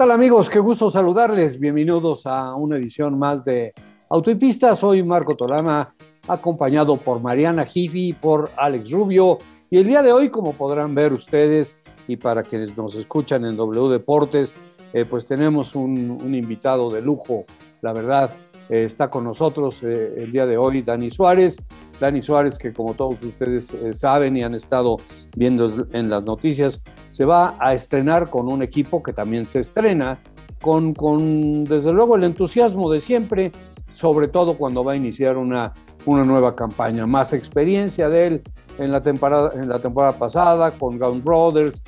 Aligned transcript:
tal 0.00 0.12
amigos? 0.12 0.48
Qué 0.48 0.60
gusto 0.60 0.90
saludarles. 0.90 1.60
Bienvenidos 1.60 2.26
a 2.26 2.54
una 2.54 2.78
edición 2.78 3.18
más 3.18 3.44
de 3.44 3.74
Autopista. 4.08 4.74
Soy 4.74 5.02
Marco 5.02 5.36
Tolama, 5.36 5.90
acompañado 6.26 6.96
por 6.96 7.20
Mariana 7.20 7.66
Jifi 7.66 8.08
y 8.08 8.12
por 8.14 8.50
Alex 8.56 8.90
Rubio. 8.90 9.36
Y 9.68 9.76
el 9.76 9.84
día 9.84 10.00
de 10.02 10.10
hoy, 10.10 10.30
como 10.30 10.54
podrán 10.54 10.94
ver 10.94 11.12
ustedes, 11.12 11.76
y 12.08 12.16
para 12.16 12.42
quienes 12.42 12.74
nos 12.78 12.94
escuchan 12.94 13.44
en 13.44 13.58
W 13.58 13.90
Deportes, 13.90 14.54
eh, 14.94 15.04
pues 15.04 15.26
tenemos 15.26 15.74
un, 15.74 16.34
invitado 16.34 16.88
de 16.88 17.02
lujo, 17.02 17.44
la 17.82 17.92
verdad. 17.92 18.30
Eh, 18.70 18.84
está 18.84 19.10
con 19.10 19.24
nosotros 19.24 19.82
eh, 19.82 20.14
el 20.16 20.30
día 20.30 20.46
de 20.46 20.56
hoy 20.56 20.82
Dani 20.82 21.10
Suárez. 21.10 21.56
Dani 21.98 22.22
Suárez, 22.22 22.56
que 22.56 22.72
como 22.72 22.94
todos 22.94 23.22
ustedes 23.22 23.76
saben 23.92 24.36
y 24.36 24.42
han 24.42 24.54
estado 24.54 24.96
viendo 25.36 25.66
en 25.92 26.08
las 26.08 26.24
noticias, 26.24 26.82
se 27.10 27.26
va 27.26 27.56
a 27.58 27.74
estrenar 27.74 28.30
con 28.30 28.50
un 28.50 28.62
equipo 28.62 29.02
que 29.02 29.12
también 29.12 29.44
se 29.44 29.60
estrena, 29.60 30.18
con, 30.62 30.94
con 30.94 31.64
desde 31.64 31.92
luego 31.92 32.16
el 32.16 32.24
entusiasmo 32.24 32.90
de 32.90 33.00
siempre, 33.00 33.52
sobre 33.92 34.28
todo 34.28 34.54
cuando 34.56 34.82
va 34.82 34.92
a 34.92 34.96
iniciar 34.96 35.36
una, 35.36 35.72
una 36.06 36.24
nueva 36.24 36.54
campaña. 36.54 37.06
Más 37.06 37.34
experiencia 37.34 38.08
de 38.08 38.26
él 38.26 38.42
en 38.78 38.92
la 38.92 39.02
temporada, 39.02 39.52
en 39.60 39.68
la 39.68 39.78
temporada 39.78 40.12
pasada 40.12 40.70
con 40.70 40.98
Gun 40.98 41.22
Brothers, 41.22 41.82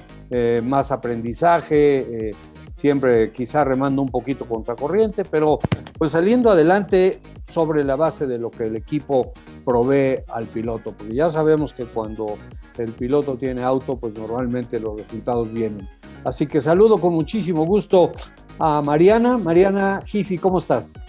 más 0.65 0.93
aprendizaje, 0.93 2.35
siempre 2.83 3.31
quizá 3.31 3.63
remando 3.63 4.03
un 4.03 4.09
poquito 4.09 4.45
contracorriente, 4.45 5.25
pero 5.25 5.61
pues 5.97 6.11
saliendo 6.11 6.51
adelante 6.51 7.21
sobre 7.49 7.85
la 7.85 7.95
base 7.95 8.27
de 8.27 8.39
lo 8.39 8.51
que 8.51 8.65
el 8.65 8.75
equipo 8.75 9.31
provee 9.65 10.25
al 10.27 10.47
piloto, 10.47 10.93
porque 10.93 11.15
ya 11.15 11.29
sabemos 11.29 11.73
que 11.73 11.85
cuando 11.85 12.37
el 12.79 12.91
piloto 12.91 13.37
tiene 13.37 13.63
auto, 13.63 13.99
pues 13.99 14.19
normalmente 14.19 14.81
los 14.81 14.97
resultados 14.97 15.53
vienen. 15.53 15.87
Así 16.25 16.49
que 16.49 16.61
saludo 16.61 16.99
con 16.99 17.15
muchísimo 17.15 17.65
gusto 17.65 18.11
a 18.59 18.83
Mariana. 18.83 19.39
Mariana 19.39 20.01
Jifi, 20.05 20.39
¿cómo 20.39 20.59
estás? 20.59 21.07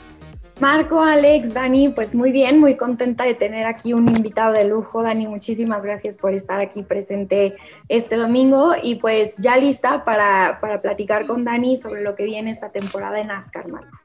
Marco, 0.59 1.01
Alex, 1.01 1.53
Dani, 1.53 1.89
pues 1.89 2.13
muy 2.13 2.31
bien, 2.31 2.59
muy 2.59 2.77
contenta 2.77 3.23
de 3.23 3.33
tener 3.33 3.65
aquí 3.65 3.93
un 3.93 4.07
invitado 4.07 4.53
de 4.53 4.65
lujo. 4.65 5.01
Dani, 5.01 5.27
muchísimas 5.27 5.83
gracias 5.83 6.17
por 6.17 6.33
estar 6.33 6.61
aquí 6.61 6.83
presente 6.83 7.55
este 7.89 8.17
domingo 8.17 8.73
y 8.81 8.95
pues 8.95 9.35
ya 9.37 9.57
lista 9.57 10.05
para, 10.05 10.59
platicar 10.81 11.25
con 11.25 11.43
Dani 11.43 11.75
sobre 11.75 12.01
lo 12.01 12.15
que 12.15 12.25
viene 12.25 12.51
esta 12.51 12.69
temporada 12.69 13.19
en 13.19 13.27
NASCAR, 13.27 13.67
Marco. 13.67 13.97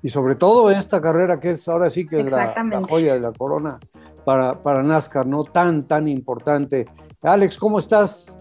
Y 0.00 0.08
sobre 0.08 0.36
todo 0.36 0.70
esta 0.70 1.00
carrera 1.00 1.40
que 1.40 1.50
es 1.50 1.68
ahora 1.68 1.90
sí 1.90 2.06
que 2.06 2.22
la, 2.22 2.54
la, 2.54 2.82
joya 2.86 3.14
de 3.14 3.20
la 3.20 3.32
corona 3.32 3.78
para, 4.24 4.62
para 4.62 4.82
NASCAR, 4.82 5.26
¿no? 5.26 5.44
Tan, 5.44 5.82
tan 5.82 6.06
importante. 6.06 6.86
Alex, 7.22 7.58
¿cómo 7.58 7.78
estás? 7.78 8.38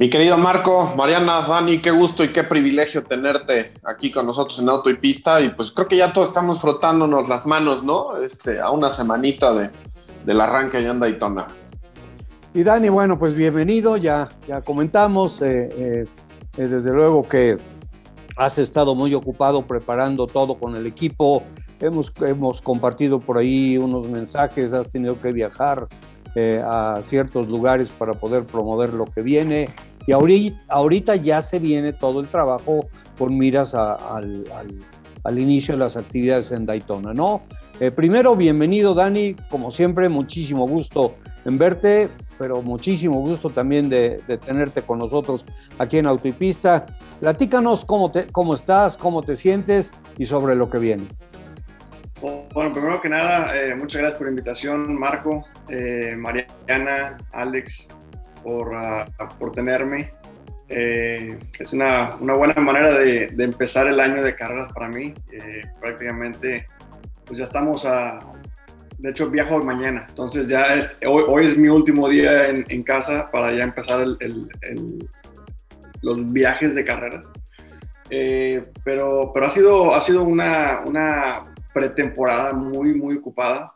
Mi 0.00 0.08
querido 0.08 0.38
Marco, 0.38 0.94
Mariana, 0.96 1.42
Dani, 1.42 1.76
qué 1.76 1.90
gusto 1.90 2.24
y 2.24 2.28
qué 2.28 2.42
privilegio 2.42 3.04
tenerte 3.04 3.74
aquí 3.84 4.10
con 4.10 4.24
nosotros 4.24 4.58
en 4.58 4.70
Auto 4.70 4.88
y 4.88 4.96
Pista. 4.96 5.42
Y 5.42 5.50
pues 5.50 5.72
creo 5.72 5.88
que 5.88 5.98
ya 5.98 6.10
todos 6.10 6.28
estamos 6.28 6.58
frotándonos 6.58 7.28
las 7.28 7.44
manos, 7.44 7.84
¿no? 7.84 8.16
Este, 8.16 8.62
a 8.62 8.70
una 8.70 8.88
semanita 8.88 9.52
de, 9.52 9.68
del 10.24 10.40
arranque 10.40 10.78
allá 10.78 10.92
en 10.92 11.00
Daytona. 11.00 11.48
Y 12.54 12.62
Dani, 12.62 12.88
bueno, 12.88 13.18
pues 13.18 13.34
bienvenido, 13.34 13.98
ya, 13.98 14.30
ya 14.48 14.62
comentamos, 14.62 15.42
eh, 15.42 15.68
eh, 15.76 16.06
eh, 16.56 16.66
desde 16.66 16.92
luego 16.92 17.28
que 17.28 17.58
has 18.38 18.56
estado 18.56 18.94
muy 18.94 19.12
ocupado 19.12 19.66
preparando 19.66 20.26
todo 20.26 20.54
con 20.54 20.76
el 20.76 20.86
equipo, 20.86 21.42
hemos, 21.78 22.10
hemos 22.22 22.62
compartido 22.62 23.18
por 23.18 23.36
ahí 23.36 23.76
unos 23.76 24.08
mensajes, 24.08 24.72
has 24.72 24.88
tenido 24.88 25.20
que 25.20 25.30
viajar 25.30 25.88
a 26.64 27.00
ciertos 27.04 27.48
lugares 27.48 27.90
para 27.90 28.12
poder 28.12 28.44
promover 28.44 28.94
lo 28.94 29.04
que 29.04 29.20
viene. 29.20 29.68
Y 30.10 30.12
ahorita, 30.12 31.14
ya 31.14 31.40
se 31.40 31.60
viene 31.60 31.92
todo 31.92 32.18
el 32.18 32.26
trabajo 32.26 32.88
con 33.16 33.38
miras 33.38 33.76
al, 33.76 34.44
inicio 35.38 35.74
de 35.74 35.78
las 35.78 35.96
actividades 35.96 36.50
en 36.50 36.66
Daytona, 36.66 37.14
¿no? 37.14 37.42
Eh, 37.78 37.92
primero, 37.92 38.34
bienvenido 38.34 38.92
Dani, 38.92 39.36
como 39.48 39.70
siempre, 39.70 40.08
muchísimo 40.08 40.66
gusto 40.66 41.14
en 41.44 41.58
verte, 41.58 42.08
pero 42.40 42.60
muchísimo 42.60 43.20
gusto 43.20 43.50
también 43.50 43.88
de, 43.88 44.18
tenerte 44.44 44.82
con 44.82 44.98
nosotros 44.98 45.46
aquí 45.78 45.98
en 45.98 46.06
Autopista. 46.06 46.86
Platícanos 47.20 47.84
cómo, 47.84 48.10
cómo 48.32 48.54
estás, 48.54 48.96
cómo 48.96 49.22
te 49.22 49.36
sientes 49.36 49.92
y 50.18 50.24
sobre 50.24 50.56
lo 50.56 50.68
que 50.68 50.78
viene. 50.78 51.04
Bueno, 52.52 52.72
primero 52.72 53.00
que 53.00 53.08
nada, 53.08 53.56
eh, 53.56 53.76
muchas 53.76 54.00
gracias 54.00 54.18
por 54.18 54.26
la 54.26 54.32
invitación, 54.32 54.98
Marco, 54.98 55.46
eh, 55.68 56.16
Mariana, 56.16 57.16
Alex, 57.30 57.90
por, 58.42 58.68
uh, 58.68 59.38
por 59.38 59.52
tenerme. 59.52 60.10
Eh, 60.72 61.36
es 61.58 61.72
una, 61.72 62.10
una, 62.20 62.34
buena 62.34 62.54
manera 62.54 62.96
de, 62.96 63.26
de, 63.26 63.44
empezar 63.44 63.88
el 63.88 63.98
año 63.98 64.22
de 64.22 64.36
carreras 64.36 64.72
para 64.72 64.88
mí. 64.88 65.12
Eh, 65.32 65.62
prácticamente, 65.80 66.66
pues 67.26 67.38
ya 67.38 67.44
estamos 67.44 67.84
a... 67.84 68.20
De 68.98 69.10
hecho, 69.10 69.30
viajo 69.30 69.58
mañana, 69.60 70.04
entonces 70.08 70.46
ya 70.46 70.74
es, 70.74 70.98
hoy, 71.06 71.24
hoy, 71.26 71.46
es 71.46 71.56
mi 71.56 71.68
último 71.68 72.06
día 72.08 72.48
en, 72.48 72.66
en 72.68 72.82
casa 72.82 73.30
para 73.32 73.50
ya 73.50 73.64
empezar 73.64 74.02
el, 74.02 74.16
el, 74.20 75.08
los 76.02 76.30
viajes 76.32 76.74
de 76.74 76.84
carreras. 76.84 77.32
Eh, 78.10 78.62
pero, 78.84 79.30
pero 79.32 79.46
ha 79.46 79.50
sido, 79.50 79.94
ha 79.94 80.00
sido 80.02 80.22
una, 80.22 80.82
una 80.86 81.44
pretemporada 81.72 82.52
muy, 82.52 82.92
muy 82.94 83.16
ocupada. 83.16 83.72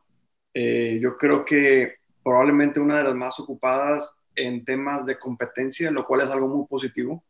yo 0.54 1.16
creo 1.16 1.44
que 1.44 1.94
probablemente 2.22 2.78
una 2.78 2.98
de 2.98 3.04
las 3.04 3.14
más 3.14 3.40
ocupadas 3.40 4.20
en 4.36 4.64
temas 4.64 5.04
de 5.06 5.18
competencia, 5.18 5.90
lo 5.90 6.04
cual 6.04 6.22
es 6.22 6.30
algo 6.30 6.48
muy 6.48 6.66
positivo. 6.66 7.24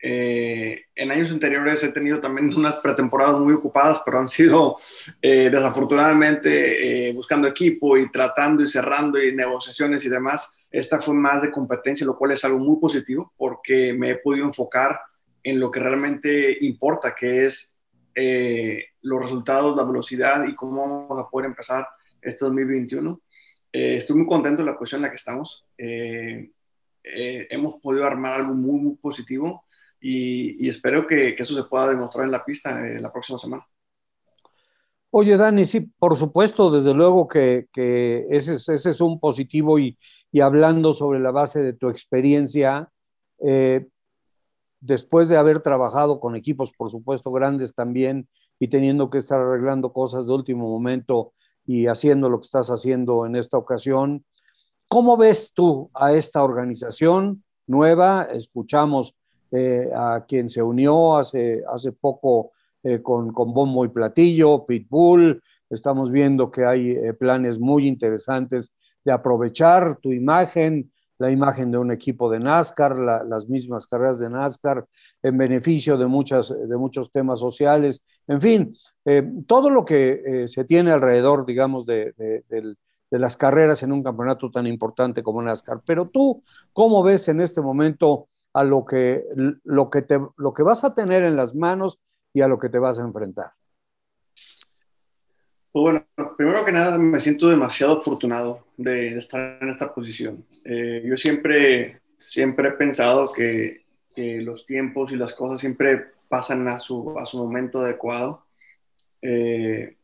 Eh, 0.00 0.82
en 0.94 1.10
años 1.10 1.32
anteriores 1.32 1.82
he 1.82 1.90
tenido 1.90 2.20
también 2.20 2.54
unas 2.56 2.76
pretemporadas 2.76 3.40
muy 3.40 3.54
ocupadas, 3.54 4.00
pero 4.04 4.18
han 4.18 4.28
sido 4.28 4.76
eh, 5.20 5.50
desafortunadamente 5.50 7.08
eh, 7.08 7.12
buscando 7.12 7.48
equipo 7.48 7.96
y 7.96 8.10
tratando 8.10 8.62
y 8.62 8.66
cerrando 8.66 9.22
y 9.22 9.34
negociaciones 9.34 10.04
y 10.04 10.08
demás. 10.08 10.52
Esta 10.70 11.00
fue 11.00 11.14
más 11.14 11.42
de 11.42 11.50
competencia, 11.50 12.06
lo 12.06 12.16
cual 12.16 12.32
es 12.32 12.44
algo 12.44 12.58
muy 12.58 12.78
positivo 12.78 13.32
porque 13.36 13.92
me 13.92 14.10
he 14.10 14.16
podido 14.16 14.46
enfocar 14.46 15.00
en 15.42 15.58
lo 15.58 15.70
que 15.70 15.80
realmente 15.80 16.58
importa, 16.60 17.14
que 17.14 17.46
es 17.46 17.74
los 19.00 19.22
resultados, 19.22 19.76
la 19.76 19.84
velocidad 19.84 20.44
y 20.48 20.54
cómo 20.56 21.06
vamos 21.08 21.24
a 21.24 21.30
poder 21.30 21.46
empezar 21.46 21.86
este 22.20 22.44
2021. 22.44 23.20
Eh, 23.72 23.96
estoy 23.96 24.16
muy 24.16 24.26
contento 24.26 24.62
de 24.62 24.70
la 24.70 24.78
posición 24.78 25.00
en 25.00 25.02
la 25.02 25.10
que 25.10 25.16
estamos. 25.16 25.66
Eh, 25.76 26.50
eh, 27.04 27.46
hemos 27.50 27.80
podido 27.80 28.04
armar 28.04 28.34
algo 28.34 28.54
muy, 28.54 28.80
muy 28.80 28.96
positivo 28.96 29.64
y, 30.00 30.66
espero 30.68 31.06
que, 31.06 31.30
eso 31.30 31.54
se 31.54 31.68
pueda 31.68 31.88
demostrar 31.88 32.24
en 32.24 32.32
la 32.32 32.44
pista 32.44 32.80
la 32.80 33.12
próxima 33.12 33.38
semana. 33.38 33.66
Oye, 35.10 35.36
Dani, 35.36 35.64
sí, 35.64 35.80
por 35.98 36.16
supuesto, 36.16 36.70
desde 36.70 36.94
luego 36.94 37.28
que, 37.28 37.66
ese, 38.30 38.54
ese, 38.54 38.90
es 38.90 39.00
un 39.00 39.18
positivo 39.18 39.78
y, 39.78 39.98
y, 40.30 40.40
hablando 40.40 40.92
sobre 40.92 41.18
la 41.18 41.30
base 41.30 41.60
de 41.60 41.72
tu 41.72 41.88
experiencia, 41.88 42.90
después 44.80 45.28
de 45.28 45.36
haber 45.36 45.60
trabajado 45.60 46.20
con 46.20 46.36
equipos, 46.36 46.72
por 46.76 46.90
supuesto, 46.90 47.32
grandes 47.32 47.74
también 47.74 48.28
y 48.58 48.68
teniendo 48.68 49.10
que 49.10 49.18
estar 49.18 49.40
arreglando 49.40 49.92
cosas 49.92 50.26
de 50.26 50.32
último 50.32 50.68
momento 50.68 51.32
y 51.68 51.86
haciendo 51.86 52.30
lo 52.30 52.40
que 52.40 52.46
estás 52.46 52.70
haciendo 52.70 53.26
en 53.26 53.36
esta 53.36 53.58
ocasión. 53.58 54.24
¿Cómo 54.88 55.18
ves 55.18 55.52
tú 55.52 55.90
a 55.92 56.14
esta 56.14 56.42
organización 56.42 57.44
nueva? 57.66 58.26
Escuchamos 58.32 59.14
eh, 59.50 59.90
a 59.94 60.24
quien 60.26 60.48
se 60.48 60.62
unió 60.62 61.18
hace, 61.18 61.62
hace 61.70 61.92
poco 61.92 62.52
eh, 62.82 63.02
con, 63.02 63.34
con, 63.34 63.52
Bombo 63.52 63.84
y 63.84 63.88
Platillo, 63.88 64.64
Pitbull. 64.64 65.42
Estamos 65.68 66.10
viendo 66.10 66.50
que 66.50 66.64
hay 66.64 66.92
eh, 66.92 67.12
planes 67.12 67.58
muy 67.58 67.86
interesantes 67.86 68.72
de 69.04 69.12
aprovechar 69.12 69.98
tu 70.00 70.10
imagen, 70.10 70.90
la 71.18 71.30
imagen 71.30 71.70
de 71.70 71.78
un 71.78 71.90
equipo 71.90 72.30
de 72.30 72.38
NASCAR, 72.40 72.96
las 72.98 73.48
mismas 73.48 73.86
carreras 73.86 74.18
de 74.18 74.30
NASCAR, 74.30 74.86
en 75.22 75.36
beneficio 75.36 75.96
de, 75.96 76.06
muchas, 76.06 76.48
de 76.48 76.76
muchos 76.76 77.10
temas 77.10 77.40
sociales, 77.40 78.02
en 78.26 78.40
fin, 78.40 78.74
eh, 79.04 79.28
todo 79.46 79.68
lo 79.70 79.84
que 79.84 80.22
eh, 80.24 80.48
se 80.48 80.64
tiene 80.64 80.92
alrededor, 80.92 81.44
digamos, 81.44 81.86
de, 81.86 82.12
de, 82.16 82.76
las 83.10 83.36
carreras 83.36 83.82
en 83.82 83.90
un 83.92 84.02
campeonato 84.02 84.50
tan 84.50 84.66
importante 84.66 85.22
como 85.22 85.42
NASCAR. 85.42 85.80
Pero 85.84 86.08
tú, 86.08 86.42
¿cómo 86.72 87.02
ves 87.02 87.28
en 87.28 87.40
este 87.40 87.62
momento 87.62 88.28
a 88.52 88.64
lo 88.64 88.84
que, 88.84 89.24
lo 89.64 89.88
que, 89.88 90.02
te, 90.02 90.20
lo 90.36 90.52
que 90.52 90.62
vas 90.62 90.84
a 90.84 90.94
tener 90.94 91.24
en 91.24 91.36
las 91.36 91.54
manos 91.54 91.98
y 92.34 92.42
a 92.42 92.48
lo 92.48 92.58
que 92.58 92.68
te 92.68 92.78
vas 92.78 92.98
a 92.98 93.02
enfrentar? 93.02 93.52
Pues 95.70 95.82
bueno, 95.82 96.06
primero 96.36 96.64
que 96.64 96.72
nada 96.72 96.96
me 96.98 97.20
siento 97.20 97.48
demasiado 97.48 98.00
afortunado 98.00 98.66
de, 98.76 99.08
estar 99.08 99.58
en 99.60 99.68
esta 99.68 99.92
posición. 99.92 100.44
Eh, 100.64 101.02
yo 101.04 101.16
siempre, 101.16 102.00
siempre 102.18 102.68
he 102.68 102.72
pensado 102.72 103.30
que, 103.32 103.86
los 104.16 104.66
tiempos 104.66 105.12
y 105.12 105.16
las 105.16 105.32
cosas 105.32 105.60
siempre 105.60 106.06
pasan 106.28 106.66
a 106.66 106.80
su, 106.80 107.16
a 107.16 107.24
su 107.24 107.38
momento 107.38 107.80
adecuado. 107.80 108.44
Eh, 109.22 109.96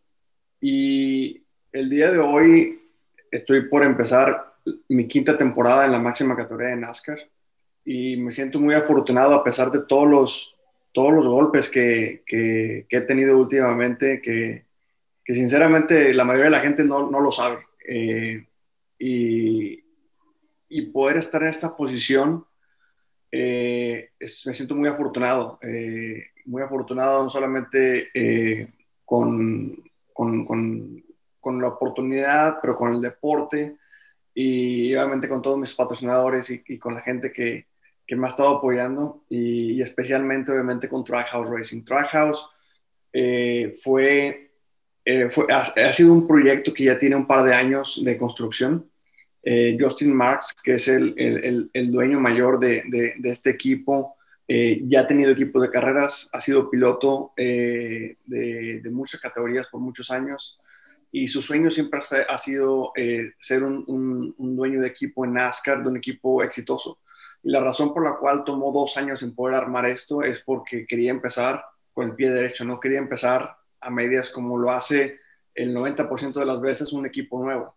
y 0.60 1.42
el 1.72 1.90
día 1.90 2.12
de 2.12 2.20
hoy 2.20 2.80
estoy 3.28 3.68
por 3.68 3.82
empezar 3.82 4.54
mi 4.88 5.08
quinta 5.08 5.36
temporada 5.36 5.84
en 5.84 5.90
la 5.90 5.98
máxima 5.98 6.36
categoría 6.36 6.68
de 6.68 6.76
NASCAR 6.76 7.18
y 7.84 8.16
me 8.16 8.30
siento 8.30 8.60
muy 8.60 8.76
afortunado 8.76 9.34
a 9.34 9.42
pesar 9.42 9.72
de 9.72 9.82
todos 9.82 10.08
los 10.08 10.54
todos 10.92 11.12
los 11.12 11.26
golpes 11.26 11.68
que, 11.68 12.22
que, 12.24 12.86
he 12.88 13.00
tenido 13.00 13.36
últimamente, 13.36 14.22
que, 14.22 14.64
que, 15.24 15.34
sinceramente 15.34 16.12
la 16.12 16.24
mayoría 16.24 16.46
de 16.46 16.56
la 16.56 16.60
gente 16.60 16.84
no, 16.84 17.10
no 17.10 17.20
lo 17.20 17.30
sabe. 17.30 17.58
Eh, 17.86 18.46
y, 18.98 19.84
y, 20.68 20.82
poder 20.86 21.18
estar 21.18 21.42
en 21.42 21.48
esta 21.48 21.76
posición, 21.76 22.46
eh, 23.30 24.10
me 24.46 24.54
siento 24.54 24.74
muy 24.74 24.88
afortunado, 24.88 25.58
eh, 25.62 26.28
muy 26.46 26.62
afortunado 26.62 27.24
no 27.24 27.30
solamente 27.30 28.10
con, 29.04 29.76
con, 30.12 30.46
con, 31.40 31.60
la 31.60 31.68
oportunidad, 31.68 32.58
pero 32.62 32.76
con 32.76 32.94
el 32.94 33.02
deporte 33.02 33.76
y 34.32 34.94
obviamente 34.94 35.28
con 35.28 35.42
todos 35.42 35.58
mis 35.58 35.74
patrocinadores 35.74 36.50
y, 36.50 36.78
con 36.78 36.94
la 36.94 37.02
gente 37.02 37.32
que, 37.32 37.66
que 38.06 38.16
me 38.16 38.26
ha 38.26 38.28
estado 38.28 38.56
apoyando 38.56 39.24
y, 39.28 39.82
especialmente 39.82 40.52
obviamente 40.52 40.88
con 40.88 41.04
Trackhouse 41.04 41.50
Racing. 41.50 41.84
Trackhouse 41.84 42.46
fue, 43.82 44.53
eh, 45.04 45.28
fue 45.30 45.46
ha, 45.50 45.92
sido 45.92 46.12
un 46.12 46.26
proyecto 46.26 46.72
que 46.72 46.84
ya 46.84 46.98
tiene 46.98 47.16
un 47.16 47.26
par 47.26 47.44
de 47.44 47.54
años 47.54 48.00
de 48.02 48.16
construcción. 48.16 48.90
Eh, 49.42 49.76
Justin 49.78 50.14
Marks, 50.14 50.54
que 50.62 50.74
es 50.74 50.88
el, 50.88 51.14
el, 51.18 51.68
el 51.72 51.92
dueño 51.92 52.18
mayor 52.18 52.58
de, 52.58 52.82
de, 52.86 53.30
este 53.30 53.50
equipo, 53.50 54.16
eh, 54.48 54.80
ya 54.84 55.00
ha 55.00 55.06
tenido 55.06 55.32
equipos 55.32 55.60
de 55.60 55.70
carreras, 55.70 56.30
ha 56.32 56.40
sido 56.40 56.70
piloto 56.70 57.32
de, 57.36 58.16
de, 58.24 58.90
muchas 58.90 59.20
categorías 59.20 59.66
por 59.66 59.82
muchos 59.82 60.10
años 60.10 60.58
y 61.12 61.28
su 61.28 61.42
sueño 61.42 61.70
siempre 61.70 62.00
ha 62.26 62.38
sido 62.38 62.92
ser 63.38 63.62
un, 63.62 63.84
un, 63.86 64.34
un 64.38 64.56
dueño 64.56 64.80
de 64.80 64.88
equipo 64.88 65.26
en 65.26 65.34
NASCAR, 65.34 65.82
de 65.82 65.88
un 65.90 65.98
equipo 65.98 66.42
exitoso. 66.42 66.98
Y 67.42 67.50
la 67.50 67.60
razón 67.60 67.92
por 67.92 68.02
la 68.02 68.16
cual 68.16 68.42
tomó 68.44 68.72
dos 68.72 68.96
años 68.96 69.22
en 69.22 69.34
poder 69.34 69.54
armar 69.54 69.84
esto 69.84 70.22
es 70.22 70.40
porque 70.40 70.86
quería 70.86 71.10
empezar 71.10 71.62
con 71.92 72.08
el 72.08 72.14
pie 72.14 72.30
derecho, 72.30 72.64
no 72.64 72.80
quería 72.80 72.98
empezar 72.98 73.56
a 73.84 73.90
medias 73.90 74.30
como 74.30 74.58
lo 74.58 74.70
hace 74.70 75.20
el 75.54 75.74
90% 75.74 76.34
de 76.34 76.46
las 76.46 76.60
veces 76.60 76.92
un 76.92 77.06
equipo 77.06 77.42
nuevo. 77.42 77.76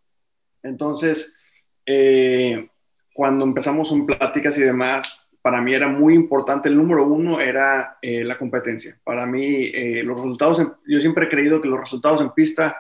Entonces, 0.63 1.37
eh, 1.85 2.69
cuando 3.13 3.43
empezamos 3.43 3.91
en 3.91 4.05
pláticas 4.05 4.57
y 4.57 4.61
demás, 4.61 5.27
para 5.41 5.61
mí 5.61 5.73
era 5.73 5.87
muy 5.87 6.13
importante, 6.13 6.69
el 6.69 6.75
número 6.75 7.05
uno 7.05 7.39
era 7.39 7.97
eh, 8.01 8.23
la 8.23 8.37
competencia. 8.37 8.99
Para 9.03 9.25
mí, 9.25 9.71
eh, 9.73 10.03
los 10.03 10.17
resultados, 10.17 10.61
yo 10.85 10.99
siempre 10.99 11.25
he 11.25 11.29
creído 11.29 11.61
que 11.61 11.69
los 11.69 11.79
resultados 11.79 12.21
en 12.21 12.31
pista 12.31 12.77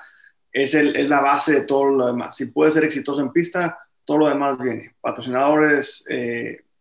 es, 0.51 0.73
el, 0.73 0.95
es, 0.95 1.07
la 1.07 1.21
base 1.21 1.53
de 1.53 1.61
todo 1.61 1.85
lo 1.85 2.07
demás. 2.07 2.35
Si 2.35 2.47
puedes 2.47 2.73
ser 2.73 2.83
exitoso 2.83 3.21
en 3.21 3.31
pista, 3.31 3.77
todo 4.03 4.17
lo 4.17 4.27
demás 4.27 4.57
viene. 4.59 4.95
Patrocinadores, 4.99 6.05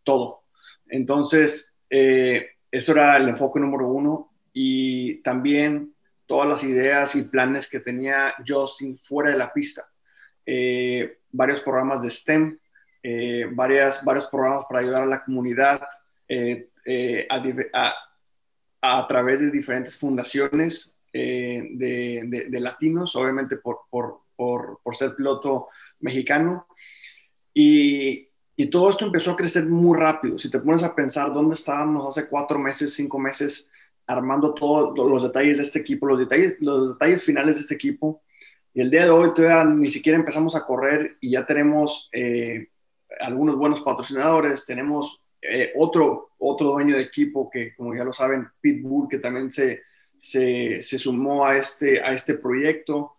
todo. 0.02 0.42
Entonces, 0.88 1.74
eso 1.88 2.92
era 2.92 3.16
el 3.16 3.28
enfoque 3.28 3.60
número 3.60 3.88
uno 3.88 4.32
y 4.52 5.16
también 5.22 5.95
todas 6.26 6.48
las 6.48 6.64
ideas 6.64 7.14
y 7.14 7.22
planes 7.22 7.68
que 7.68 7.80
tenía 7.80 8.34
Justin 8.46 8.98
fuera 8.98 9.30
de 9.30 9.38
la 9.38 9.52
pista. 9.52 9.88
Eh, 10.44 11.18
varios 11.30 11.60
programas 11.60 12.02
de 12.02 12.10
STEM, 12.10 12.58
eh, 13.02 13.48
varias, 13.52 14.04
varios 14.04 14.26
programas 14.26 14.66
para 14.68 14.80
ayudar 14.80 15.02
a 15.02 15.06
la 15.06 15.24
comunidad 15.24 15.80
a, 18.82 19.06
través 19.08 19.40
de 19.40 19.50
diferentes 19.50 19.98
fundaciones 19.98 20.96
de, 21.12 22.48
latinos, 22.60 23.16
obviamente 23.16 23.56
por, 23.56 23.80
por, 23.90 24.20
por, 24.36 24.80
por 24.82 24.96
ser 24.96 25.14
piloto 25.14 25.68
mexicano. 26.00 26.66
Y, 27.54 28.28
y 28.56 28.70
todo 28.70 28.88
esto 28.88 29.04
empezó 29.04 29.32
a 29.32 29.36
crecer 29.36 29.66
muy 29.66 29.98
rápido. 29.98 30.38
Si 30.38 30.50
te 30.50 30.58
pones 30.58 30.82
a 30.82 30.94
pensar 30.94 31.32
dónde 31.32 31.54
estábamos 31.54 32.08
hace 32.08 32.26
cuatro 32.26 32.58
meses, 32.58 32.94
cinco 32.94 33.18
meses, 33.18 33.70
armando 34.06 34.54
todos 34.54 34.96
los 34.96 35.22
detalles 35.22 35.58
de 35.58 35.64
este 35.64 35.80
equipo, 35.80 36.06
los 36.06 36.18
detalles, 36.18 36.56
los 36.60 36.90
detalles 36.90 37.24
finales 37.24 37.56
de 37.56 37.62
este 37.62 37.74
equipo. 37.74 38.22
Y 38.72 38.80
el 38.80 38.90
día 38.90 39.04
de 39.04 39.10
hoy 39.10 39.32
todavía 39.34 39.64
ni 39.64 39.90
siquiera 39.90 40.18
empezamos 40.18 40.54
a 40.54 40.64
correr 40.64 41.16
y 41.20 41.32
ya 41.32 41.46
tenemos 41.46 42.08
eh, 42.12 42.68
algunos 43.20 43.56
buenos 43.56 43.80
patrocinadores, 43.80 44.66
tenemos 44.66 45.20
eh, 45.42 45.72
otro, 45.76 46.30
otro 46.38 46.68
dueño 46.68 46.96
de 46.96 47.02
equipo 47.02 47.50
que, 47.50 47.74
como 47.74 47.94
ya 47.94 48.04
lo 48.04 48.12
saben, 48.12 48.48
Pitbull, 48.60 49.08
que 49.08 49.18
también 49.18 49.50
se, 49.50 49.82
se, 50.20 50.82
se 50.82 50.98
sumó 50.98 51.46
a 51.46 51.56
este, 51.56 52.00
a 52.02 52.12
este 52.12 52.34
proyecto. 52.34 53.14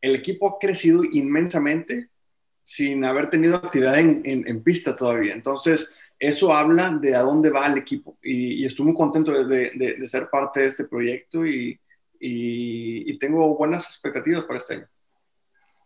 El 0.00 0.14
equipo 0.14 0.48
ha 0.48 0.58
crecido 0.58 1.02
inmensamente 1.04 2.10
sin 2.62 3.04
haber 3.04 3.30
tenido 3.30 3.56
actividad 3.56 3.98
en, 3.98 4.22
en, 4.24 4.62
pista 4.62 4.94
todavía. 4.94 5.34
Entonces, 5.34 5.92
eso 6.22 6.52
habla 6.52 6.90
de 7.00 7.16
a 7.16 7.22
dónde 7.22 7.50
va 7.50 7.66
el 7.66 7.78
equipo 7.78 8.16
y, 8.22 8.64
estoy 8.64 8.86
muy 8.86 8.94
contento 8.94 9.32
de, 9.32 9.72
de, 9.74 10.08
ser 10.08 10.30
parte 10.30 10.60
de 10.60 10.66
este 10.66 10.84
proyecto 10.84 11.44
y, 11.44 11.78
y, 12.20 13.18
tengo 13.18 13.56
buenas 13.56 13.88
expectativas 13.88 14.44
para 14.44 14.58
este 14.58 14.74
año. 14.74 14.86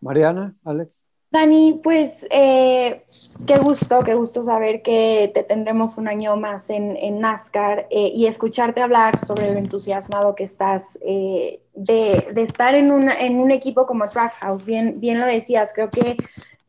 Mariana, 0.02 0.54
Alex. 0.62 1.02
Dani, 1.30 1.80
pues 1.82 2.26
eh, 2.30 3.06
qué 3.46 3.56
gusto, 3.56 4.04
qué 4.04 4.14
gusto 4.14 4.42
saber 4.42 4.82
que 4.82 5.30
te 5.32 5.42
tendremos 5.42 5.96
un 5.96 6.06
año 6.06 6.36
más 6.36 6.68
en, 6.68 6.96
en 6.98 7.18
NASCAR 7.18 7.86
eh, 7.90 8.12
y 8.14 8.26
escucharte 8.26 8.82
hablar 8.82 9.18
sobre 9.18 9.50
lo 9.52 9.58
entusiasmado 9.58 10.34
que 10.34 10.44
estás 10.44 10.98
eh, 11.02 11.62
de, 11.74 12.28
de, 12.34 12.42
estar 12.42 12.74
en, 12.74 12.92
una, 12.92 13.14
en 13.14 13.40
un 13.40 13.50
equipo 13.50 13.86
como 13.86 14.06
Trackhouse. 14.10 14.66
Bien, 14.66 15.00
bien 15.00 15.18
lo 15.18 15.26
decías, 15.26 15.72
creo 15.74 15.88
que 15.88 16.18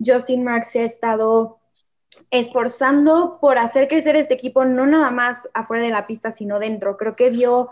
Justin 0.04 0.46
Marks 0.46 0.76
ha 0.78 0.84
estado 0.84 1.60
esforzando 2.32 3.38
por 3.40 3.58
hacer 3.58 3.88
crecer 3.88 4.16
este 4.16 4.34
equipo, 4.34 4.66
no 4.66 4.86
nada 4.86 5.12
más 5.12 5.50
afuera 5.54 5.84
de 5.84 5.92
la 5.92 6.08
pista, 6.08 6.32
sino 6.32 6.60
dentro. 6.60 6.98
Creo 6.98 7.16
que 7.16 7.30
vio 7.30 7.70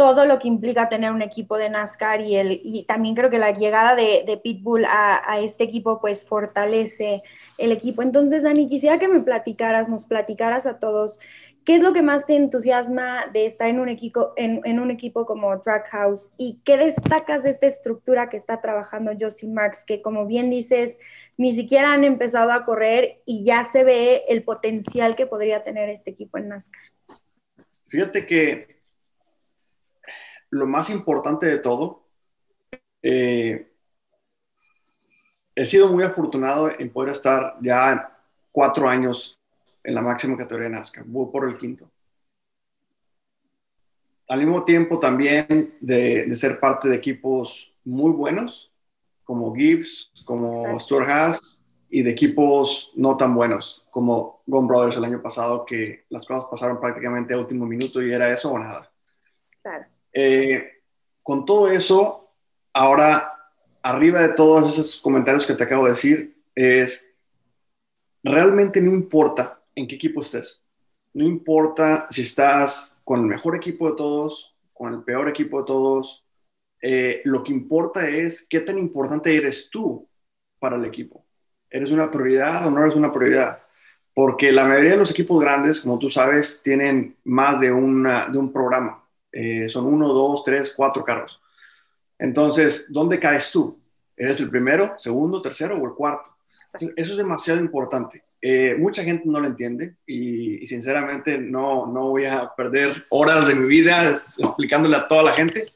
todo 0.00 0.24
lo 0.24 0.38
que 0.38 0.48
implica 0.48 0.88
tener 0.88 1.12
un 1.12 1.20
equipo 1.20 1.58
de 1.58 1.68
NASCAR 1.68 2.22
y, 2.22 2.36
el, 2.36 2.60
y 2.64 2.84
también 2.84 3.14
creo 3.14 3.28
que 3.28 3.38
la 3.38 3.50
llegada 3.50 3.94
de, 3.94 4.40
Pitbull 4.42 4.86
a, 4.86 5.20
a, 5.30 5.40
este 5.40 5.64
equipo 5.64 6.00
pues 6.00 6.26
fortalece 6.26 7.18
el 7.58 7.70
equipo. 7.70 8.00
Entonces, 8.02 8.42
Dani, 8.42 8.66
quisiera 8.66 8.98
que 8.98 9.08
me 9.08 9.20
platicaras, 9.20 9.90
nos 9.90 10.06
platicaras 10.06 10.66
a 10.66 10.78
todos 10.78 11.18
¿Qué 11.70 11.76
es 11.76 11.82
lo 11.82 11.92
que 11.92 12.02
más 12.02 12.26
te 12.26 12.34
entusiasma 12.34 13.26
de 13.32 13.46
estar 13.46 13.68
en 13.68 13.78
un 13.78 13.88
equipo, 13.88 14.32
en, 14.34 14.80
un 14.80 14.90
equipo 14.90 15.24
como 15.24 15.60
Trackhouse? 15.60 16.34
¿Y 16.36 16.60
qué 16.64 16.76
destacas 16.76 17.44
de 17.44 17.50
esta 17.50 17.68
estructura 17.68 18.28
que 18.28 18.36
está 18.36 18.60
trabajando 18.60 19.12
Justin 19.16 19.54
Marks? 19.54 19.84
Que 19.84 20.02
como 20.02 20.26
bien 20.26 20.50
dices, 20.50 20.98
ni 21.36 21.52
siquiera 21.52 21.92
han 21.92 22.02
empezado 22.02 22.50
a 22.50 22.64
correr 22.64 23.22
y 23.24 23.44
ya 23.44 23.62
se 23.62 23.84
ve 23.84 24.24
el 24.26 24.42
potencial 24.42 25.14
que 25.14 25.28
podría 25.28 25.62
tener 25.62 25.88
este 25.90 26.10
equipo 26.10 26.38
en 26.38 26.48
NASCAR. 26.48 26.82
Fíjate 27.86 28.26
que 28.26 28.82
lo 30.50 30.66
más 30.66 30.90
importante 30.90 31.46
de 31.46 31.58
todo, 31.58 32.04
eh, 33.00 33.70
he 35.54 35.66
sido 35.66 35.86
muy 35.86 36.02
afortunado 36.02 36.68
en 36.76 36.90
poder 36.90 37.10
estar 37.10 37.58
ya 37.60 38.18
cuatro 38.50 38.88
años 38.88 39.39
en 39.84 39.94
la 39.94 40.02
máxima 40.02 40.36
categoría 40.36 40.68
de 40.68 40.74
NASCAR. 40.74 41.04
Voy 41.06 41.30
por 41.30 41.48
el 41.48 41.56
quinto. 41.56 41.90
Al 44.28 44.40
mismo 44.40 44.64
tiempo 44.64 44.98
también 44.98 45.74
de, 45.80 46.34
ser 46.36 46.60
parte 46.60 46.88
de 46.88 46.96
equipos 46.96 47.72
muy 47.84 48.12
buenos, 48.12 48.70
como 49.24 49.54
Gibbs, 49.54 50.12
como 50.24 50.78
Stuart 50.78 51.08
Haas, 51.08 51.64
y 51.88 52.02
de 52.02 52.10
equipos 52.10 52.92
no 52.94 53.16
tan 53.16 53.34
buenos, 53.34 53.86
como 53.90 54.40
Gone 54.46 54.68
Brothers 54.68 54.96
el 54.96 55.04
año 55.04 55.20
pasado, 55.20 55.64
que 55.64 56.04
las 56.08 56.24
cosas 56.24 56.44
pasaron 56.48 56.78
prácticamente 56.78 57.34
a 57.34 57.38
último 57.38 57.66
minuto 57.66 58.00
y 58.00 58.12
era 58.12 58.32
eso 58.32 58.52
o 58.52 58.58
nada. 58.58 58.88
Eh, 60.12 60.64
con 61.24 61.44
todo 61.44 61.68
eso, 61.68 62.30
ahora, 62.72 63.34
arriba 63.82 64.20
de 64.20 64.34
todos 64.34 64.72
esos 64.72 65.00
comentarios 65.00 65.44
que 65.44 65.54
te 65.54 65.64
acabo 65.64 65.84
de 65.84 65.90
decir, 65.90 66.36
es, 66.54 67.04
realmente 68.22 68.80
no 68.80 68.92
importa 68.92 69.59
en 69.74 69.86
qué 69.86 69.96
equipo 69.96 70.20
estés. 70.20 70.62
No 71.12 71.24
importa 71.24 72.06
si 72.10 72.22
estás 72.22 72.98
con 73.04 73.20
el 73.20 73.26
mejor 73.26 73.56
equipo 73.56 73.90
de 73.90 73.96
todos, 73.96 74.52
con 74.72 74.94
el 74.94 75.02
peor 75.02 75.28
equipo 75.28 75.60
de 75.60 75.66
todos. 75.66 76.24
Eh, 76.80 77.20
lo 77.24 77.42
que 77.42 77.52
importa 77.52 78.08
es 78.08 78.46
qué 78.48 78.60
tan 78.60 78.78
importante 78.78 79.36
eres 79.36 79.68
tú 79.70 80.08
para 80.58 80.76
el 80.76 80.84
equipo. 80.84 81.26
¿Eres 81.68 81.90
una 81.90 82.10
prioridad 82.10 82.66
o 82.66 82.70
no 82.70 82.82
eres 82.82 82.94
una 82.94 83.12
prioridad? 83.12 83.62
Porque 84.14 84.52
la 84.52 84.64
mayoría 84.64 84.92
de 84.92 84.96
los 84.96 85.10
equipos 85.10 85.40
grandes, 85.40 85.80
como 85.80 85.98
tú 85.98 86.10
sabes, 86.10 86.62
tienen 86.62 87.16
más 87.24 87.60
de, 87.60 87.70
una, 87.72 88.28
de 88.28 88.38
un 88.38 88.52
programa. 88.52 89.04
Eh, 89.32 89.68
son 89.68 89.86
uno, 89.86 90.08
dos, 90.08 90.42
tres, 90.44 90.72
cuatro 90.76 91.04
carros. 91.04 91.40
Entonces, 92.18 92.86
¿dónde 92.90 93.18
caes 93.18 93.50
tú? 93.50 93.78
¿Eres 94.16 94.40
el 94.40 94.50
primero, 94.50 94.94
segundo, 94.98 95.40
tercero 95.40 95.78
o 95.78 95.86
el 95.86 95.94
cuarto? 95.94 96.36
Eso 96.78 97.12
es 97.12 97.16
demasiado 97.16 97.60
importante. 97.60 98.24
Eh, 98.42 98.74
mucha 98.78 99.04
gente 99.04 99.24
no 99.26 99.38
lo 99.38 99.46
entiende 99.46 99.96
y, 100.06 100.66
sinceramente 100.66 101.36
no, 101.36 101.86
no, 101.86 102.08
voy 102.08 102.24
a 102.24 102.50
perder 102.56 103.04
horas 103.10 103.46
de 103.46 103.54
mi 103.54 103.68
vida 103.68 104.14
explicándole 104.38 104.96
a 104.96 105.06
toda 105.06 105.24
la 105.24 105.36
gente, 105.36 105.66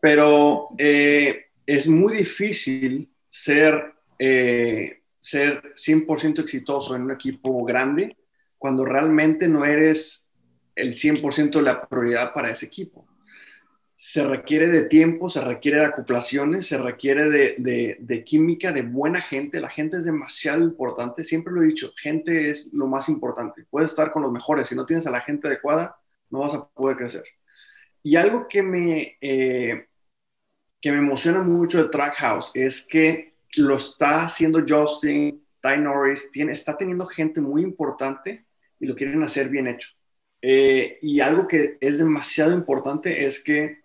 pero 0.00 0.68
eh, 0.76 1.46
es 1.64 1.86
muy 1.86 2.18
difícil 2.18 3.08
ser, 3.30 3.94
eh, 4.18 5.00
ser 5.18 5.62
100% 5.74 6.40
exitoso 6.40 6.94
en 6.94 7.02
un 7.02 7.12
equipo 7.12 7.64
grande 7.64 8.16
cuando 8.58 8.84
realmente 8.84 9.48
no 9.48 9.64
eres 9.64 10.30
el 10.74 10.92
100% 10.92 11.52
de 11.52 11.62
la 11.62 11.88
prioridad 11.88 12.34
para 12.34 12.50
ese 12.50 12.66
equipo. 12.66 13.06
Se 14.02 14.26
requiere 14.26 14.68
de 14.68 14.84
tiempo, 14.84 15.28
se 15.28 15.42
requiere 15.42 15.80
de 15.80 15.84
acoplaciones, 15.84 16.66
se 16.66 16.78
requiere 16.78 17.28
de, 17.28 18.24
química, 18.24 18.72
de 18.72 18.80
buena 18.80 19.20
gente. 19.20 19.60
La 19.60 19.68
gente 19.68 19.98
es 19.98 20.06
demasiado 20.06 20.62
importante. 20.62 21.22
Siempre 21.22 21.52
lo 21.52 21.62
he 21.62 21.66
dicho, 21.66 21.92
gente 22.00 22.48
es 22.48 22.72
lo 22.72 22.86
más 22.86 23.10
importante. 23.10 23.66
Puedes 23.68 23.90
estar 23.90 24.10
con 24.10 24.22
los 24.22 24.32
mejores. 24.32 24.68
Si 24.68 24.74
no 24.74 24.86
tienes 24.86 25.06
a 25.06 25.10
la 25.10 25.20
gente 25.20 25.48
adecuada, 25.48 26.00
no 26.30 26.38
vas 26.38 26.54
a 26.54 26.66
poder 26.66 26.96
crecer. 26.96 27.24
Y 28.02 28.16
algo 28.16 28.48
que 28.48 28.62
me, 28.62 29.18
eh, 29.20 29.86
que 30.80 30.92
me 30.92 30.98
emociona 30.98 31.42
mucho 31.42 31.82
de 31.82 31.90
Trackhouse 31.90 32.52
es 32.54 32.80
que 32.80 33.34
lo 33.58 33.76
está 33.76 34.24
haciendo 34.24 34.64
Justin, 34.66 35.46
Ty 35.60 35.78
Norris, 35.78 36.30
tiene, 36.32 36.52
está 36.52 36.74
teniendo 36.74 37.04
gente 37.04 37.42
muy 37.42 37.60
importante 37.60 38.46
y 38.78 38.86
lo 38.86 38.94
quieren 38.94 39.22
hacer 39.22 39.50
bien 39.50 39.66
hecho. 39.66 39.90
Eh, 40.40 40.98
y 41.02 41.20
algo 41.20 41.46
que 41.46 41.76
es 41.82 41.98
demasiado 41.98 42.54
importante 42.54 43.26
es 43.26 43.44
que 43.44 43.80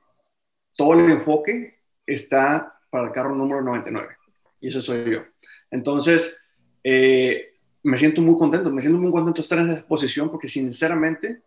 todo 0.75 0.94
el 0.94 1.10
enfoque 1.10 1.79
está 2.05 2.74
para 2.89 3.08
el 3.08 3.13
carro 3.13 3.36
número 3.36 3.62
99. 3.62 4.08
Y 4.62 4.67
ese 4.67 4.82
soy 4.82 5.12
yo. 5.12 5.24
Entonces, 5.72 6.38
eh, 6.84 7.55
me 7.84 7.98
siento 7.98 8.22
muy 8.22 8.38
contento, 8.38 8.72
me 8.72 8.82
siento 8.82 9.00
muy 9.00 9.12
contento 9.12 9.38
de 9.38 9.41
estar 9.41 9.60
en 9.60 9.72
esa 9.72 9.86
posición 9.86 10.29
porque 10.29 10.48
sinceramente, 10.48 11.41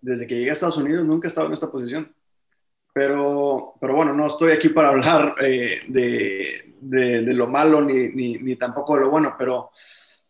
desde 0.00 0.26
que 0.26 0.36
llegué 0.36 0.50
a 0.50 0.52
Estados 0.54 0.78
Unidos 0.78 1.04
nunca 1.04 1.26
he 1.26 1.28
estado 1.28 1.46
en 1.46 1.52
esta 1.52 1.70
posición. 1.70 2.14
Pero, 2.92 3.74
pero 3.80 3.94
bueno, 3.94 4.14
no 4.14 4.26
estoy 4.26 4.52
aquí 4.52 4.70
para 4.70 4.88
hablar 4.88 5.36
eh, 5.40 5.80
de, 5.88 7.34
lo 7.34 7.46
malo 7.46 7.80
ni, 7.80 8.08
ni, 8.08 8.38
ni, 8.38 8.56
tampoco 8.56 8.94
de 8.94 9.02
lo 9.02 9.10
bueno, 9.10 9.34
pero 9.38 9.70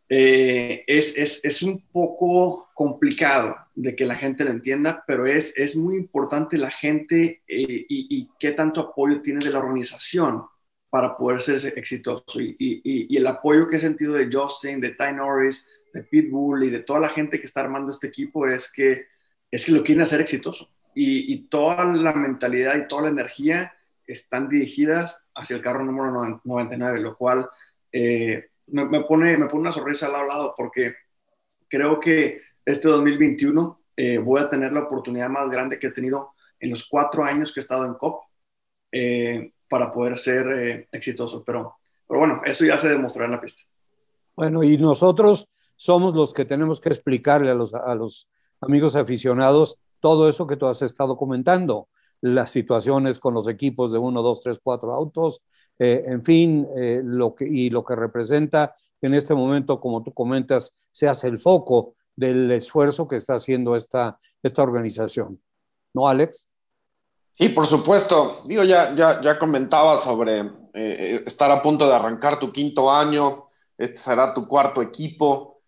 eh, 0.09 0.85
es, 0.87 1.19
es, 1.19 1.45
es, 1.45 1.62
un 1.62 1.83
poco 1.93 2.71
complicado 2.73 3.57
de 3.75 3.95
que 3.95 4.07
la 4.07 4.15
gente 4.15 4.43
lo 4.43 4.50
entienda, 4.50 5.05
pero 5.07 5.27
es, 5.27 5.55
es 5.57 5.77
muy 5.77 5.97
importante 5.97 6.57
la 6.57 6.71
gente 6.71 7.43
eh, 7.47 7.87
y, 7.87 7.87
y, 7.88 8.31
qué 8.38 8.53
tanto 8.53 8.81
apoyo 8.81 9.21
tiene 9.21 9.45
de 9.45 9.50
la 9.50 9.59
organización 9.59 10.45
para 10.88 11.15
poder 11.15 11.43
ser 11.43 11.75
exitoso. 11.77 12.41
Y, 12.41 12.57
y, 12.59 13.17
el 13.17 13.27
apoyo 13.27 13.69
que 13.69 13.77
he 13.77 13.81
sentido 13.81 14.15
de 14.15 14.31
Justin, 14.33 14.81
de 14.81 14.91
Ty 14.91 15.12
Norris, 15.15 15.69
de 15.93 16.03
Pitbull 16.03 16.65
y 16.65 16.71
de 16.71 16.81
toda 16.81 17.00
la 17.00 17.11
gente 17.11 17.38
que 17.38 17.47
está 17.47 17.61
armando 17.61 17.93
este 17.93 18.07
equipo 18.07 18.49
es 18.49 18.73
que, 18.73 19.07
es 19.50 19.67
que 19.67 19.73
lo 19.73 19.83
quieren 19.83 20.03
hacer 20.03 20.23
exitoso. 20.23 20.71
Y, 20.95 21.49
toda 21.49 21.85
la 21.85 22.15
mentalidad 22.15 22.77
y 22.77 22.88
toda 22.88 23.03
la 23.03 23.09
energía 23.11 23.75
están 24.07 24.49
dirigidas 24.49 25.23
hacia 25.35 25.57
el 25.57 25.62
carro 25.62 25.85
número 25.85 26.41
99, 26.45 27.00
lo 27.00 27.15
cual... 27.15 27.47
Eh, 27.93 28.49
me, 28.71 29.05
pone, 29.05 29.37
me 29.37 29.47
pone 29.47 29.61
una 29.61 29.73
sonrisa 29.73 30.07
al 30.07 30.13
lado, 30.13 30.27
lado 30.27 30.55
porque 30.57 30.95
creo 31.69 32.01
que 32.01 32.43
este 32.65 32.89
2021 32.89 33.81
eh, 33.97 34.19
voy 34.19 34.41
a 34.41 34.51
tener 34.51 34.73
la 34.73 34.85
oportunidad 34.85 35.29
más 35.29 35.51
grande 35.51 35.79
que 35.79 35.89
he 35.89 35.93
tenido 35.93 36.29
en 36.61 36.71
los 36.71 36.87
cuatro 36.87 37.25
años 37.25 37.53
que 37.53 37.61
he 37.61 37.63
estado 37.63 37.85
en 37.85 37.95
COP 37.95 38.23
eh, 38.93 39.53
para 39.69 39.93
poder 39.93 40.17
ser 40.17 40.47
eh, 40.49 40.89
exitoso. 40.93 41.43
Pero, 41.45 41.77
pero 42.07 42.21
bueno, 42.21 42.43
eso 42.45 42.65
ya 42.65 42.79
se 42.79 42.89
demostrará 42.89 43.27
en 43.27 43.33
la 43.33 43.41
pista. 43.41 43.63
Bueno, 44.37 44.63
y 44.63 44.79
nosotros 44.79 45.49
somos 45.77 46.15
los 46.15 46.33
que 46.33 46.45
tenemos 46.45 46.81
que 46.81 46.89
explicarle 46.89 47.51
a 47.51 47.55
los, 47.55 47.75
a 47.75 47.95
los 47.95 48.29
amigos 48.61 48.97
aficionados 48.97 49.79
todo 50.01 50.29
eso 50.29 50.47
que 50.47 50.57
tú 50.57 50.67
has 50.67 50.83
estado 50.83 51.17
comentando, 51.17 51.89
las 52.21 52.51
situaciones 52.51 53.19
con 53.19 53.35
los 53.35 53.49
equipos 53.49 53.93
de 53.93 53.99
uno, 53.99 54.23
dos, 54.23 54.43
tres, 54.43 54.61
cuatro 54.63 54.93
autos, 54.93 55.43
eh, 55.79 56.05
en 56.07 56.23
fin, 56.23 56.67
eh, 56.77 57.01
lo 57.05 57.35
que, 57.35 57.47
y 57.47 57.71
lo 57.71 57.85
que 57.85 57.95
representa 57.95 58.75
en 59.01 59.15
este 59.15 59.35
momento, 59.35 59.81
como 59.81 60.03
tú 60.03 60.13
comentas, 60.13 60.75
se 60.91 61.09
hace 61.09 61.29
el 61.29 61.39
foco 61.39 61.95
del 62.17 62.51
esfuerzo 62.51 63.07
que 63.07 63.17
está 63.17 63.35
haciendo 63.35 63.77
esta, 63.77 64.19
esta 64.43 64.63
organización. 64.63 65.41
¿No, 65.95 66.09
Alex? 66.09 66.49
Sí, 67.31 67.49
por 67.51 67.67
supuesto. 67.67 68.43
Digo, 68.45 68.65
ya, 68.65 68.95
ya, 68.95 69.21
ya 69.21 69.39
comentaba 69.39 69.97
sobre 69.97 70.41
eh, 70.75 71.23
estar 71.25 71.51
a 71.51 71.63
punto 71.63 71.87
de 71.87 71.95
arrancar 71.95 72.41
tu 72.41 72.51
quinto 72.51 72.91
año, 72.91 73.45
este 73.77 73.99
será 73.99 74.35
tu 74.35 74.49
cuarto 74.49 74.83
equipo. 74.83 75.61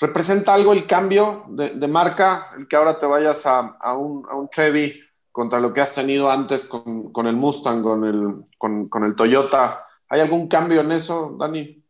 ¿Representa 0.00 0.54
algo 0.54 0.72
el 0.72 0.86
cambio 0.86 1.44
de, 1.48 1.88
marca, 1.88 2.50
el 2.56 2.68
que 2.68 2.76
ahora 2.76 2.96
te 2.96 3.06
vayas 3.06 3.44
a, 3.46 3.76
a, 3.80 3.96
un, 3.96 4.24
a 4.28 4.36
un 4.36 4.48
Chevy 4.48 5.00
contra 5.38 5.60
lo 5.60 5.72
que 5.72 5.80
has 5.80 5.94
tenido 5.94 6.32
antes 6.32 6.64
con, 6.64 7.12
con 7.12 7.28
el 7.28 7.36
Mustang, 7.36 7.80
con 7.80 8.04
el, 8.04 8.42
con, 8.58 9.04
el 9.04 9.14
Toyota. 9.14 9.76
¿Hay 10.08 10.18
algún 10.18 10.48
cambio 10.48 10.80
en 10.80 10.90
eso, 10.90 11.36
Dani? 11.38 11.80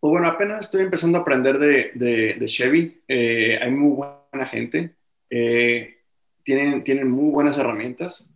Pues 0.00 0.10
bueno, 0.10 0.26
apenas 0.26 0.60
estoy 0.60 0.84
empezando 0.84 1.18
a 1.18 1.20
aprender 1.20 1.58
de, 1.58 1.92
de, 1.94 2.46
Chevy. 2.46 3.02
Eh, 3.06 3.58
hay 3.60 3.70
muy 3.70 3.94
buena 3.94 4.46
gente. 4.46 4.96
Eh, 5.28 5.98
tienen, 6.42 6.82
tienen 6.82 7.10
muy 7.10 7.30
buenas 7.30 7.58
herramientas. 7.58 8.30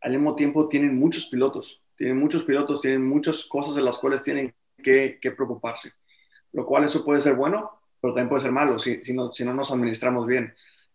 Al 0.00 0.10
mismo 0.10 0.34
tiempo 0.34 0.68
tienen 0.68 0.96
muchos 0.96 1.26
pilotos. 1.26 1.80
Tienen 1.96 2.18
muchos 2.18 2.42
pilotos, 2.42 2.80
tienen 2.80 3.06
muchas 3.06 3.44
cosas 3.44 3.76
de 3.76 3.82
las 3.82 3.98
cuales 3.98 4.24
tienen 4.24 4.52
que, 4.82 5.20
que 5.22 5.30
preocuparse. 5.30 5.92
Lo 6.52 6.66
cual 6.66 6.82
eso 6.86 7.04
puede 7.04 7.22
ser 7.22 7.36
bueno, 7.36 7.70
pero 8.00 8.14
también 8.14 8.30
puede 8.30 8.42
ser 8.42 8.50
malo 8.50 8.80
si, 8.80 9.04
si, 9.04 9.12
no, 9.12 9.32
si 9.32 9.44
no 9.44 9.54
nos 9.54 9.70
administramos 9.70 10.26
bien. 10.26 10.52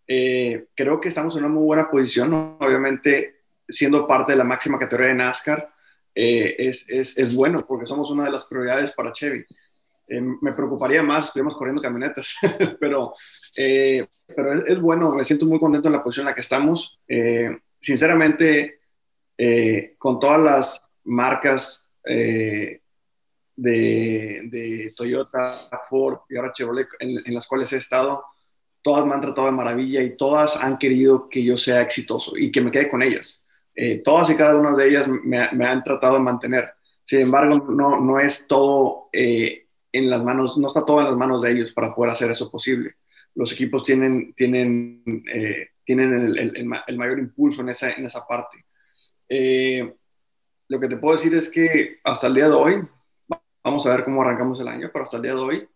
Eh, 0.08 0.67
creo 0.75 1.00
que 1.00 1.10
estamos 1.10 1.36
en 1.36 1.46
una 1.46 1.53
muy 1.53 1.63
buena 1.63 1.89
posición, 1.89 2.58
obviamente 2.60 3.41
siendo 3.67 4.05
parte 4.08 4.34
de 4.34 4.38
la 4.38 4.43
máxima 4.43 4.77
categoría 4.77 5.10
de 5.10 5.15
NASCAR, 5.15 5.70
eh, 6.13 6.55
es, 6.58 6.89
es, 6.89 7.17
es, 7.17 7.36
bueno 7.36 7.60
porque 7.65 7.86
somos 7.86 8.12
una 8.12 8.25
de 8.25 8.31
las 8.31 8.43
prioridades 8.46 8.91
para 8.91 9.13
Chevy. 9.13 9.46
Eh, 10.08 10.22
me 10.22 10.51
preocuparía 10.53 11.01
más 11.01 11.25
si 11.25 11.27
estuviéramos 11.27 11.58
corriendo 11.58 11.81
camionetas, 11.81 12.36
pero, 12.79 13.13
pero 13.55 14.67
es, 14.67 14.81
bueno, 14.81 15.12
me 15.12 15.24
siento 15.24 15.46
muy 15.46 15.60
contento 15.60 15.88
en 15.88 15.93
la 15.93 16.01
posición 16.01 16.25
en 16.25 16.31
la 16.31 16.36
que 16.36 16.41
estamos. 16.41 17.05
sinceramente, 17.79 18.81
con 19.98 20.20
todas 20.20 20.41
las 20.41 20.89
marcas 21.05 21.89
de, 22.03 22.81
de, 23.55 24.91
Toyota, 24.98 25.70
Ford 25.89 26.20
y 26.29 26.36
ahora 26.36 26.51
Chevrolet 26.51 26.88
en, 27.00 27.22
en 27.25 27.34
las 27.34 27.48
cuales 27.48 27.72
he 27.74 27.77
estado, 27.77 28.24
todas 28.81 29.05
me 29.05 29.13
han 29.13 29.21
tratado 29.21 29.47
de 29.47 29.53
maravilla 29.53 30.01
y 30.01 30.15
todas 30.17 30.61
han 30.61 30.77
querido 30.77 31.29
que 31.29 31.43
yo 31.43 31.57
sea 31.57 31.81
exitoso 31.81 32.38
y 32.38 32.51
que 32.51 32.61
me 32.61 32.71
quede 32.71 32.89
con 32.89 33.03
ellas. 33.03 33.45
Eh, 33.75 34.01
todas 34.03 34.29
y 34.29 34.35
cada 34.35 34.55
una 34.55 34.75
de 34.75 34.89
ellas 34.89 35.07
me, 35.07 35.39
han 35.39 35.83
tratado 35.83 36.15
de 36.15 36.21
mantener. 36.21 36.71
Sin 37.03 37.21
embargo, 37.21 37.65
no, 37.69 38.00
no 38.00 38.19
es 38.19 38.47
todo 38.47 39.09
eh, 39.13 39.67
en 39.91 40.09
las 40.09 40.23
manos, 40.23 40.57
no 40.57 40.67
está 40.67 40.81
todo 40.85 41.00
en 41.00 41.07
las 41.07 41.15
manos 41.15 41.41
de 41.41 41.51
ellos 41.51 41.71
para 41.73 41.93
poder 41.93 42.11
hacer 42.11 42.31
eso 42.31 42.50
posible. 42.50 42.95
Los 43.35 43.51
equipos 43.53 43.83
tienen, 43.83 44.33
tienen, 44.33 45.23
eh, 45.33 45.69
tienen 45.83 46.35
el, 46.38 46.97
mayor 46.97 47.19
impulso 47.19 47.61
en 47.61 47.69
esa, 47.69 47.91
en 47.91 48.05
esa 48.05 48.25
parte. 48.27 48.65
lo 50.67 50.79
que 50.79 50.88
te 50.88 50.97
puedo 50.97 51.15
decir 51.15 51.33
es 51.35 51.50
que 51.50 52.00
hasta 52.03 52.27
el 52.27 52.35
día 52.35 52.50
de 52.50 52.55
hoy, 52.55 52.81
vamos 53.63 53.85
a 53.85 53.95
ver 53.95 54.03
cómo 54.03 54.21
arrancamos 54.21 54.59
el 54.59 54.67
año, 54.67 54.89
pero 54.91 55.05
hasta 55.05 55.17
el 55.17 55.23
día 55.23 55.35
de 55.35 55.41
hoy 55.41 55.67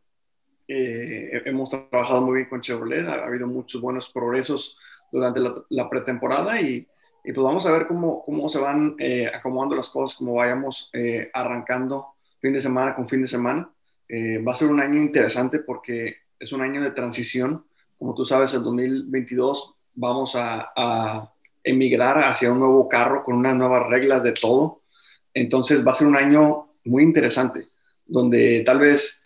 eh, 0.68 1.44
hemos 1.46 1.70
trabajado 1.70 2.22
muy 2.22 2.38
bien 2.38 2.50
con 2.50 2.62
Chevrolet, 2.62 3.08
ha, 3.08 3.26
habido 3.26 3.48
muchos 3.48 3.82
buenos 3.82 4.10
progresos 4.10 4.78
durante 5.12 5.40
la, 5.70 5.90
pretemporada 5.90 6.60
y, 6.60 6.88
y, 7.24 7.32
pues 7.32 7.44
vamos 7.44 7.66
a 7.66 7.72
ver 7.72 7.88
cómo, 7.88 8.24
cómo 8.24 8.50
se 8.50 8.60
van 8.60 8.96
eh, 8.98 9.30
acomodando 9.32 9.76
las 9.76 9.90
cosas, 9.90 10.18
como 10.18 10.36
vayamos 10.36 10.90
eh, 10.94 11.30
arrancando 11.34 12.08
fin 12.42 12.54
de 12.54 12.62
semana 12.62 12.96
con 12.96 13.08
fin 13.08 13.22
de 13.22 13.28
semana. 13.28 13.70
va 14.46 14.52
a 14.52 14.56
ser 14.56 14.70
un 14.70 14.80
año 14.80 15.00
interesante 15.00 15.60
porque 15.60 16.18
es 16.40 16.52
un 16.52 16.62
año 16.62 16.82
de 16.82 16.92
transición. 16.92 17.66
Como 17.98 18.14
tú 18.14 18.26
sabes, 18.26 18.54
el 18.54 18.64
2022 18.64 19.76
vamos 19.94 20.36
a, 20.36 20.72
a 20.76 21.32
emigrar 21.64 22.20
hacia 22.20 22.52
un 22.52 22.60
nuevo 22.60 22.88
carro 22.90 23.24
con 23.24 23.36
unas 23.36 23.56
nuevas 23.56 23.88
reglas 23.88 24.24
de 24.24 24.34
todo. 24.34 24.82
Entonces 25.34 25.86
va 25.86 25.92
a 25.92 25.96
ser 25.96 26.08
un 26.08 26.18
año 26.18 26.74
muy 26.84 27.04
interesante, 27.04 27.68
donde 28.06 28.62
tal 28.66 28.80
vez 28.80 29.22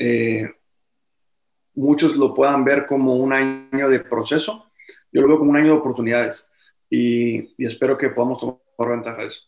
muchos 1.80 2.16
lo 2.18 2.34
puedan 2.34 2.66
ver 2.66 2.86
como 2.86 3.16
un 3.16 3.32
año 3.32 3.90
de 3.90 4.02
proceso, 4.02 4.66
yo 5.12 5.22
lo 5.22 5.30
veo 5.30 5.40
como 5.40 5.52
un 5.52 5.58
año 5.58 5.74
de 5.74 5.80
oportunidades 5.80 6.52
y, 6.90 7.64
espero 7.64 7.98
que 7.98 8.10
podamos 8.10 8.40
tomar 8.40 8.96
ventaja 8.96 9.22
de 9.22 9.28
eso. 9.28 9.44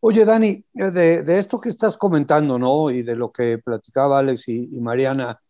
Oye, 0.00 0.24
Dani, 0.24 0.64
eh, 0.74 0.90
de, 0.90 1.38
esto 1.38 1.60
que 1.60 1.70
estás 1.70 1.96
comentando, 1.96 2.58
¿no? 2.58 2.90
Y 2.90 3.02
de 3.02 3.16
lo 3.16 3.32
que 3.32 3.58
platicaba 3.58 4.18
Alex 4.18 4.48
y, 4.48 4.66
Mariana, 4.80 5.40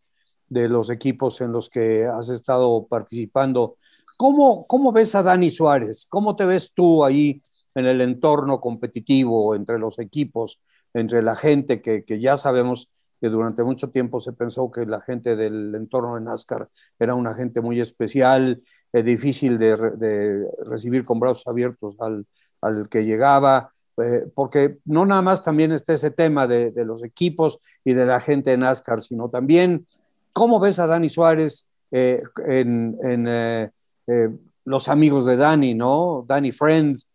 de 0.47 0.69
los 0.69 0.89
equipos 0.89 1.41
en 1.41 1.51
los 1.51 1.69
que 1.69 2.05
has 2.05 2.29
estado 2.29 2.87
participando, 2.87 3.75
¿cómo, 4.17 4.65
¿cómo 4.67 4.91
ves 4.91 5.13
a 5.15 5.21
Dani 5.21 5.51
Suárez? 5.51 6.07
¿Cómo 6.09 6.35
te 6.35 6.45
ves 6.45 6.71
tú 6.73 7.03
ahí 7.03 7.41
en 7.75 7.85
el 7.85 8.01
entorno 8.01 8.59
competitivo 8.59 9.53
entre 9.53 9.77
los 9.77 9.99
equipos, 9.99 10.61
entre 10.93 11.21
la 11.21 11.35
gente 11.35 11.81
que, 11.81 12.03
que 12.03 12.19
ya 12.19 12.35
sabemos 12.35 12.89
que 13.19 13.29
durante 13.29 13.63
mucho 13.63 13.89
tiempo 13.89 14.19
se 14.21 14.33
pensó 14.33 14.71
que 14.71 14.85
la 14.85 15.01
gente 15.01 15.35
del 15.35 15.75
entorno 15.75 16.15
de 16.15 16.21
NASCAR 16.21 16.69
era 16.97 17.15
una 17.15 17.33
gente 17.35 17.61
muy 17.61 17.81
especial, 17.81 18.61
eh, 18.93 19.03
difícil 19.03 19.57
de, 19.57 20.47
recibir 20.65 21.05
con 21.05 21.19
brazos 21.19 21.45
abiertos 21.47 21.95
al, 21.99 22.25
al 22.61 22.87
que 22.89 23.03
llegaba, 23.03 23.71
eh, 23.97 24.25
porque 24.33 24.77
no 24.85 25.05
nada 25.05 25.21
más 25.21 25.43
también 25.43 25.71
está 25.71 25.93
ese 25.93 26.11
tema 26.11 26.47
de, 26.47 26.71
de, 26.71 26.85
los 26.85 27.03
equipos 27.03 27.59
y 27.83 27.93
de 27.93 28.05
la 28.05 28.21
gente 28.21 28.51
de 28.51 28.57
NASCAR, 28.57 29.01
sino 29.01 29.29
también 29.29 29.85
cómo 30.31 30.59
ves 30.59 30.79
a 30.79 30.87
Dani 30.87 31.09
Suárez 31.09 31.65
en, 31.91 32.97
los 34.65 34.87
amigos 34.87 35.25
de 35.25 35.35
Dani, 35.35 35.73
¿no? 35.73 36.23
Dani 36.27 36.51
Friends. 36.51 37.07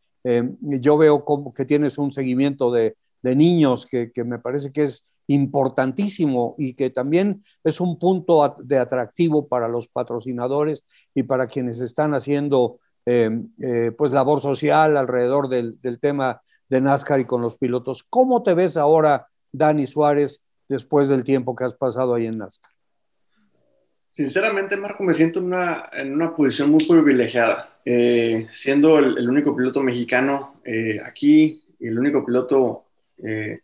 yo 0.61 0.99
veo 0.99 1.25
como 1.25 1.53
que 1.53 1.65
tienes 1.65 1.99
un 1.99 2.11
seguimiento 2.13 2.71
de, 2.73 2.97
niños 3.23 3.87
que, 3.87 4.13
que, 4.13 4.23
me 4.23 4.39
parece 4.39 4.71
que 4.71 4.83
es 4.83 5.09
importantísimo 5.27 6.55
y 6.59 6.75
que 6.75 6.91
también 6.91 7.45
es 7.63 7.81
un 7.81 7.99
punto 7.99 8.57
de 8.63 8.79
atractivo 8.79 9.49
para 9.49 9.69
los 9.69 9.89
patrocinadores 9.89 10.85
y 11.15 11.23
para 11.23 11.47
quienes 11.47 11.81
están 11.81 12.15
haciendo 12.15 12.79
pues 13.05 14.13
labor 14.13 14.41
social 14.41 14.97
alrededor 14.97 15.51
del, 15.51 15.79
del 15.83 16.01
tema 16.01 16.41
de 16.69 16.81
NASCAR 16.81 17.21
y 17.21 17.27
con 17.27 17.43
los 17.43 17.57
pilotos. 17.57 18.03
¿Cómo 18.03 18.43
te 18.43 18.55
ves 18.55 18.77
ahora, 18.77 19.27
Dani 19.53 19.87
Suárez, 19.87 20.43
después 20.69 21.09
del 21.09 21.23
tiempo 21.23 21.55
que 21.55 21.65
has 21.65 21.75
pasado 21.75 22.15
ahí 22.15 22.27
en 22.27 22.39
NASCAR? 22.39 22.73
Sinceramente, 24.11 24.77
Marco, 24.77 25.03
me 25.03 25.13
siento 25.13 25.41
en 25.41 25.47
una, 25.47 25.91
en 25.93 26.15
una 26.15 26.37
posición 26.37 26.71
muy 26.71 26.85
privilegiada. 26.87 27.71
Eh, 27.85 28.47
siendo 28.53 28.99
el, 28.99 29.29
único 29.29 29.55
piloto 29.55 29.83
mexicano 29.83 30.55
eh, 30.65 30.99
aquí 31.05 31.63
el 31.81 31.99
único 31.99 32.25
piloto 32.25 32.85
eh, 33.23 33.61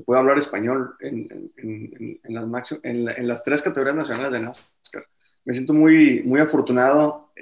que 0.00 0.04
puede 0.04 0.20
hablar 0.20 0.38
español 0.38 0.94
en, 1.00 1.28
en, 1.56 2.20
en, 2.22 2.34
las, 2.34 2.78
en, 2.82 3.28
las 3.28 3.44
tres 3.44 3.62
categorías 3.62 3.96
nacionales 3.96 4.32
de 4.32 4.40
NASCAR. 4.40 5.06
Me 5.44 5.52
siento 5.52 5.74
muy, 5.74 6.22
muy 6.22 6.40
afortunado. 6.40 7.32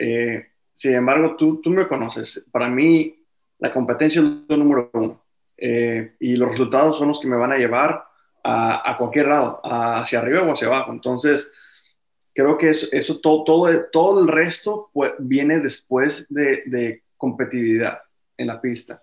sin 0.74 0.94
embargo, 0.94 1.36
tú, 1.36 1.60
tú 1.60 1.70
me 1.70 1.86
conoces. 1.88 2.46
Para 2.50 2.68
mí, 2.68 3.24
la 3.58 3.70
competencia 3.70 4.20
es 4.20 4.26
lo 4.48 4.56
número 4.56 4.90
uno. 4.92 5.22
Eh, 5.56 6.14
y 6.20 6.36
los 6.36 6.50
resultados 6.50 6.98
son 6.98 7.08
los 7.08 7.18
que 7.18 7.26
me 7.26 7.36
van 7.36 7.52
a 7.52 7.58
llevar 7.58 8.04
a, 8.44 8.96
cualquier 8.96 9.26
lado, 9.26 9.60
hacia 9.62 10.20
arriba 10.20 10.42
o 10.42 10.52
hacia 10.52 10.68
abajo. 10.68 10.92
Entonces, 10.92 11.52
creo 12.32 12.56
que 12.56 12.70
eso, 12.70 12.86
eso 12.92 13.20
todo, 13.20 13.44
todo, 13.44 13.84
todo 13.92 14.22
el 14.22 14.28
resto 14.28 14.90
pues, 14.94 15.12
viene 15.18 15.58
después 15.60 16.26
de, 16.30 17.02
competitividad 17.16 18.00
en 18.36 18.46
la 18.46 18.60
pista. 18.60 19.02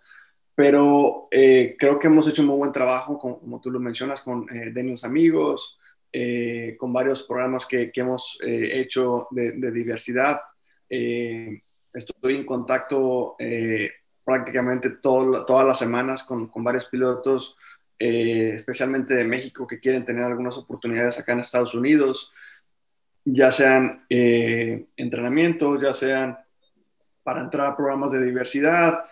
Pero 0.56 1.28
eh, 1.32 1.76
creo 1.78 2.00
que 2.00 2.08
hemos 2.08 2.28
hecho 2.28 2.42
un 2.42 2.48
muy 2.48 2.58
buen 2.58 2.72
trabajo, 2.72 3.20
como, 3.20 3.60
tú 3.62 3.70
lo 3.70 3.80
mencionas, 3.80 4.22
con 4.22 4.48
eh, 4.50 4.72
Denios 4.72 5.04
Amigos, 5.04 5.78
eh, 6.12 6.76
con 6.80 6.94
varios 6.94 7.24
programas 7.24 7.66
que, 7.66 7.92
que 7.92 8.02
hemos 8.02 8.38
hecho 8.42 9.28
de, 9.32 9.52
de 9.54 9.72
diversidad. 9.72 10.40
estoy 10.90 12.36
en 12.36 12.46
contacto 12.46 13.36
prácticamente 14.24 14.90
todas 14.90 15.68
las 15.68 15.78
semanas 15.78 16.24
con, 16.24 16.48
con 16.48 16.64
varios 16.64 16.86
pilotos, 16.86 17.56
eh, 17.98 18.56
especialmente 18.56 19.14
de 19.14 19.24
México, 19.24 19.66
que 19.66 19.80
quieren 19.80 20.04
tener 20.04 20.24
algunas 20.24 20.58
oportunidades 20.58 21.18
acá 21.18 21.32
en 21.34 21.40
Estados 21.40 21.76
Unidos, 21.76 22.32
ya 23.24 23.52
sean 23.52 24.06
eh, 24.10 24.88
entrenamientos, 24.98 25.82
ya 25.82 25.94
sean 25.94 26.38
para 27.24 27.42
entrar 27.42 27.68
a 27.68 27.78
programas 27.78 28.12
de 28.12 28.24
diversidad 28.24 29.06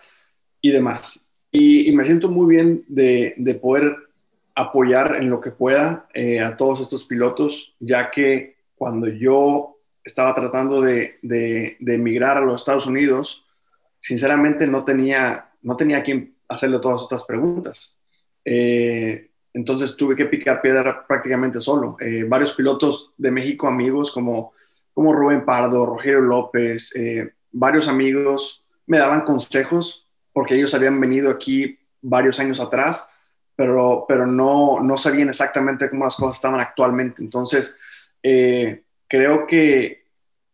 y 0.60 0.70
demás. 0.70 1.23
Y, 1.56 1.92
me 1.92 2.04
siento 2.04 2.28
muy 2.28 2.52
bien 2.52 2.84
de, 2.88 3.32
de, 3.36 3.54
poder 3.54 3.94
apoyar 4.56 5.14
en 5.14 5.30
lo 5.30 5.40
que 5.40 5.52
pueda 5.52 6.08
eh, 6.12 6.40
a 6.40 6.56
todos 6.56 6.80
estos 6.80 7.04
pilotos, 7.04 7.76
ya 7.78 8.10
que 8.10 8.56
cuando 8.74 9.06
yo 9.06 9.76
estaba 10.02 10.34
tratando 10.34 10.80
de, 10.80 11.20
emigrar 11.80 12.38
a 12.38 12.40
los 12.40 12.60
Estados 12.60 12.88
Unidos, 12.88 13.44
sinceramente 14.00 14.66
no 14.66 14.84
tenía, 14.84 15.52
no 15.62 15.76
tenía 15.76 16.02
quien 16.02 16.34
hacerle 16.48 16.80
todas 16.80 17.02
estas 17.02 17.22
preguntas. 17.22 18.00
Eh, 18.44 19.30
entonces 19.52 19.96
tuve 19.96 20.16
que 20.16 20.26
picar 20.26 20.60
piedra 20.60 21.06
prácticamente 21.06 21.60
solo. 21.60 21.96
Eh, 22.00 22.24
varios 22.24 22.52
pilotos 22.54 23.12
de 23.16 23.30
México, 23.30 23.68
amigos 23.68 24.10
como, 24.10 24.54
como 24.92 25.12
Rubén 25.12 25.44
Pardo, 25.44 25.86
Rogelio 25.86 26.20
López, 26.20 26.92
varios 27.52 27.86
amigos 27.86 28.64
me 28.88 28.98
daban 28.98 29.20
consejos 29.20 30.03
porque 30.34 30.56
ellos 30.56 30.74
habían 30.74 31.00
venido 31.00 31.30
aquí 31.30 31.78
varios 32.02 32.38
años 32.38 32.60
atrás, 32.60 33.08
pero, 33.56 34.04
pero 34.06 34.26
no, 34.26 34.80
no 34.80 34.98
sabían 34.98 35.30
exactamente 35.30 35.88
cómo 35.88 36.04
las 36.04 36.16
cosas 36.16 36.36
estaban 36.36 36.60
actualmente. 36.60 37.22
Entonces, 37.22 37.74
creo 38.20 39.46
que 39.46 40.04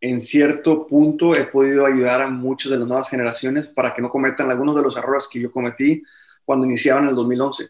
en 0.00 0.20
cierto 0.20 0.86
punto 0.86 1.34
he 1.34 1.44
podido 1.44 1.84
ayudar 1.84 2.22
a 2.22 2.26
muchas 2.28 2.70
de 2.70 2.78
las 2.78 2.86
nuevas 2.86 3.10
generaciones 3.10 3.66
para 3.68 3.94
que 3.94 4.02
no 4.02 4.10
cometan 4.10 4.50
algunos 4.50 4.74
de 4.74 4.82
los 4.82 4.96
errores 4.96 5.28
que 5.30 5.40
yo 5.40 5.52
cometí 5.52 6.02
cuando 6.44 6.66
iniciaban 6.66 7.04
en 7.04 7.10
el 7.10 7.14
2011, 7.16 7.68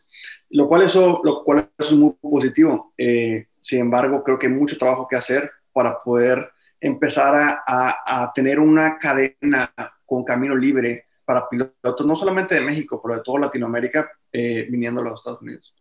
lo 0.51 0.67
cual, 0.67 0.83
eso, 0.83 1.21
lo 1.25 1.43
cual 1.43 1.69
es 1.77 1.93
muy 1.93 2.15
positivo. 2.21 2.95
Eh, 2.97 3.47
sin 3.61 3.81
embargo, 3.81 4.23
creo 4.23 4.39
que 4.39 4.47
hay 4.47 4.53
mucho 4.53 4.79
trabajo 4.79 5.07
que 5.09 5.17
hacer 5.17 5.51
para 5.73 6.03
poder 6.03 6.51
empezar 6.81 7.35
a, 7.35 7.63
a, 8.07 8.33
tener 8.33 8.59
una 8.59 8.99
cadena 8.99 9.71
con 10.07 10.25
camino 10.25 10.57
libre 10.57 11.05
para 11.31 11.49
pilotos, 11.49 12.05
no 12.05 12.17
solamente 12.17 12.57
de 12.57 12.61
México, 12.61 13.01
pero 13.01 13.15
de 13.15 13.23
toda 13.23 13.39
Latinoamérica, 13.39 14.11
eh, 14.33 14.67
viniendo 14.69 15.01
a 15.01 15.05
los 15.05 15.21
Estados 15.21 15.41
Unidos. 15.41 15.73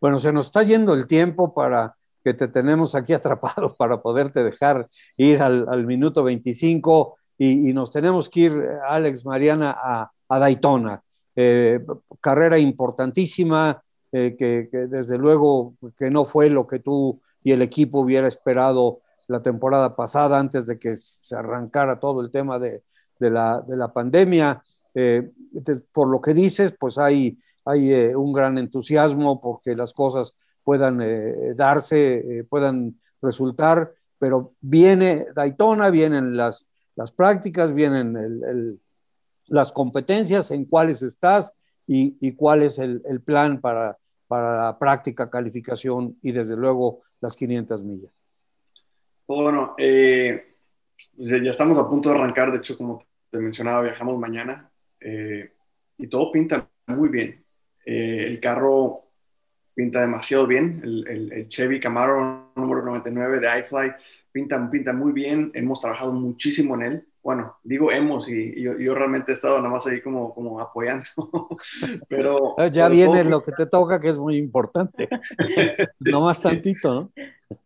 Bueno, 0.00 0.18
se 0.18 0.32
nos 0.32 0.46
está 0.46 0.62
yendo 0.62 0.94
el 0.94 1.06
tiempo 1.06 1.52
para 1.52 1.94
que 2.24 2.32
te 2.32 2.48
tenemos 2.48 2.94
aquí 2.94 3.12
atrapado 3.12 3.74
para 3.78 4.00
poderte 4.00 4.42
dejar 4.42 4.88
ir 5.18 5.42
al, 5.42 5.84
minuto 5.84 6.24
25 6.24 7.16
y, 7.36 7.74
nos 7.74 7.90
tenemos 7.90 8.30
que 8.30 8.40
ir, 8.40 8.68
Alex, 8.88 9.26
Mariana, 9.26 9.76
a, 9.78 10.38
Daytona. 10.38 11.02
Eh, 11.36 11.84
carrera 12.22 12.58
importantísima, 12.58 13.82
eh, 14.10 14.34
que, 14.38 14.70
desde 14.86 15.18
luego 15.18 15.74
que 15.98 16.08
no 16.08 16.24
fue 16.24 16.48
lo 16.48 16.66
que 16.66 16.78
tú 16.78 17.20
y 17.42 17.52
el 17.52 17.60
equipo 17.60 18.00
hubiera 18.00 18.26
esperado 18.26 19.00
la 19.26 19.42
temporada 19.42 19.94
pasada 19.96 20.38
antes 20.38 20.66
de 20.66 20.78
que 20.78 20.96
se 20.96 21.36
arrancara 21.36 22.00
todo 22.00 22.22
el 22.22 22.30
tema 22.30 22.58
de, 22.58 22.82
la, 23.18 23.90
pandemia. 23.92 24.62
Eh, 24.94 25.30
por 25.92 26.08
lo 26.08 26.20
que 26.20 26.34
dices, 26.34 26.74
pues 26.78 26.98
hay, 26.98 27.38
hay 27.64 27.92
un 28.14 28.32
gran 28.32 28.58
entusiasmo 28.58 29.40
porque 29.40 29.74
las 29.74 29.92
cosas 29.92 30.36
puedan 30.64 31.00
eh, 31.02 31.54
darse, 31.54 32.38
eh, 32.38 32.44
puedan 32.44 32.98
resultar, 33.20 33.92
pero 34.18 34.54
viene 34.60 35.26
Daytona, 35.34 35.90
vienen 35.90 36.36
las, 36.36 36.66
las 36.96 37.12
prácticas, 37.12 37.74
vienen 37.74 38.80
las 39.46 39.72
competencias, 39.72 40.50
en 40.50 40.64
cuáles 40.64 41.02
estás 41.02 41.52
y, 41.86 42.32
cuál 42.32 42.62
es 42.62 42.78
el, 42.78 43.20
plan 43.24 43.60
para, 43.60 43.98
para 44.26 44.64
la 44.64 44.78
práctica, 44.78 45.28
calificación 45.28 46.16
y 46.22 46.32
desde 46.32 46.56
luego 46.56 47.00
las 47.20 47.36
500 47.36 47.84
millas. 47.84 48.12
Bueno, 49.26 49.74
eh, 49.78 50.54
ya 51.16 51.50
estamos 51.50 51.76
a 51.78 51.88
punto 51.88 52.10
de 52.10 52.16
arrancar, 52.16 52.50
de 52.52 52.58
hecho, 52.58 52.76
como 52.76 53.04
te 53.30 53.38
mencionaba, 53.38 53.82
viajamos 53.82 54.18
mañana 54.18 54.70
y 55.98 56.06
todo 56.08 56.32
pinta 56.32 56.68
muy 56.86 57.08
bien. 57.08 57.44
el 57.84 58.40
carro 58.40 59.04
pinta 59.74 60.00
demasiado 60.00 60.46
bien. 60.46 60.80
El, 60.84 61.48
Chevy 61.48 61.80
Camaro 61.80 62.52
número 62.56 62.82
99 62.82 63.40
de 63.40 63.58
iFly 63.60 63.92
pinta, 64.32 64.68
pinta 64.70 64.92
muy 64.92 65.12
bien. 65.12 65.50
Hemos 65.54 65.80
trabajado 65.80 66.12
muchísimo 66.12 66.74
en 66.74 66.82
él. 66.82 67.08
Bueno, 67.22 67.56
digo 67.62 67.90
hemos 67.90 68.28
y, 68.28 68.60
yo, 68.60 68.94
realmente 68.94 69.32
he 69.32 69.34
estado 69.34 69.58
nada 69.58 69.70
más 69.70 69.86
ahí 69.86 70.02
como, 70.02 70.34
como 70.34 70.60
apoyando. 70.60 71.04
pero 72.08 72.54
ah, 72.58 72.66
ya 72.66 72.88
viene 72.88 73.24
lo 73.24 73.42
que 73.42 73.52
te 73.52 73.66
toca, 73.66 73.98
que 73.98 74.08
es 74.08 74.18
muy 74.18 74.36
importante. 74.36 75.08
no 76.00 76.20
más 76.20 76.42
tantito, 76.42 76.94
¿no? 76.94 77.12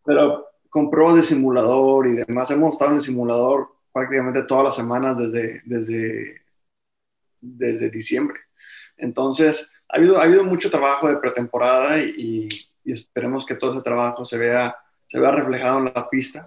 Pero 0.05 0.47
con 0.71 0.91
pruebas 0.91 1.17
de 1.17 1.23
simulador 1.23 2.07
y 2.07 2.13
demás, 2.13 2.51
hemos 2.51 2.75
estado 2.75 2.93
en 2.93 2.97
el 2.97 3.01
simulador 3.01 3.69
prácticamente 3.93 4.45
todas 4.45 4.65
las 4.65 4.77
semanas 4.77 5.19
desde, 5.19 5.61
desde, 5.65 6.43
desde 7.41 7.91
diciembre. 7.91 8.41
Entonces, 8.97 9.71
ha 9.89 9.97
habido, 9.97 10.19
ha 10.19 10.25
habido 10.25 10.45
mucho 10.45 10.71
trabajo 10.71 11.09
de 11.09 11.17
pretemporada 11.17 11.99
y, 11.99 12.49
esperemos 12.85 13.45
que 13.45 13.55
todo 13.55 13.75
ese 13.75 13.83
trabajo 13.83 14.25
se 14.25 14.39
vea, 14.39 14.75
se 15.07 15.21
vea 15.21 15.31
reflejado 15.31 15.81
en 15.81 15.93
la 15.95 16.07
pista. 16.11 16.41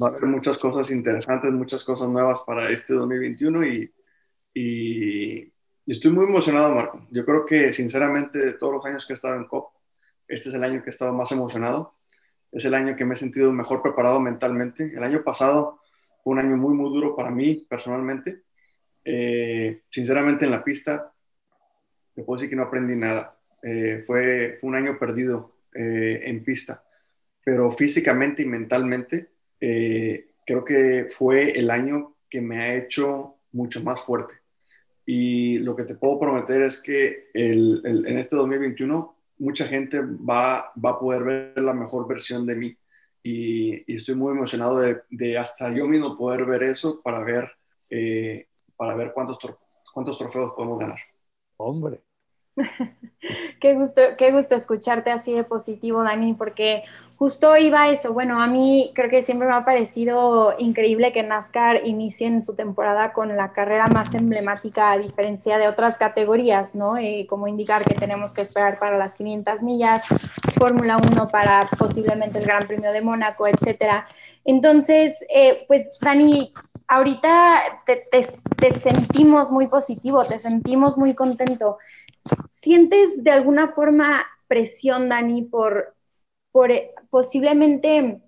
Va 0.00 0.08
a 0.08 0.10
haber 0.10 0.26
muchas 0.26 0.56
cosas 0.58 0.90
interesantes, 0.90 1.50
muchas 1.52 1.82
cosas 1.82 2.08
nuevas 2.08 2.42
para 2.46 2.70
este 2.70 2.94
2021 2.94 3.66
y, 3.66 3.92
y, 4.54 5.52
estoy 5.86 6.12
muy 6.12 6.26
emocionado, 6.26 6.74
Marco. 6.74 7.06
Yo 7.10 7.24
creo 7.24 7.44
que, 7.44 7.72
sinceramente, 7.72 8.38
de 8.38 8.54
todos 8.54 8.74
los 8.74 8.86
años 8.86 9.06
que 9.06 9.12
he 9.12 9.14
estado 9.14 9.36
en 9.36 9.46
COP, 9.46 9.74
este 10.28 10.48
es 10.48 10.54
el 10.54 10.64
año 10.64 10.82
que 10.82 10.90
he 10.90 10.90
estado 10.90 11.12
más 11.12 11.30
emocionado. 11.32 11.94
Es 12.50 12.64
el 12.64 12.74
año 12.74 12.96
que 12.96 13.04
me 13.04 13.14
he 13.14 13.16
sentido 13.16 13.52
mejor 13.52 13.82
preparado 13.82 14.20
mentalmente. 14.20 14.92
El 14.94 15.02
año 15.02 15.22
pasado 15.24 15.80
fue 16.22 16.32
un 16.32 16.38
año 16.38 16.56
muy, 16.56 16.74
muy 16.74 16.90
duro 16.90 17.16
para 17.16 17.30
mí 17.30 17.66
personalmente. 17.68 18.44
Eh, 19.04 19.82
sinceramente, 19.90 20.44
en 20.44 20.50
la 20.50 20.64
pista 20.64 21.14
te 22.14 22.22
puedo 22.22 22.36
decir 22.36 22.50
que 22.50 22.56
no 22.56 22.62
aprendí 22.62 22.96
nada. 22.96 23.38
Eh, 23.62 24.04
fue, 24.06 24.58
un 24.62 24.74
año 24.74 24.98
perdido 24.98 25.56
eh, 25.74 26.22
en 26.24 26.44
pista, 26.44 26.84
pero 27.44 27.70
físicamente 27.70 28.42
y 28.42 28.46
mentalmente 28.46 29.30
eh, 29.60 30.28
creo 30.46 30.64
que 30.64 31.06
fue 31.08 31.58
el 31.58 31.70
año 31.70 32.16
que 32.28 32.40
me 32.40 32.58
ha 32.58 32.74
hecho 32.74 33.36
mucho 33.52 33.82
más 33.82 34.02
fuerte. 34.02 34.34
Y 35.06 35.58
lo 35.58 35.76
que 35.76 35.84
te 35.84 35.96
puedo 35.96 36.18
prometer 36.18 36.62
es 36.62 36.80
que 36.80 37.28
en 37.34 38.18
este 38.18 38.36
2021 38.36 39.16
mucha 39.38 39.66
gente 39.66 40.00
va, 40.00 40.72
va 40.82 40.90
a 40.90 40.98
poder 40.98 41.24
ver 41.24 41.60
la 41.60 41.74
mejor 41.74 42.08
versión 42.08 42.46
de 42.46 42.56
mí. 42.56 42.78
y, 43.22 43.92
estoy 43.94 44.14
muy 44.14 44.32
emocionado 44.32 44.78
de, 45.10 45.38
hasta 45.38 45.74
yo 45.74 45.86
mismo 45.86 46.16
poder 46.16 46.44
ver 46.44 46.62
eso 46.62 47.00
para 47.02 47.24
ver, 47.24 47.50
eh, 47.90 48.48
para 48.76 48.94
ver 48.94 49.12
cuántos, 49.12 49.38
cuántos 49.92 50.18
trofeos 50.18 50.52
podemos 50.52 50.78
ganar. 50.78 50.98
Hombre. 51.56 52.02
qué, 53.60 53.74
gusto, 53.74 54.00
qué 54.16 54.30
gusto 54.30 54.54
escucharte 54.54 55.10
así 55.10 55.32
de 55.32 55.44
positivo, 55.44 56.02
Dani, 56.02 56.34
porque 56.34 56.84
justo 57.16 57.56
iba 57.56 57.88
eso. 57.88 58.12
Bueno, 58.12 58.42
a 58.42 58.46
mí 58.46 58.92
creo 58.94 59.10
que 59.10 59.22
siempre 59.22 59.48
me 59.48 59.54
ha 59.54 59.64
parecido 59.64 60.54
increíble 60.58 61.12
que 61.12 61.22
NASCAR 61.22 61.86
inicie 61.86 62.26
en 62.26 62.42
su 62.42 62.54
temporada 62.54 63.12
con 63.12 63.36
la 63.36 63.52
carrera 63.52 63.86
más 63.88 64.14
emblemática 64.14 64.92
a 64.92 64.98
diferencia 64.98 65.58
de 65.58 65.68
otras 65.68 65.98
categorías, 65.98 66.74
¿no? 66.74 66.96
Eh, 66.96 67.26
como 67.28 67.48
indicar 67.48 67.84
que 67.84 67.94
tenemos 67.94 68.34
que 68.34 68.42
esperar 68.42 68.78
para 68.78 68.98
las 68.98 69.14
500 69.14 69.62
millas, 69.62 70.02
Fórmula 70.58 70.96
1 70.96 71.28
para 71.28 71.68
posiblemente 71.78 72.38
el 72.38 72.46
Gran 72.46 72.66
Premio 72.66 72.92
de 72.92 73.00
Mónaco, 73.00 73.46
etcétera. 73.46 74.06
Entonces, 74.44 75.24
eh, 75.34 75.64
pues 75.66 75.90
Dani, 76.00 76.52
ahorita 76.88 77.82
te, 77.86 78.04
te 78.56 78.72
sentimos 78.80 79.50
muy 79.50 79.66
positivo, 79.68 80.24
te 80.24 80.38
sentimos 80.38 80.98
muy 80.98 81.14
contento. 81.14 81.78
¿Sientes 82.52 83.24
de 83.24 83.30
alguna 83.32 83.72
forma 83.72 84.24
presión, 84.48 85.08
Dani, 85.08 85.42
por 85.42 85.94
por 86.52 86.70
eh, 86.70 86.92
posiblemente, 87.10 88.22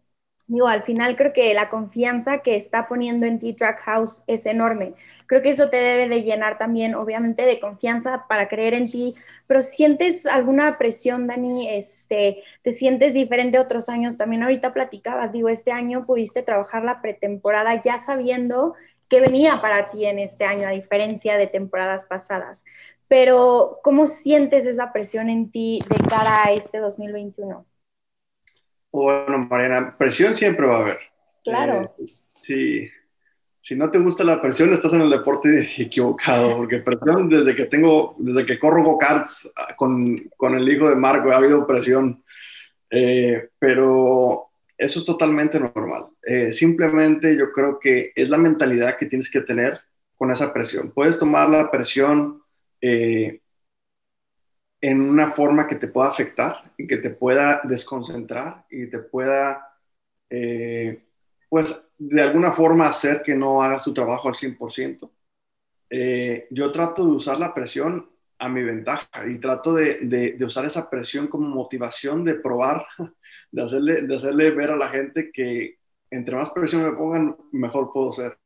digo, 0.49 0.69
al 0.69 0.83
final 0.83 1.17
creo 1.17 1.33
que 1.33 1.53
la 1.55 1.69
confianza 1.69 2.39
que 2.39 2.57
está 2.57 2.87
poniendo 2.87 3.27
en 3.27 3.39
ti 3.39 3.53
Trackhouse 3.53 4.23
es 4.27 4.47
enorme. 4.47 4.95
Creo 5.27 5.43
que 5.43 5.51
eso 5.51 5.69
te 5.69 5.77
debe 5.77 6.09
de 6.09 6.23
llenar 6.23 6.57
también, 6.59 6.95
obviamente, 6.95 7.43
de 7.43 7.59
confianza 7.59 8.27
para 8.29 8.49
creer 8.49 8.75
en 8.75 8.91
ti, 8.91 9.15
pero 9.49 9.63
¿sientes 9.63 10.25
alguna 10.27 10.77
presión, 10.79 11.27
Dani? 11.27 11.69
Este, 11.69 12.37
¿Te 12.63 12.71
sientes 12.71 13.13
diferente 13.15 13.59
a 13.59 13.63
otros 13.63 13.89
años? 13.89 14.17
También 14.17 14.43
ahorita 14.45 14.73
platicabas, 14.73 15.33
digo, 15.33 15.49
este 15.49 15.73
año 15.73 16.03
pudiste 16.07 16.43
trabajar 16.43 16.85
la 16.85 17.01
pretemporada 17.01 17.81
ya 17.83 17.99
sabiendo 17.99 18.75
que 19.09 19.21
venía 19.21 19.61
para 19.61 19.89
ti 19.89 20.05
en 20.07 20.19
este 20.19 20.45
año, 20.45 20.67
a 20.69 20.73
diferencia 20.73 21.37
de 21.37 21.47
temporadas 21.47 22.07
pasadas. 22.07 22.65
Pero, 23.09 23.79
¿cómo 23.83 24.07
sientes 24.07 24.67
esa 24.67 24.93
presión 24.93 25.29
en 25.31 25.51
ti 25.51 25.81
de 25.89 25.97
cara 26.09 26.45
a 26.45 26.53
este 26.53 26.79
2021? 26.79 27.65
Bueno, 28.97 29.47
Mariana, 29.51 29.95
presión 29.99 30.35
siempre 30.35 30.67
va 30.67 30.79
a 30.79 30.81
haber. 30.81 30.99
Claro. 31.45 31.95
Eh, 31.99 32.91
si, 33.61 33.77
no 33.77 33.91
te 33.91 33.99
gusta 33.99 34.25
la 34.25 34.41
presión, 34.41 34.73
estás 34.73 34.95
en 34.95 35.03
el 35.03 35.11
deporte 35.11 35.69
equivocado, 35.77 36.57
porque 36.57 36.79
presión 36.79 37.29
desde 37.29 37.55
que 37.55 37.67
tengo, 37.67 38.17
desde 38.19 38.47
que 38.47 38.59
corro 38.59 38.83
go-karts 38.83 39.53
ah, 39.55 39.77
con, 39.77 40.17
con, 40.39 40.55
el 40.55 40.67
hijo 40.67 40.89
de 40.89 40.97
Marco, 40.97 41.31
ha 41.31 41.37
habido 41.37 41.67
presión, 41.67 42.25
eh, 42.89 43.51
pero 43.59 44.49
eso 44.79 45.01
es 45.01 45.05
totalmente 45.05 45.61
normal. 45.61 46.07
Eh, 46.23 46.55
simplemente 46.55 47.37
yo 47.37 47.53
creo 47.53 47.79
que 47.79 48.13
es 48.17 48.31
la 48.31 48.39
mentalidad 48.39 48.97
que 48.97 49.05
tienes 49.05 49.29
que 49.29 49.43
tener 49.43 49.79
con 50.15 50.31
esa 50.31 50.55
presión. 50.55 50.91
Puedes 50.91 51.19
tomar 51.19 51.51
la 51.51 51.71
presión 51.71 52.41
en 54.81 55.01
una 55.01 55.33
forma 55.33 55.67
que 55.67 55.77
te 55.77 55.89
pueda 55.89 56.09
afectar 56.09 56.73
y 56.77 56.87
que 56.87 56.99
te 56.99 57.11
pueda 57.11 57.63
desconcentrar 57.65 58.67
y 58.71 58.87
te 58.89 58.99
pueda, 58.99 59.77
eh, 60.31 61.05
pues, 61.49 61.87
de 61.99 62.23
alguna 62.23 62.53
forma 62.53 62.87
hacer 62.87 63.23
que 63.23 63.35
no 63.35 63.63
hagas 63.63 63.85
tu 63.85 63.95
trabajo 63.95 64.29
al 64.29 64.35
100%. 64.35 65.11
Eh, 65.89 66.47
yo 66.51 66.73
trato 66.73 67.05
de 67.05 67.13
usar 67.13 67.39
la 67.39 67.55
presión 67.55 68.11
a 68.39 68.49
mi 68.49 68.63
ventaja 68.63 69.27
y 69.29 69.39
trato 69.39 69.75
de, 69.75 70.01
de, 70.03 70.45
usar 70.45 70.67
esa 70.67 70.91
presión 70.91 71.29
como 71.29 71.49
motivación 71.49 72.25
de 72.25 72.35
probar, 72.35 72.87
de 73.51 73.63
hacerle, 73.63 74.03
de 74.03 74.17
hacerle 74.17 74.51
ver 74.51 74.73
a 74.73 74.77
la 74.77 74.89
gente 74.89 75.31
que 75.33 75.79
entre 76.11 76.37
más 76.37 76.51
presión 76.51 76.83
me 76.85 76.93
pongan, 76.93 77.37
mejor 77.53 77.93
puedo 77.93 78.13
ser. 78.13 78.39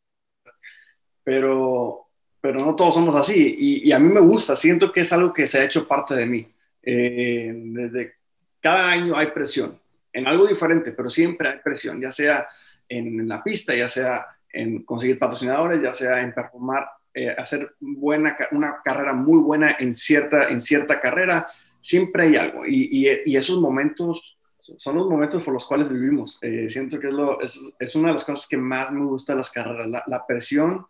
Pero 1.25 2.10
pero 2.41 2.61
no 2.61 2.75
todos 2.75 2.95
somos 2.95 3.15
así. 3.15 3.57
Y, 3.59 3.93
a 3.93 3.99
mí 3.99 4.13
me 4.13 4.21
gusta, 4.21 4.57
siento 4.57 4.93
que 4.93 5.03
es 5.03 5.13
algo 5.13 5.33
que 5.33 5.47
se 5.47 5.59
ha 5.59 5.65
hecho 5.65 5.87
parte 5.87 6.15
de 6.15 6.27
mí. 6.27 6.47
Eh, 6.83 7.53
desde 7.55 8.13
cada 8.61 8.91
año 8.91 9.17
hay 9.17 9.29
presión, 9.29 9.79
en 10.13 10.27
algo 10.27 10.47
diferente, 10.47 10.93
pero 10.93 11.11
siempre 11.11 11.49
hay 11.49 11.59
presión, 11.63 12.01
ya 12.01 12.11
sea 12.11 12.49
en, 12.89 13.29
la 13.29 13.43
pista, 13.43 13.75
ya 13.75 13.89
sea 13.89 14.27
en 14.53 14.83
conseguir 14.83 15.19
patrocinadores, 15.19 15.83
ya 15.83 15.95
sea 15.95 16.21
en 16.21 16.33
performar, 16.33 16.89
eh, 17.13 17.31
hacer 17.31 17.75
buena, 17.79 18.37
una 18.53 18.81
carrera 18.83 19.13
muy 19.13 19.41
buena 19.41 19.77
en 19.79 19.95
cierta, 19.95 20.49
en 20.49 20.61
cierta 20.61 21.01
carrera, 21.01 21.47
siempre 21.81 22.25
hay 22.25 22.37
algo. 22.37 22.67
Y, 22.67 23.07
esos 23.37 23.61
momentos 23.61 24.37
son 24.59 24.97
los 24.97 25.09
momentos 25.09 25.43
por 25.43 25.53
los 25.53 25.67
cuales 25.67 25.89
vivimos. 25.89 26.39
Eh, 26.43 26.71
siento 26.71 26.99
que 26.99 27.09
es, 27.43 27.61
es, 27.79 27.95
una 27.95 28.09
de 28.09 28.15
las 28.15 28.25
cosas 28.25 28.47
que 28.47 28.57
más 28.57 28.91
me 28.93 29.05
gusta 29.05 29.33
de 29.33 29.39
las 29.39 29.51
carreras, 29.51 29.87
la 29.89 30.25
presión 30.27 30.87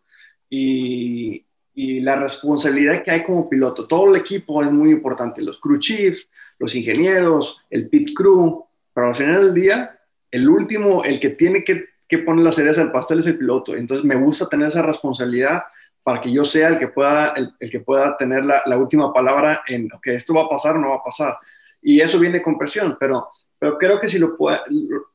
y, 0.50 1.46
la 2.02 2.16
responsabilidad 2.16 3.02
que 3.02 3.10
hay 3.10 3.24
como 3.24 3.48
piloto. 3.48 3.86
Todo 3.86 4.10
el 4.10 4.20
equipo 4.20 4.62
es 4.62 4.70
muy 4.70 4.90
importante, 4.90 5.40
los 5.40 5.58
crew 5.58 5.78
chiefs, 5.78 6.28
los 6.58 6.74
ingenieros, 6.74 7.58
el 7.70 7.88
pit 7.88 8.10
crew, 8.14 8.66
pero 8.92 9.08
al 9.08 9.14
final 9.14 9.44
del 9.46 9.54
día, 9.54 9.98
el 10.30 10.48
último, 10.48 11.02
el 11.04 11.18
que 11.18 11.30
tiene 11.30 11.64
que, 11.64 11.88
poner 12.18 12.44
la 12.44 12.52
cereza 12.52 12.82
del 12.82 12.92
pastel 12.92 13.20
es 13.20 13.26
el 13.28 13.38
piloto. 13.38 13.74
Entonces 13.74 14.04
me 14.04 14.16
gusta 14.16 14.48
tener 14.48 14.66
esa 14.66 14.82
responsabilidad 14.82 15.62
para 16.02 16.20
que 16.20 16.32
yo 16.32 16.44
sea 16.44 16.68
el 16.68 16.78
que 16.78 16.88
pueda, 16.88 17.34
el, 17.36 17.70
que 17.70 17.80
pueda 17.80 18.16
tener 18.16 18.44
la, 18.44 18.76
última 18.76 19.12
palabra 19.12 19.62
en, 19.66 19.88
que 20.02 20.14
esto 20.14 20.34
va 20.34 20.42
a 20.42 20.48
pasar 20.48 20.76
o 20.76 20.80
no 20.80 20.90
va 20.90 20.96
a 20.96 21.04
pasar. 21.04 21.36
Y 21.80 22.00
eso 22.00 22.18
viene 22.18 22.42
con 22.42 22.58
presión, 22.58 22.96
pero, 22.98 23.28
pero 23.58 23.78
creo 23.78 23.98
que 23.98 24.08
si 24.08 24.18
lo 24.18 24.36
puede, 24.36 24.58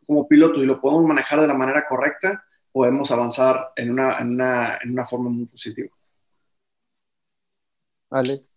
como 0.08 0.28
piloto, 0.28 0.60
si 0.60 0.66
lo 0.66 0.82
podemos 0.82 1.06
manejar 1.06 1.42
de 1.42 1.48
la 1.48 1.54
manera 1.54 1.86
correcta, 1.88 2.44
podemos 2.76 3.10
avanzar 3.10 3.72
en 3.78 3.90
una, 3.90 4.18
en 4.20 4.32
una, 4.32 4.80
en 4.84 4.92
una 4.92 5.08
forma 5.08 5.30
muy 5.30 5.46
positiva. 5.46 5.88
Alex. 8.10 8.54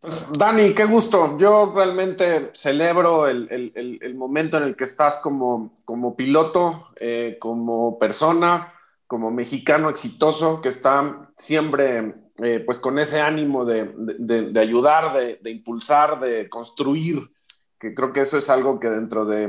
Pues, 0.00 0.30
Dani, 0.38 0.72
qué 0.72 0.84
gusto. 0.84 1.36
Yo 1.36 1.72
realmente 1.74 2.52
celebro 2.54 3.26
el, 3.26 3.48
el, 3.50 3.98
el, 4.00 4.14
momento 4.14 4.56
en 4.56 4.62
el 4.62 4.76
que 4.76 4.84
estás 4.84 5.18
como, 5.18 5.74
como 5.84 6.14
piloto, 6.14 6.90
eh, 6.94 7.38
como 7.40 7.98
persona, 7.98 8.68
como 9.08 9.32
mexicano 9.32 9.90
exitoso, 9.90 10.62
que 10.62 10.68
está 10.68 11.32
siempre 11.36 12.14
eh, 12.36 12.62
pues 12.64 12.78
con 12.78 13.00
ese 13.00 13.20
ánimo 13.20 13.64
de, 13.64 13.92
de, 13.96 14.52
de 14.52 14.60
ayudar, 14.60 15.12
de, 15.42 15.50
impulsar, 15.50 16.20
de 16.20 16.48
construir, 16.48 17.32
que 17.80 17.96
creo 17.96 18.12
que 18.12 18.20
eso 18.20 18.38
es 18.38 18.48
algo 18.48 18.78
que 18.78 18.88
dentro 18.88 19.24
de, 19.24 19.48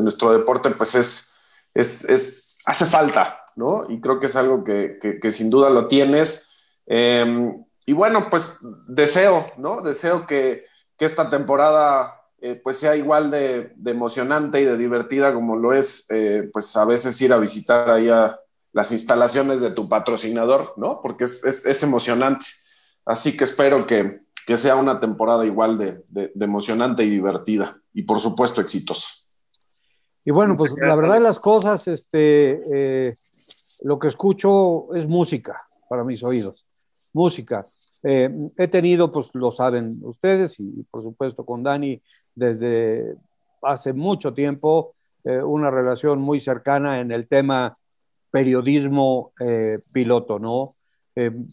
nuestro 0.00 0.32
deporte 0.32 0.70
pues 0.70 0.94
es, 0.94 1.36
es, 1.74 2.04
es 2.08 2.45
hace 2.66 2.84
falta, 2.84 3.38
¿no? 3.54 3.86
Y 3.88 4.00
creo 4.00 4.20
que 4.20 4.26
es 4.26 4.36
algo 4.36 4.64
que, 4.64 5.32
sin 5.32 5.48
duda 5.48 5.70
lo 5.70 5.86
tienes. 5.86 6.50
Em, 6.84 7.64
y 7.86 7.92
bueno, 7.92 8.26
pues 8.28 8.58
deseo, 8.88 9.46
¿no? 9.56 9.80
Deseo 9.80 10.26
que, 10.26 10.64
esta 10.98 11.28
temporada 11.28 12.22
eh, 12.40 12.58
pues 12.62 12.78
sea 12.78 12.96
igual 12.96 13.30
de, 13.30 13.74
emocionante 13.84 14.62
y 14.62 14.64
de 14.64 14.78
divertida 14.78 15.34
como 15.34 15.56
lo 15.56 15.74
es, 15.74 16.06
eh, 16.10 16.48
pues 16.52 16.74
a 16.74 16.86
veces 16.86 17.20
ir 17.20 17.34
a 17.34 17.38
visitar 17.38 17.90
ahí 17.90 18.08
las 18.72 18.92
instalaciones 18.92 19.60
de 19.60 19.72
tu 19.72 19.88
patrocinador, 19.90 20.72
¿no? 20.78 21.00
Porque 21.02 21.24
es, 21.24 21.82
emocionante. 21.82 22.46
Así 23.04 23.36
que 23.36 23.44
espero 23.44 23.86
que, 23.86 24.24
sea 24.56 24.76
una 24.76 25.00
temporada 25.00 25.44
igual 25.44 25.76
de, 25.76 26.04
de 26.08 26.44
emocionante 26.44 27.04
y 27.04 27.10
divertida 27.10 27.78
y 27.92 28.02
por 28.02 28.20
supuesto 28.20 28.60
exitosa. 28.60 29.08
Y 30.26 30.32
bueno, 30.32 30.56
pues 30.56 30.74
la 30.76 30.96
verdad 30.96 31.14
de 31.14 31.20
las 31.20 31.38
cosas, 31.38 31.86
este, 31.86 33.06
eh, 33.08 33.12
lo 33.84 33.96
que 33.96 34.08
escucho 34.08 34.92
es 34.92 35.06
música 35.06 35.62
para 35.88 36.02
mis 36.02 36.24
oídos, 36.24 36.66
música. 37.12 37.64
Eh, 38.02 38.28
he 38.56 38.66
tenido, 38.66 39.12
pues 39.12 39.30
lo 39.34 39.52
saben 39.52 40.00
ustedes 40.02 40.58
y 40.58 40.82
por 40.90 41.04
supuesto 41.04 41.46
con 41.46 41.62
Dani 41.62 42.02
desde 42.34 43.14
hace 43.62 43.92
mucho 43.92 44.34
tiempo, 44.34 44.96
eh, 45.22 45.40
una 45.40 45.70
relación 45.70 46.20
muy 46.20 46.40
cercana 46.40 46.98
en 46.98 47.12
el 47.12 47.28
tema 47.28 47.76
periodismo 48.32 49.32
piloto, 49.94 50.40
¿no? 50.40 50.74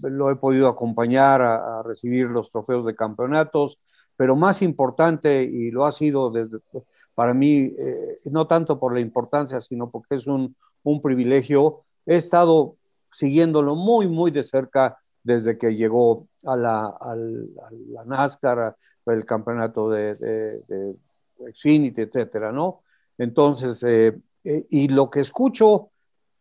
lo 0.02 0.30
he 0.30 0.36
podido 0.36 0.68
acompañar 0.68 1.42
a, 1.42 1.80
a 1.80 1.84
recibir 1.84 2.26
los 2.26 2.52
trofeos 2.52 2.86
de 2.86 2.96
campeonatos, 2.96 3.78
pero 4.18 4.36
más 4.36 4.62
importante, 4.62 5.44
y 5.44 5.72
lo 5.72 5.86
ha 5.86 5.92
sido 5.94 6.32
desde 6.32 6.58
para 7.15 7.34
mí, 7.34 7.73
eh, 7.78 8.19
no 8.26 8.45
tanto 8.45 8.80
por 8.80 8.93
la 8.93 8.99
importancia, 8.99 9.62
sino 9.62 9.89
porque 9.89 10.15
es 10.15 10.28
un, 10.28 10.56
un, 10.84 11.02
privilegio. 11.02 11.82
He 12.06 12.15
estado 12.15 12.76
siguiéndolo 13.12 13.76
muy, 13.76 14.08
muy 14.08 14.32
de 14.32 14.43
cerca 14.43 14.97
desde 15.23 15.58
que 15.58 15.76
llegó 15.76 16.28
a 16.43 16.56
la, 16.56 16.86
a 16.86 17.15
la 17.15 18.04
NASCAR, 18.06 18.76
el 19.06 19.26
campeonato 19.26 19.89
de, 19.89 20.13
de, 20.13 20.95
Xfinity, 21.54 22.02
etcétera, 22.02 22.52
¿no? 22.52 22.82
Entonces, 23.17 23.84
eh, 23.84 24.17
eh, 24.43 24.65
y 24.69 24.88
lo 24.88 25.10
que 25.10 25.19
escucho, 25.19 25.89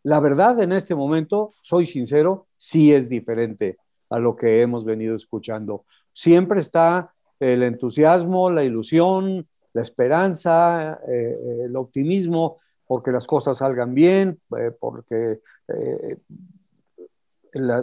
la 0.05 0.21
verdad, 0.21 0.61
en 0.61 0.73
este 0.73 0.95
momento, 0.95 1.55
soy 1.61 1.87
sincero, 1.87 2.47
sí 2.57 2.93
es 2.93 3.09
diferente 3.09 3.79
a 4.11 4.19
lo 4.19 4.37
que 4.37 4.63
hemos 4.63 4.85
venido 4.85 5.17
escuchando. 5.17 5.85
Siempre 6.13 6.61
está 6.61 7.13
el 7.41 7.63
entusiasmo, 7.63 8.51
la 8.51 8.65
ilusión, 8.65 9.49
la 9.73 9.83
esperanza, 9.83 11.01
el 11.07 11.75
optimismo, 11.77 12.59
porque 12.87 13.11
las 13.11 13.27
cosas 13.27 13.59
salgan 13.59 13.95
bien, 13.95 14.41
porque 14.81 15.41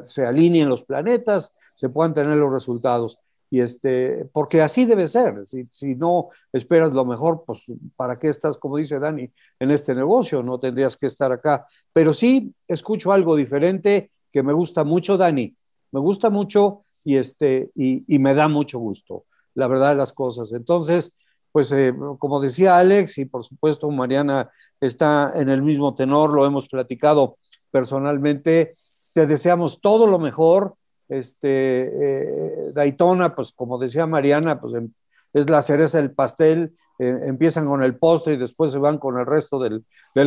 se 0.05 0.25
alineen 0.25 0.69
los 0.69 0.83
planetas, 0.83 1.55
se 1.75 1.89
puedan 1.89 2.13
tener 2.13 2.37
los 2.37 2.53
resultados. 2.53 3.19
Y 3.51 3.61
este, 3.61 4.25
porque 4.31 4.61
así 4.61 4.85
debe 4.85 5.07
ser. 5.07 5.45
Si, 5.47 5.67
si, 5.71 5.95
no 5.95 6.29
esperas 6.53 6.91
lo 6.91 7.03
mejor, 7.03 7.43
pues 7.45 7.63
¿para 7.95 8.19
qué 8.19 8.29
estás, 8.29 8.57
como 8.57 8.77
dice 8.77 8.99
Dani, 8.99 9.27
en 9.59 9.71
este 9.71 9.95
negocio? 9.95 10.43
No 10.43 10.59
tendrías 10.59 10.95
que 10.95 11.07
estar 11.07 11.31
acá. 11.31 11.65
Pero 11.91 12.13
sí 12.13 12.53
escucho 12.67 13.11
algo 13.11 13.35
diferente 13.35 14.11
que 14.31 14.43
me 14.43 14.53
gusta 14.53 14.83
mucho, 14.83 15.17
Dani. 15.17 15.55
Me 15.91 15.99
gusta 15.99 16.29
mucho 16.29 16.81
y, 17.03 17.17
este, 17.17 17.71
y, 17.73 18.19
me 18.19 18.35
da 18.35 18.47
mucho 18.47 18.77
gusto, 18.77 19.25
la 19.55 19.67
verdad 19.67 19.91
de 19.91 19.97
las 19.97 20.13
cosas. 20.13 20.53
Entonces, 20.53 21.11
pues 21.59 21.73
eh, 21.73 21.93
como 22.19 22.39
decía 22.39 22.77
Alex, 22.77 23.17
y 23.17 23.25
por 23.25 23.43
supuesto 23.43 23.91
Mariana 23.91 24.49
está 24.79 25.33
en 25.35 25.49
el 25.49 25.61
mismo 25.61 25.93
tenor, 25.93 26.29
lo 26.29 26.45
hemos 26.45 26.69
platicado 26.69 27.35
personalmente, 27.69 28.71
te 29.11 29.25
deseamos 29.25 29.81
todo 29.81 30.07
lo 30.07 30.19
mejor 30.19 30.75
este, 31.09 31.49
eh, 31.49 32.71
Daytona, 32.73 33.35
pues 33.35 33.51
como 33.51 33.77
decía 33.77 34.05
Mariana, 34.05 34.61
pues 34.61 34.73
em, 34.73 34.89
es 35.33 35.49
la 35.49 35.61
cereza 35.61 35.97
del 35.97 36.11
pastel, 36.11 36.77
eh, 36.97 37.23
empiezan 37.25 37.65
con 37.65 37.83
el 37.83 37.97
postre 37.97 38.35
y 38.35 38.37
después 38.37 38.71
se 38.71 38.77
van 38.77 38.97
con 38.97 39.19
el 39.19 39.25
resto 39.25 39.59
del, 39.59 39.83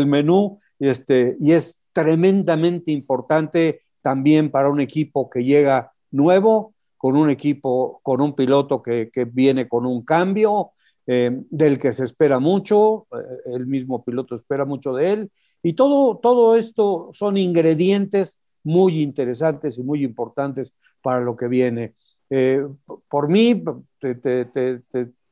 menú, 0.06 0.60
y, 0.78 0.88
este, 0.88 1.38
y 1.40 1.52
es 1.52 1.80
tremendamente 1.94 2.92
importante 2.92 3.80
también 4.02 4.50
para 4.50 4.68
un 4.68 4.82
equipo 4.82 5.30
que 5.30 5.44
llega 5.44 5.92
nuevo, 6.10 6.74
con 7.02 7.16
un 7.16 7.30
equipo, 7.30 7.98
con 8.04 8.20
un 8.20 8.32
piloto 8.32 8.80
que, 8.80 9.10
viene 9.32 9.66
con 9.66 9.86
un 9.86 10.04
cambio, 10.04 10.70
eh, 11.06 11.42
del 11.50 11.78
que 11.78 11.92
se 11.92 12.04
espera 12.04 12.38
mucho, 12.38 13.06
el 13.46 13.66
mismo 13.66 14.04
piloto 14.04 14.34
espera 14.34 14.64
mucho 14.64 14.94
de 14.94 15.12
él, 15.12 15.30
y 15.62 15.74
todo, 15.74 16.18
todo 16.18 16.56
esto 16.56 17.10
son 17.12 17.36
ingredientes 17.36 18.40
muy 18.64 19.00
interesantes 19.00 19.78
y 19.78 19.82
muy 19.82 20.04
importantes 20.04 20.74
para 21.00 21.20
lo 21.20 21.36
que 21.36 21.48
viene. 21.48 21.94
Eh, 22.30 22.66
por 23.08 23.28
mí, 23.28 23.62
te, 24.00 24.48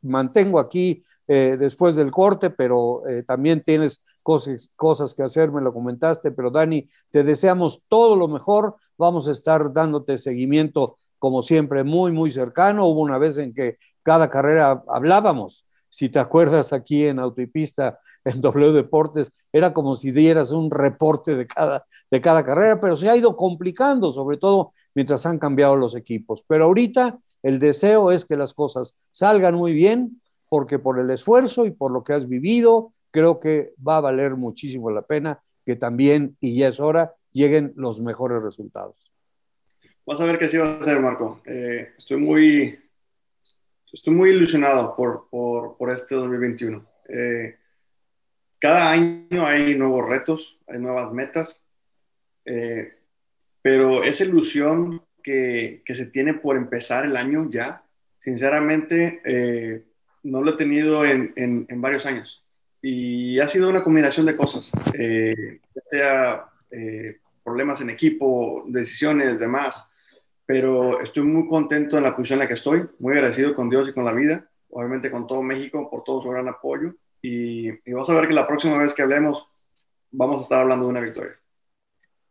mantengo 0.02 0.58
aquí 0.58 1.02
eh, 1.26 1.56
después 1.58 1.96
del 1.96 2.10
corte, 2.10 2.50
pero 2.50 3.06
eh, 3.08 3.22
también 3.22 3.62
tienes 3.62 4.04
cosas, 4.22 4.70
cosas 4.76 5.14
que 5.14 5.22
hacer, 5.22 5.50
me 5.50 5.60
lo 5.60 5.72
comentaste, 5.72 6.30
pero 6.30 6.50
Dani, 6.50 6.88
te 7.10 7.24
deseamos 7.24 7.82
todo 7.88 8.16
lo 8.16 8.28
mejor, 8.28 8.76
vamos 8.98 9.28
a 9.28 9.32
estar 9.32 9.72
dándote 9.72 10.18
seguimiento 10.18 10.98
como 11.18 11.42
siempre 11.42 11.84
muy, 11.84 12.12
muy 12.12 12.30
cercano. 12.30 12.86
Hubo 12.86 13.00
una 13.00 13.18
vez 13.18 13.38
en 13.38 13.52
que 13.52 13.78
cada 14.02 14.30
carrera 14.30 14.82
hablábamos, 14.88 15.66
si 15.88 16.08
te 16.08 16.18
acuerdas 16.18 16.72
aquí 16.72 17.06
en 17.06 17.18
Autopista, 17.18 17.98
en 18.24 18.40
W 18.42 18.72
Deportes, 18.72 19.32
era 19.52 19.72
como 19.72 19.96
si 19.96 20.12
dieras 20.12 20.52
un 20.52 20.70
reporte 20.70 21.36
de 21.36 21.46
cada, 21.46 21.86
de 22.10 22.20
cada 22.20 22.44
carrera, 22.44 22.80
pero 22.80 22.96
se 22.96 23.08
ha 23.08 23.16
ido 23.16 23.36
complicando, 23.36 24.10
sobre 24.12 24.36
todo 24.36 24.72
mientras 24.94 25.26
han 25.26 25.38
cambiado 25.38 25.76
los 25.76 25.94
equipos. 25.94 26.44
Pero 26.46 26.64
ahorita 26.64 27.18
el 27.42 27.58
deseo 27.58 28.12
es 28.12 28.24
que 28.24 28.36
las 28.36 28.54
cosas 28.54 28.96
salgan 29.10 29.54
muy 29.54 29.72
bien, 29.72 30.20
porque 30.48 30.78
por 30.78 30.98
el 30.98 31.10
esfuerzo 31.10 31.66
y 31.66 31.70
por 31.70 31.92
lo 31.92 32.02
que 32.02 32.12
has 32.12 32.28
vivido, 32.28 32.92
creo 33.10 33.40
que 33.40 33.72
va 33.86 33.96
a 33.96 34.00
valer 34.00 34.36
muchísimo 34.36 34.90
la 34.90 35.02
pena 35.02 35.40
que 35.64 35.76
también, 35.76 36.36
y 36.40 36.56
ya 36.56 36.68
es 36.68 36.80
hora, 36.80 37.14
lleguen 37.32 37.72
los 37.76 38.00
mejores 38.00 38.42
resultados. 38.42 38.96
Vas 40.06 40.20
a 40.20 40.24
ver 40.24 40.38
qué 40.38 40.48
sí 40.48 40.56
va 40.56 40.78
a 40.78 40.82
ser, 40.82 41.00
Marco. 41.00 41.40
Eh, 41.44 41.90
estoy 41.96 42.16
muy, 42.16 42.78
estoy 43.92 44.14
muy 44.14 44.30
ilusionado 44.30 44.94
por, 44.96 45.28
por, 45.30 45.90
este 45.90 46.14
2021. 46.14 46.86
Eh, 47.08 47.56
cada 48.60 48.90
año 48.90 49.46
hay 49.46 49.74
nuevos 49.74 50.08
retos, 50.08 50.58
hay 50.66 50.78
nuevas 50.78 51.12
metas. 51.12 51.66
Eh, 52.44 52.94
pero 53.62 54.02
esa 54.02 54.24
ilusión 54.24 55.02
que, 55.22 55.82
que, 55.84 55.94
se 55.94 56.06
tiene 56.06 56.34
por 56.34 56.56
empezar 56.56 57.04
el 57.04 57.16
año 57.16 57.48
ya, 57.50 57.84
sinceramente, 58.18 59.20
eh, 59.24 59.84
no 60.22 60.42
lo 60.42 60.52
he 60.52 60.56
tenido 60.56 61.04
en, 61.04 61.32
en, 61.36 61.80
varios 61.80 62.06
años. 62.06 62.44
Y 62.82 63.38
ha 63.40 63.48
sido 63.48 63.68
una 63.68 63.82
combinación 63.82 64.24
de 64.24 64.36
cosas, 64.36 64.72
sea 65.90 66.46
problemas 67.44 67.80
en 67.80 67.90
equipo, 67.90 68.64
decisiones, 68.68 69.38
demás, 69.38 69.89
pero 70.50 71.00
estoy 71.00 71.22
muy 71.22 71.46
contento 71.46 71.96
en 71.96 72.02
la 72.02 72.16
posición 72.16 72.38
en 72.38 72.40
la 72.40 72.48
que 72.48 72.54
estoy, 72.54 72.84
muy 72.98 73.12
agradecido 73.12 73.54
con 73.54 73.70
Dios 73.70 73.88
y 73.88 73.92
con 73.92 74.04
la 74.04 74.12
vida, 74.12 74.50
obviamente 74.70 75.08
con 75.08 75.24
todo 75.28 75.42
México 75.42 75.88
por 75.88 76.02
todo 76.02 76.20
su 76.22 76.28
gran 76.28 76.48
apoyo. 76.48 76.92
Y, 77.22 77.68
y 77.68 77.92
vas 77.92 78.10
a 78.10 78.14
ver 78.14 78.26
que 78.26 78.34
la 78.34 78.48
próxima 78.48 78.76
vez 78.76 78.92
que 78.92 79.02
hablemos, 79.02 79.46
vamos 80.10 80.38
a 80.38 80.40
estar 80.40 80.62
hablando 80.62 80.86
de 80.86 80.90
una 80.90 81.02
victoria. 81.02 81.38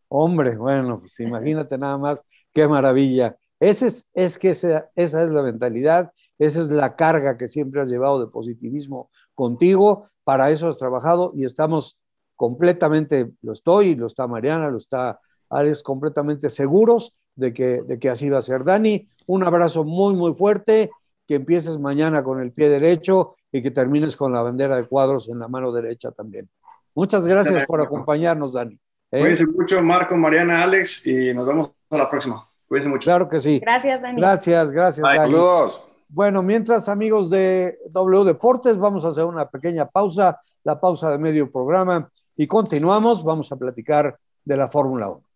Hombre, 0.09 0.57
bueno, 0.57 0.99
pues 0.99 1.17
imagínate 1.21 1.77
nada 1.77 1.97
más, 1.97 2.25
qué 2.53 2.67
maravilla. 2.67 3.37
Ese 3.57 3.87
es, 3.87 4.09
es 4.13 4.37
que 4.37 4.49
esa, 4.49 4.89
esa 4.95 5.23
es 5.23 5.31
la 5.31 5.41
mentalidad, 5.41 6.11
esa 6.37 6.59
es 6.59 6.71
la 6.71 6.97
carga 6.97 7.37
que 7.37 7.47
siempre 7.47 7.79
has 7.79 7.89
llevado 7.89 8.19
de 8.19 8.29
positivismo 8.29 9.09
contigo, 9.33 10.09
para 10.25 10.51
eso 10.51 10.67
has 10.67 10.77
trabajado 10.77 11.31
y 11.37 11.45
estamos 11.45 11.97
completamente, 12.35 13.31
lo 13.41 13.53
estoy, 13.53 13.95
lo 13.95 14.07
está 14.07 14.27
Mariana, 14.27 14.69
lo 14.69 14.77
está 14.77 15.21
Alex, 15.49 15.81
completamente 15.81 16.49
seguros 16.49 17.15
de 17.39 17.53
que, 17.53 17.81
de 17.81 17.97
que 17.97 18.09
así 18.09 18.29
va 18.29 18.39
a 18.39 18.41
ser. 18.41 18.63
Dani, 18.63 19.07
un 19.27 19.43
abrazo 19.43 19.83
muy, 19.83 20.13
muy 20.13 20.33
fuerte, 20.33 20.91
que 21.27 21.35
empieces 21.35 21.79
mañana 21.79 22.23
con 22.23 22.41
el 22.41 22.51
pie 22.51 22.69
derecho 22.69 23.35
y 23.51 23.61
que 23.61 23.71
termines 23.71 24.17
con 24.17 24.33
la 24.33 24.41
bandera 24.41 24.75
de 24.75 24.83
cuadros 24.83 25.29
en 25.29 25.39
la 25.39 25.47
mano 25.47 25.71
derecha 25.71 26.11
también. 26.11 26.49
Muchas 26.93 27.25
gracias 27.25 27.65
por 27.65 27.81
acompañarnos, 27.81 28.53
Dani. 28.53 28.75
¿Eh? 29.11 29.19
Cuídense 29.19 29.47
mucho, 29.47 29.81
Marco, 29.81 30.15
Mariana, 30.17 30.63
Alex, 30.63 31.07
y 31.07 31.33
nos 31.33 31.45
vemos 31.47 31.71
a 31.89 31.97
la 31.97 32.09
próxima. 32.09 32.47
Cuídense 32.67 32.89
mucho. 32.89 33.05
Claro 33.05 33.29
que 33.29 33.39
sí. 33.39 33.59
Gracias, 33.59 34.01
Dani. 34.01 34.19
Gracias, 34.19 34.71
gracias, 34.71 35.03
Dani. 35.03 35.31
Saludos. 35.31 35.89
Bueno, 36.09 36.43
mientras, 36.43 36.89
amigos 36.89 37.29
de 37.29 37.77
W 37.91 38.25
Deportes, 38.25 38.77
vamos 38.77 39.05
a 39.05 39.09
hacer 39.09 39.23
una 39.23 39.47
pequeña 39.47 39.85
pausa, 39.85 40.35
la 40.63 40.79
pausa 40.79 41.11
de 41.11 41.19
medio 41.19 41.51
programa, 41.51 42.09
y 42.35 42.47
continuamos. 42.47 43.23
Vamos 43.23 43.51
a 43.51 43.55
platicar 43.55 44.17
de 44.43 44.57
la 44.57 44.67
Fórmula 44.67 45.09
1. 45.09 45.28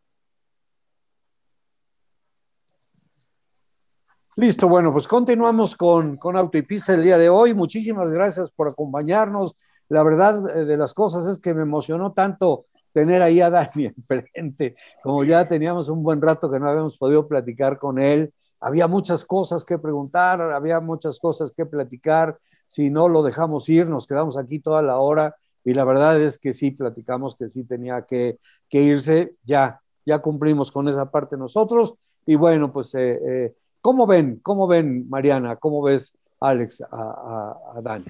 Listo, 4.36 4.67
bueno, 4.67 4.91
pues 4.91 5.08
continuamos 5.08 5.76
con, 5.76 6.17
con 6.17 6.36
Auto 6.36 6.58
y 6.58 6.63
Pista 6.63 6.96
el 6.96 7.04
día 7.04 7.19
de 7.19 7.30
hoy. 7.30 7.54
Muchísimas 7.54 8.10
gracias 8.10 8.50
por 8.50 8.67
acompañarnos. 8.67 9.56
La 9.89 10.02
verdad 10.02 10.58
eh, 10.58 10.65
de 10.65 10.76
las 10.76 10.96
cosas 10.96 11.28
es 11.28 11.39
que 11.39 11.54
me 11.54 11.62
emocionó 11.62 12.13
tanto 12.13 12.65
tener 12.93 13.22
ahí 13.22 13.41
a 13.41 13.52
Dani 13.52 13.86
enfrente, 13.98 14.76
como 15.04 15.24
ya 15.24 15.48
teníamos 15.48 15.88
un 15.89 16.02
buen 16.02 16.19
rato 16.19 16.50
que 16.50 16.60
no 16.60 16.67
habíamos 16.67 16.98
podido 16.98 17.28
platicar 17.28 17.78
con 17.78 18.00
él, 18.00 18.34
había 18.60 18.88
muchas 18.88 19.24
cosas 19.24 19.65
que 19.65 19.78
preguntar, 19.78 20.41
había 20.41 20.80
muchas 20.80 21.19
cosas 21.19 21.52
que 21.52 21.67
platicar, 21.67 22.39
si 22.65 22.89
no 22.89 23.10
lo 23.10 23.22
dejamos 23.22 23.69
ir, 23.69 23.86
nos 23.88 24.08
quedamos 24.08 24.38
aquí 24.38 24.60
toda 24.60 24.82
la 24.82 24.98
hora. 24.98 25.36
Y 25.63 25.74
la 25.74 25.84
verdad 25.84 26.19
es 26.19 26.39
que 26.39 26.54
sí, 26.54 26.72
platicamos 26.72 27.36
que 27.36 27.50
sí 27.50 27.65
tenía 27.65 28.02
que, 28.04 28.39
irse, 28.72 29.32
ya, 29.43 29.80
ya 30.06 30.19
cumplimos 30.19 30.72
con 30.72 30.88
esa 30.88 31.12
parte 31.12 31.38
nosotros. 31.38 31.93
Y 32.26 32.36
bueno, 32.36 32.72
pues, 32.72 32.96
eh, 32.96 33.19
eh, 33.24 33.54
¿cómo 33.84 34.08
ven? 34.08 34.39
¿Cómo 34.41 34.65
ven, 34.65 35.08
Mariana? 35.10 35.58
¿Cómo 35.58 35.84
ves, 35.84 36.17
Alex, 36.39 36.82
a, 36.89 37.80
Dani? 37.84 38.06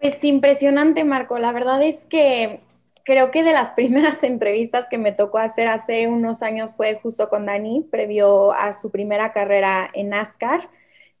Pues 0.00 0.22
impresionante, 0.24 1.04
Marco. 1.04 1.38
La 1.38 1.52
verdad 1.52 1.80
es 1.82 2.04
que 2.06 2.60
creo 3.04 3.30
que 3.30 3.44
de 3.44 3.52
las 3.52 3.70
primeras 3.76 4.22
entrevistas 4.24 4.86
que 4.90 4.98
me 4.98 5.12
tocó 5.12 5.38
hacer 5.38 5.68
hace 5.68 6.08
unos 6.08 6.42
años 6.42 6.74
fue 6.76 6.98
justo 7.00 7.28
con 7.28 7.46
Dani, 7.46 7.86
previo 7.88 8.52
a 8.52 8.72
su 8.72 8.90
primera 8.90 9.32
carrera 9.32 9.88
en 9.94 10.08
NASCAR, 10.10 10.68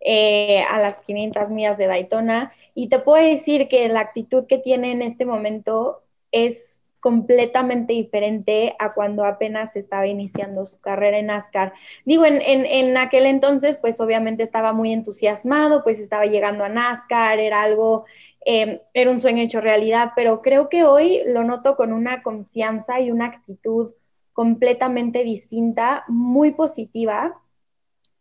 eh, 0.00 0.64
a 0.68 0.80
las 0.80 1.00
500 1.02 1.50
millas 1.50 1.78
de 1.78 1.86
Daytona. 1.86 2.52
Y 2.74 2.88
te 2.88 2.98
puedo 2.98 3.24
decir 3.24 3.68
que 3.68 3.88
la 3.88 4.00
actitud 4.00 4.46
que 4.46 4.58
tiene 4.58 4.90
en 4.90 5.00
este 5.00 5.24
momento 5.24 6.02
es 6.32 6.77
completamente 7.00 7.92
diferente 7.92 8.74
a 8.78 8.94
cuando 8.94 9.24
apenas 9.24 9.76
estaba 9.76 10.06
iniciando 10.06 10.66
su 10.66 10.80
carrera 10.80 11.18
en 11.18 11.26
NASCAR. 11.26 11.72
Digo, 12.04 12.24
en, 12.24 12.40
en, 12.42 12.96
aquel 12.96 13.26
entonces, 13.26 13.78
pues 13.78 14.00
obviamente 14.00 14.42
estaba 14.42 14.72
muy 14.72 14.92
entusiasmado, 14.92 15.84
pues 15.84 16.00
estaba 16.00 16.26
llegando 16.26 16.64
a 16.64 16.68
NASCAR, 16.68 17.38
era 17.38 17.62
algo 17.62 18.04
Em, 18.50 18.80
era 18.94 19.10
un 19.10 19.20
sueño 19.20 19.42
hecho 19.42 19.60
realidad, 19.60 20.12
pero 20.16 20.40
creo 20.40 20.68
que 20.70 20.84
hoy 20.84 21.20
lo 21.26 21.44
noto 21.44 21.76
con 21.76 21.92
una 21.92 22.22
confianza 22.22 22.98
y 22.98 23.10
una 23.10 23.26
actitud 23.26 23.92
completamente 24.32 25.22
distinta, 25.24 26.04
muy 26.08 26.52
positiva. 26.52 27.42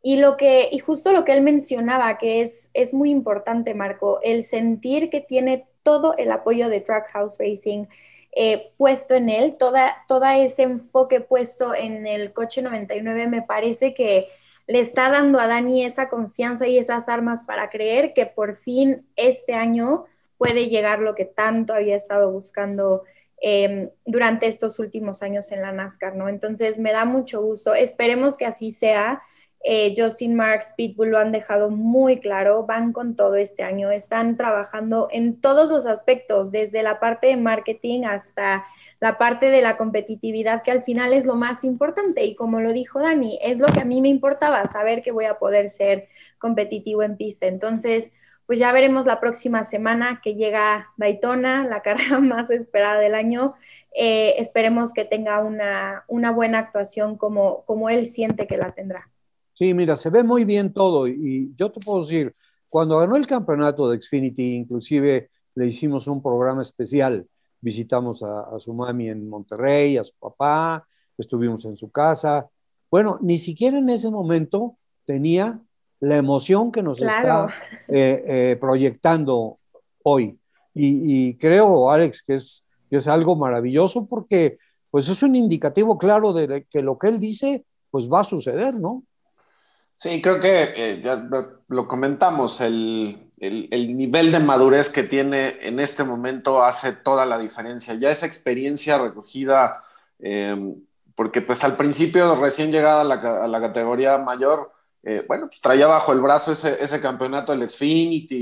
Y 0.01 0.17
lo 0.17 0.37
que, 0.37 0.69
y 0.71 0.79
justo 0.79 1.11
lo 1.13 1.23
que 1.25 1.33
él 1.33 1.41
mencionaba, 1.43 2.17
que 2.17 2.41
es, 2.41 2.69
es 2.73 2.93
muy 2.93 3.09
importante, 3.09 3.73
Marco, 3.73 4.19
el 4.21 4.43
sentir 4.43 5.09
que 5.09 5.21
tiene 5.21 5.67
todo 5.83 6.15
el 6.17 6.31
apoyo 6.31 6.69
de 6.69 6.81
Trackhouse 6.81 7.37
Racing 7.39 7.85
eh, 8.39 8.71
puesto 8.77 9.15
en 9.15 9.29
él, 9.29 9.55
toda, 9.57 10.37
ese 10.37 10.61
enfoque 10.61 11.21
puesto 11.21 11.73
en 11.73 12.05
el 12.05 12.33
coche 12.33 12.61
99, 12.61 13.25
me 13.25 13.41
parece 13.41 13.95
que 13.95 14.27
le 14.67 14.79
está 14.79 15.09
dando 15.09 15.39
a 15.39 15.47
Dani 15.47 15.83
esa 15.83 16.07
confianza 16.07 16.67
y 16.67 16.77
esas 16.77 17.09
armas 17.09 17.45
para 17.45 17.71
creer 17.71 18.13
que 18.13 18.27
por 18.27 18.55
fin 18.55 19.07
este 19.15 19.55
año 19.55 20.05
puede 20.37 20.69
llegar 20.69 20.99
lo 20.99 21.15
que 21.15 21.25
tanto 21.25 21.73
había 21.73 21.95
estado 21.95 22.31
buscando 22.31 23.05
em, 23.41 23.89
durante 24.05 24.45
estos 24.45 24.77
últimos 24.77 25.23
años 25.23 25.51
en 25.51 25.63
la 25.63 25.71
NASCAR, 25.71 26.15
¿no? 26.15 26.29
Entonces 26.29 26.77
me 26.77 26.91
da 26.91 27.05
mucho 27.05 27.41
gusto, 27.41 27.73
esperemos 27.73 28.37
que 28.37 28.45
así 28.45 28.69
sea. 28.69 29.19
Eh, 29.69 29.93
Justin 29.97 30.33
Marks, 30.33 30.73
Pitbull 30.77 31.09
lo 31.09 31.17
han 31.17 31.33
dejado 31.33 31.69
muy 31.69 32.21
claro, 32.21 32.65
van 32.65 32.93
con 32.93 33.17
todo 33.17 33.35
este 33.35 33.63
año, 33.63 33.91
están 33.91 34.37
trabajando 34.37 35.09
en 35.11 35.41
todos 35.41 35.69
los 35.69 35.85
aspectos, 35.85 36.53
desde 36.53 36.83
la 36.83 37.01
parte 37.01 37.27
de 37.27 37.35
marketing 37.35 38.05
hasta 38.05 38.65
la 39.01 39.17
parte 39.17 39.49
de 39.49 39.61
la 39.61 39.75
competitividad, 39.75 40.63
que 40.63 40.71
al 40.71 40.83
final 40.83 41.11
es 41.11 41.25
lo 41.25 41.35
más 41.35 41.65
importante. 41.65 42.23
Y 42.23 42.33
como 42.33 42.61
lo 42.61 42.71
dijo 42.71 43.01
Dani, 43.01 43.39
es 43.41 43.59
lo 43.59 43.67
que 43.67 43.81
a 43.81 43.85
mí 43.85 43.99
me 43.99 44.07
importaba, 44.07 44.65
saber 44.67 45.01
que 45.01 45.11
voy 45.11 45.25
a 45.25 45.37
poder 45.37 45.69
ser 45.69 46.07
competitivo 46.37 47.03
en 47.03 47.17
pista. 47.17 47.47
Entonces, 47.47 48.13
pues 48.45 48.59
ya 48.59 48.71
veremos 48.71 49.05
la 49.05 49.19
próxima 49.19 49.65
semana 49.65 50.21
que 50.23 50.35
llega 50.35 50.93
Daytona, 50.95 51.67
la 51.67 51.81
carrera 51.83 52.19
más 52.19 52.49
esperada 52.51 52.99
del 52.99 53.15
año. 53.15 53.55
Eh, 53.93 54.35
esperemos 54.37 54.93
que 54.93 55.03
tenga 55.03 55.39
una, 55.39 56.05
buena 56.31 56.59
actuación 56.59 57.17
como 57.17 57.89
él 57.89 58.05
siente 58.05 58.47
que 58.47 58.55
la 58.55 58.71
tendrá. 58.71 59.09
Sí, 59.57 59.73
mira, 59.73 59.95
se 59.95 60.11
ve 60.11 60.21
muy 60.21 60.45
bien 60.45 60.71
todo 60.71 61.07
y 61.07 61.51
yo 61.57 61.71
te 61.71 61.79
puedo 61.83 62.01
decir, 62.01 62.31
cuando 62.69 62.99
ganó 62.99 63.15
el 63.15 63.25
campeonato 63.25 63.89
de 63.89 63.99
Xfinity, 63.99 64.55
inclusive 64.55 65.31
le 65.55 65.65
hicimos 65.65 66.05
un 66.05 66.21
programa 66.21 66.61
especial 66.61 67.25
visitamos 67.61 68.23
a, 68.23 68.59
su 68.59 68.73
mami 68.73 69.09
en 69.09 69.27
Monterrey, 69.27 69.97
a 69.97 70.03
su 70.03 70.13
papá, 70.19 70.85
estuvimos 71.17 71.65
en 71.65 71.75
su 71.75 71.91
casa. 71.91 72.47
Bueno, 72.89 73.17
ni 73.21 73.37
siquiera 73.37 73.77
en 73.77 73.89
ese 73.89 74.09
momento 74.09 74.77
tenía 75.05 75.59
la 75.99 76.17
emoción 76.17 76.71
que 76.71 76.83
nos 76.83 77.01
está 77.01 77.47
eh, 77.87 78.23
eh, 78.27 78.57
proyectando 78.59 79.55
hoy. 80.03 80.39
Y, 80.79 81.33
creo, 81.37 81.89
Alex, 81.89 82.21
que 82.21 82.35
es, 82.35 82.63
que 82.89 82.97
es 82.97 83.07
algo 83.07 83.35
maravilloso 83.35 84.05
porque 84.05 84.59
pues 84.91 85.09
es 85.09 85.23
un 85.23 85.35
indicativo 85.35 85.97
claro 85.97 86.33
de 86.33 86.67
que 86.69 86.83
lo 86.83 86.99
que 86.99 87.07
él 87.07 87.19
dice 87.19 87.65
pues 87.89 88.07
va 88.07 88.19
a 88.19 88.23
suceder, 88.23 88.75
¿no? 88.75 89.03
Sí, 89.97 90.21
creo 90.21 90.39
que 90.39 90.73
eh, 90.75 91.01
ya 91.03 91.27
lo 91.67 91.87
comentamos, 91.87 92.61
el, 92.61 93.27
el, 93.39 93.97
nivel 93.97 94.31
de 94.31 94.39
madurez 94.39 94.89
que 94.89 95.03
tiene 95.03 95.57
en 95.61 95.79
este 95.79 96.03
momento 96.03 96.63
hace 96.63 96.91
toda 96.91 97.25
la 97.25 97.37
diferencia. 97.37 97.93
Ya 97.95 98.09
esa 98.09 98.25
experiencia 98.25 98.97
recogida, 98.97 99.83
em, 100.19 100.75
porque 101.15 101.41
pues 101.41 101.63
al 101.63 101.75
principio, 101.75 102.35
recién 102.35 102.71
llegada 102.71 103.01
a 103.01 103.47
la, 103.47 103.61
categoría 103.61 104.17
mayor, 104.17 104.71
eh, 105.03 105.23
bueno, 105.27 105.47
pues 105.47 105.61
traía 105.61 105.87
bajo 105.87 106.13
el 106.13 106.21
brazo 106.21 106.51
ese, 106.51 107.01
campeonato 107.01 107.51
del 107.55 107.69
Xfinity 107.69 108.35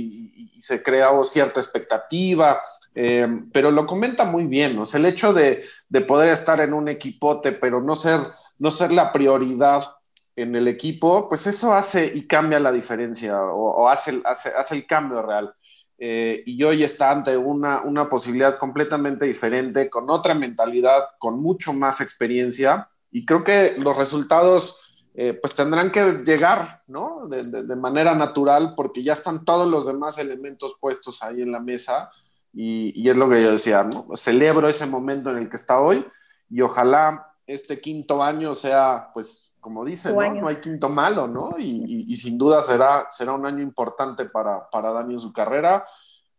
y, 0.56 0.62
se 0.62 0.82
creaba 0.82 1.24
cierta 1.26 1.60
expectativa, 1.60 2.62
em, 2.94 3.50
pero 3.52 3.72
lo 3.72 3.86
comenta 3.86 4.24
muy 4.26 4.46
bien, 4.46 4.78
o 4.80 4.86
sea, 4.86 5.00
el 5.00 5.06
hecho 5.06 5.34
de, 5.34 5.66
de, 5.90 6.02
poder 6.02 6.30
estar 6.30 6.62
en 6.62 6.74
un 6.74 6.88
equipote, 6.90 7.52
pero 7.52 7.82
no 7.82 7.96
ser, 7.96 8.20
no 8.60 8.72
ser 8.72 8.92
la 8.92 9.12
prioridad 9.12 9.95
en 10.36 10.56
el 10.56 10.68
equipo, 10.68 11.30
pues 11.30 11.48
eso 11.48 11.74
hace 11.74 12.12
y 12.14 12.28
cambia 12.28 12.60
la 12.60 12.72
diferencia 12.72 13.42
o, 13.42 13.88
hace, 13.88 14.22
hace, 14.26 14.50
hace, 14.50 14.76
el 14.76 14.86
cambio 14.86 15.22
real. 15.22 15.54
Eh, 15.98 16.44
y 16.46 16.62
hoy 16.64 16.84
está 16.84 17.12
ante 17.12 17.38
una, 17.38 17.82
una 17.84 18.10
posibilidad 18.10 18.58
completamente 18.58 19.26
diferente, 19.26 19.90
con 19.90 20.10
otra 20.10 20.34
mentalidad, 20.34 21.06
con 21.20 21.42
mucho 21.42 21.72
más 21.72 22.02
experiencia. 22.02 22.90
Y 23.12 23.26
creo 23.26 23.44
que 23.44 23.76
los 23.78 23.96
resultados 23.96 24.82
eh, 25.14 25.34
pues 25.34 25.56
tendrán 25.56 25.90
que 25.90 26.24
llegar, 26.26 26.76
¿no? 26.90 27.28
De, 27.28 27.44
de, 27.44 27.76
manera 27.78 28.14
natural, 28.14 28.74
porque 28.76 29.04
ya 29.04 29.14
están 29.14 29.46
todos 29.46 29.70
los 29.70 29.86
demás 29.86 30.18
elementos 30.18 30.76
puestos 30.82 31.24
ahí 31.24 31.42
en 31.42 31.54
la 31.54 31.62
mesa. 31.62 32.12
Y, 32.52 32.92
y, 33.02 33.10
es 33.10 33.16
lo 33.16 33.30
que 33.30 33.42
yo 33.42 33.54
decía, 33.54 33.84
¿no? 33.86 34.08
Celebro 34.16 34.68
ese 34.68 34.86
momento 34.86 35.32
en 35.32 35.38
el 35.38 35.50
que 35.50 35.56
está 35.56 35.80
hoy 35.80 36.06
y 36.50 36.62
ojalá 36.62 37.34
este 37.48 37.80
quinto 37.80 38.24
año 38.24 38.56
sea 38.56 39.12
pues 39.14 39.55
como 39.66 39.84
dicen, 39.84 40.14
¿no? 40.14 40.42
no 40.42 40.48
hay 40.48 40.58
quinto 40.58 40.90
malo, 40.90 41.28
¿no? 41.28 41.56
Y, 41.58 42.16
sin 42.18 42.38
duda 42.38 42.62
será, 42.62 43.08
será 43.10 43.34
un 43.34 43.48
año 43.48 43.64
importante 43.64 44.26
para, 44.26 44.70
para 44.70 44.94
Dani 44.94 45.16
en 45.16 45.20
su 45.20 45.34
carrera 45.34 45.84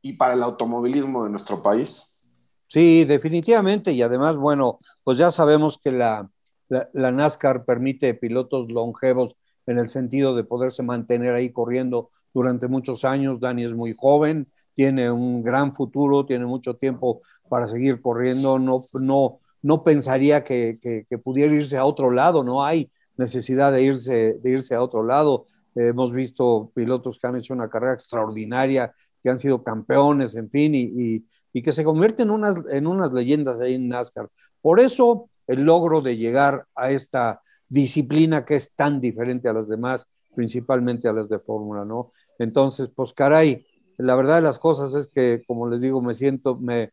y 0.01 0.13
para 0.13 0.35
el 0.35 0.45
automovilismo 0.45 1.25
de 1.25 1.31
nuestro 1.31 1.61
país. 1.61 2.21
Sí, 2.69 3.05
definitivamente. 3.05 3.91
Y 3.91 4.01
además, 4.01 4.37
bueno, 4.37 4.79
pues 5.03 5.19
ya 5.19 5.33
sabemos 5.33 5.77
que 5.77 5.91
la, 5.91 6.31
la, 6.69 7.11
NASCAR 7.11 7.65
permite 7.65 8.15
pilotos 8.15 8.71
longevos 8.71 9.35
en 9.67 9.81
el 9.81 9.89
sentido 9.89 10.37
de 10.37 10.45
poderse 10.45 10.85
mantener 10.85 11.35
ahí 11.35 11.51
corriendo 11.51 12.11
durante 12.33 12.69
muchos 12.69 13.05
años. 13.05 13.41
Dani 13.41 13.65
es 13.65 13.75
muy 13.75 13.93
joven, 13.93 14.47
tiene 14.77 15.11
un 15.11 15.43
gran 15.43 15.75
futuro, 15.75 16.27
tiene 16.27 16.47
mucho 16.47 16.77
tiempo 16.77 17.23
para 17.49 17.67
seguir 17.67 18.01
corriendo. 18.01 18.61
No, 18.61 18.77
no, 19.03 19.41
no 19.63 19.83
pensaría 19.83 20.45
que, 20.45 20.79
que, 20.81 21.07
que 21.11 21.19
pudiera 21.19 21.53
irse 21.53 21.77
a 21.77 21.85
otro 21.85 22.13
lado, 22.13 22.45
no 22.45 22.65
hay 22.65 22.89
necesidad 23.17 23.73
de 23.73 23.83
irse, 23.83 24.39
de 24.43 24.51
irse 24.51 24.75
a 24.75 24.83
otro 24.83 25.03
lado. 25.03 25.47
hemos 25.75 26.13
visto 26.13 26.71
pilotos 26.75 27.19
que 27.19 27.27
han 27.27 27.37
hecho 27.37 27.55
una 27.55 27.69
carrera 27.69 27.93
extraordinaria, 27.95 28.95
que 29.23 29.31
han 29.31 29.39
sido 29.39 29.63
campeones, 29.63 30.35
en 30.35 30.49
fin, 30.51 30.75
y, 30.75 31.25
y, 31.53 31.63
que 31.63 31.73
se 31.73 31.85
convierten 31.85 32.29
en 32.29 32.35
unas, 32.35 32.57
en 32.71 32.87
unas 32.87 33.13
leyendas 33.13 33.61
ahí 33.61 33.75
en 33.75 33.89
NASCAR. 33.89 34.29
Por 34.61 34.81
eso 34.81 35.29
el 35.47 35.63
logro 35.63 36.01
de 36.01 36.17
llegar 36.17 36.67
a 36.75 36.91
esta 36.91 37.41
disciplina 37.69 38.45
que 38.45 38.55
es 38.55 38.75
tan 38.75 39.01
diferente 39.01 39.49
a 39.49 39.53
las 39.53 39.69
demás, 39.69 40.09
principalmente 40.35 41.09
a 41.09 41.13
las 41.13 41.29
de 41.29 41.39
Fórmula, 41.39 41.85
¿no? 41.85 42.13
Entonces, 42.39 42.89
pues 42.95 43.13
caray, 43.13 43.67
la 43.99 44.15
verdad 44.15 44.37
de 44.37 44.43
las 44.43 44.59
cosas 44.59 44.95
es 44.95 45.09
que, 45.09 45.43
como 45.47 45.69
les 45.69 45.83
digo, 45.83 46.03
me 46.03 46.15
siento, 46.15 46.57
me, 46.57 46.93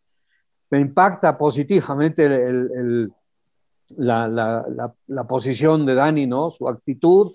me 0.69 0.79
impacta 0.79 1.37
positivamente 1.37 2.25
el, 2.25 3.11
la, 3.97 4.27
la, 4.27 4.93
la, 5.07 5.23
posición 5.25 5.85
de 5.85 5.95
Dani, 5.95 6.27
¿no? 6.27 6.49
Su 6.49 6.67
actitud, 6.67 7.33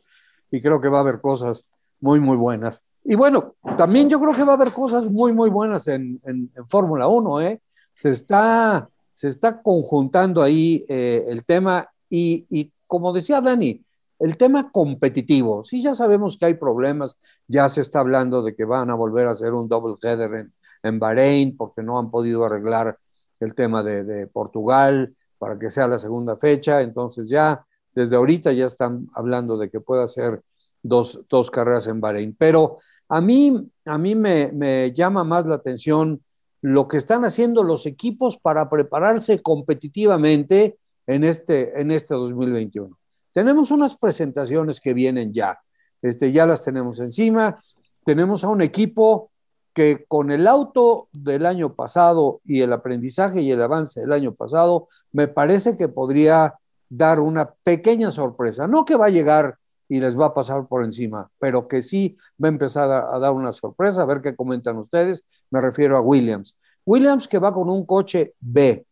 y 0.50 0.60
creo 0.60 0.80
que 0.80 0.88
va 0.88 0.98
a 0.98 1.00
haber 1.00 1.20
cosas 1.20 1.66
muy, 2.00 2.20
muy 2.20 2.36
buenas. 2.36 2.84
Y 3.04 3.14
bueno, 3.14 3.54
también 3.76 4.08
yo 4.08 4.20
creo 4.20 4.34
que 4.34 4.44
va 4.44 4.52
a 4.52 4.56
haber 4.56 4.72
cosas 4.72 5.08
muy, 5.08 5.32
muy 5.32 5.50
buenas 5.50 5.88
en, 5.88 6.20
en, 6.24 6.50
Fórmula 6.68 7.08
1, 7.08 7.40
¿eh? 7.42 7.60
Se 7.92 8.10
está, 8.10 8.88
se 9.14 9.28
está 9.28 9.62
conjuntando 9.62 10.42
ahí 10.42 10.84
eh, 10.88 11.24
el 11.28 11.44
tema 11.44 11.88
y, 12.08 12.46
y, 12.50 12.72
como 12.86 13.12
decía 13.12 13.40
Dani, 13.40 13.82
el 14.18 14.36
tema 14.36 14.70
competitivo. 14.70 15.62
Sí, 15.62 15.82
ya 15.82 15.94
sabemos 15.94 16.36
que 16.36 16.46
hay 16.46 16.54
problemas, 16.54 17.16
ya 17.46 17.68
se 17.68 17.80
está 17.80 18.00
hablando 18.00 18.42
de 18.42 18.54
que 18.54 18.64
van 18.64 18.90
a 18.90 18.94
volver 18.94 19.28
a 19.28 19.32
hacer 19.32 19.52
un 19.52 19.68
double 19.68 19.96
header 20.02 20.34
en, 20.34 20.52
en 20.82 20.98
Bahrein 20.98 21.56
porque 21.56 21.82
no 21.82 21.98
han 21.98 22.10
podido 22.10 22.44
arreglar 22.44 22.98
el 23.40 23.54
tema 23.54 23.82
de, 23.82 24.04
de 24.04 24.26
Portugal 24.26 25.14
para 25.38 25.58
que 25.58 25.70
sea 25.70 25.88
la 25.88 25.98
segunda 25.98 26.36
fecha. 26.36 26.80
Entonces 26.82 27.28
ya 27.28 27.64
desde 27.94 28.16
ahorita 28.16 28.52
ya 28.52 28.66
están 28.66 29.08
hablando 29.14 29.56
de 29.56 29.70
que 29.70 29.80
pueda 29.80 30.06
ser 30.08 30.42
dos, 30.82 31.20
dos 31.28 31.50
carreras 31.50 31.86
en 31.86 32.00
Bahrein. 32.00 32.34
Pero 32.38 32.78
a 33.08 33.20
mí, 33.20 33.70
a 33.84 33.98
mí 33.98 34.14
me, 34.14 34.52
me, 34.52 34.92
llama 34.92 35.24
más 35.24 35.46
la 35.46 35.56
atención 35.56 36.22
lo 36.60 36.88
que 36.88 36.96
están 36.96 37.24
haciendo 37.24 37.62
los 37.62 37.86
equipos 37.86 38.36
para 38.36 38.68
prepararse 38.68 39.40
competitivamente 39.40 40.78
en 41.06 41.24
este, 41.24 41.80
en 41.80 41.90
este 41.90 42.14
2021. 42.14 42.96
Tenemos 43.32 43.70
unas 43.70 43.96
presentaciones 43.96 44.80
que 44.80 44.94
vienen 44.94 45.32
ya, 45.32 45.58
este, 46.02 46.32
ya 46.32 46.46
las 46.46 46.64
tenemos 46.64 47.00
encima. 47.00 47.58
Tenemos 48.04 48.44
a 48.44 48.48
un 48.48 48.62
equipo 48.62 49.30
que 49.78 50.06
con 50.08 50.32
el 50.32 50.48
auto 50.48 51.06
del 51.12 51.46
año 51.46 51.72
pasado 51.72 52.40
y 52.44 52.62
el 52.62 52.72
aprendizaje 52.72 53.42
y 53.42 53.52
el 53.52 53.62
avance 53.62 54.00
del 54.00 54.12
año 54.12 54.34
pasado, 54.34 54.88
me 55.12 55.28
parece 55.28 55.76
que 55.76 55.86
podría 55.86 56.54
dar 56.88 57.20
una 57.20 57.54
pequeña 57.62 58.10
sorpresa. 58.10 58.66
No 58.66 58.84
que 58.84 58.96
va 58.96 59.06
a 59.06 59.10
llegar 59.10 59.56
y 59.88 60.00
les 60.00 60.18
va 60.18 60.26
a 60.26 60.34
pasar 60.34 60.66
por 60.66 60.82
encima, 60.82 61.30
pero 61.38 61.68
que 61.68 61.80
sí 61.80 62.16
va 62.42 62.48
a 62.48 62.50
empezar 62.50 62.90
a, 62.90 63.16
dar 63.20 63.30
una 63.30 63.52
sorpresa, 63.52 64.02
a 64.02 64.04
ver 64.04 64.20
qué 64.20 64.34
comentan 64.34 64.78
ustedes. 64.78 65.22
Me 65.48 65.60
refiero 65.60 65.96
a 65.96 66.00
Williams. 66.00 66.58
Williams 66.84 67.28
que 67.28 67.38
va 67.38 67.54
con 67.54 67.70
un 67.70 67.86
coche 67.86 68.34
B. 68.40 68.84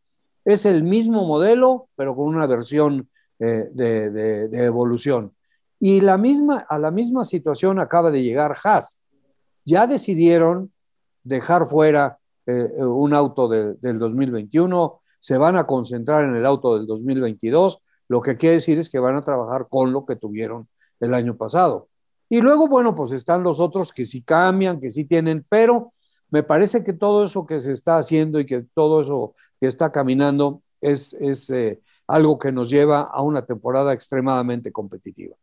Es 0.45 0.67
el 0.67 0.85
mismo 0.85 1.27
modelo, 1.27 1.89
pero 1.97 2.15
con 2.15 2.29
una 2.29 2.47
versión 2.47 3.09
eh, 3.41 3.69
de, 3.73 4.11
de, 4.11 4.65
evolución. 4.65 5.33
Y 5.81 6.01
la 6.01 6.17
misma, 6.17 6.65
a 6.69 6.79
la 6.79 6.93
misma 6.93 7.25
situación 7.25 7.81
acaba 7.81 8.13
de 8.13 8.23
llegar 8.23 8.57
Haas. 8.63 9.03
Ya 9.65 9.89
decidieron 9.89 10.71
dejar 11.27 11.68
fuera 11.68 12.18
eh, 12.47 12.70
un 12.79 13.12
auto 13.12 13.49
del 13.49 13.99
2021, 13.99 15.01
se 15.18 15.37
van 15.37 15.57
a 15.57 15.66
concentrar 15.66 16.24
en 16.24 16.37
el 16.37 16.47
auto 16.47 16.77
del 16.77 16.87
2022, 16.87 17.83
lo 18.09 18.22
que 18.22 18.37
quiere 18.37 18.55
decir 18.57 18.79
es 18.79 18.89
que 18.89 19.01
van 19.01 19.16
a 19.16 19.24
trabajar 19.24 19.66
con 19.68 19.93
lo 19.93 20.07
que 20.07 20.14
tuvieron 20.14 20.68
el 21.01 21.12
año 21.14 21.37
pasado. 21.37 21.89
Y 22.29 22.41
luego, 22.41 22.68
bueno, 22.68 22.95
pues 22.95 23.11
están 23.12 23.43
los 23.43 23.59
otros 23.61 23.93
que 23.93 24.07
sí 24.07 24.22
cambian, 24.22 24.81
que 24.81 24.91
sí 24.91 25.05
tienen, 25.05 25.45
pero 25.49 25.93
me 26.31 26.43
parece 26.43 26.85
que 26.85 26.93
todo 26.93 27.24
eso 27.24 27.47
que 27.47 27.61
se 27.61 27.72
está 27.72 27.99
haciendo 27.99 28.39
y 28.39 28.47
que 28.47 28.64
todo 28.74 29.01
eso 29.01 29.35
que 29.61 29.66
está 29.66 29.91
caminando 29.91 30.62
es, 30.81 31.14
es 31.14 31.51
eh, 31.51 31.81
algo 32.07 32.39
que 32.39 32.53
nos 32.53 32.70
lleva 32.70 33.01
a 33.01 33.22
una 33.22 33.45
temporada 33.45 33.93
extremadamente 33.93 34.70
competitiva. 34.70 35.37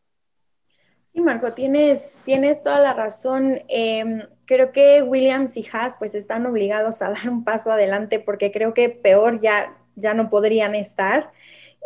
Sí, 1.14 1.22
Marco, 1.22 1.54
tienes, 1.54 2.20
tienes 2.26 2.64
toda 2.64 2.80
la 2.80 2.94
razón. 2.94 3.60
Em, 3.68 4.24
creo 4.48 4.72
que 4.72 5.04
Williams 5.04 5.56
y 5.58 5.66
Haas 5.72 5.96
pues 6.00 6.16
están 6.16 6.46
obligados 6.48 7.02
a 7.02 7.10
dar 7.12 7.30
un 7.30 7.44
paso 7.44 7.72
adelante 7.72 8.20
porque 8.20 8.52
creo 8.52 8.74
que 8.74 8.90
peor 8.90 9.40
ya, 9.40 9.78
ya 9.96 10.14
no 10.16 10.30
podrían 10.30 10.74
estar. 10.76 11.32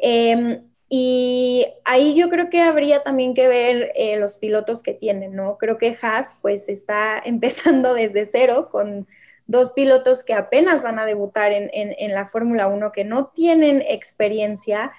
Em, 0.02 0.64
y 0.90 1.68
ahí 1.84 2.16
yo 2.16 2.30
creo 2.30 2.50
que 2.50 2.62
habría 2.62 3.04
también 3.04 3.34
que 3.34 3.48
ver 3.50 3.92
eh, 3.96 4.16
los 4.18 4.38
pilotos 4.38 4.82
que 4.82 4.94
tienen, 4.94 5.36
¿no? 5.36 5.58
Creo 5.58 5.78
que 5.78 5.98
Haas 6.02 6.38
pues 6.42 6.70
está 6.70 7.20
empezando 7.26 7.94
desde 7.94 8.26
cero 8.26 8.70
con 8.72 9.08
dos 9.46 9.74
pilotos 9.74 10.24
que 10.24 10.34
apenas 10.34 10.84
van 10.84 11.00
a 11.00 11.06
debutar 11.06 11.52
en, 11.52 11.70
en, 11.74 12.14
la 12.14 12.28
Fórmula 12.28 12.68
1, 12.68 12.92
que 12.92 13.04
no 13.06 13.28
tienen 13.28 13.82
experiencia. 13.82 14.92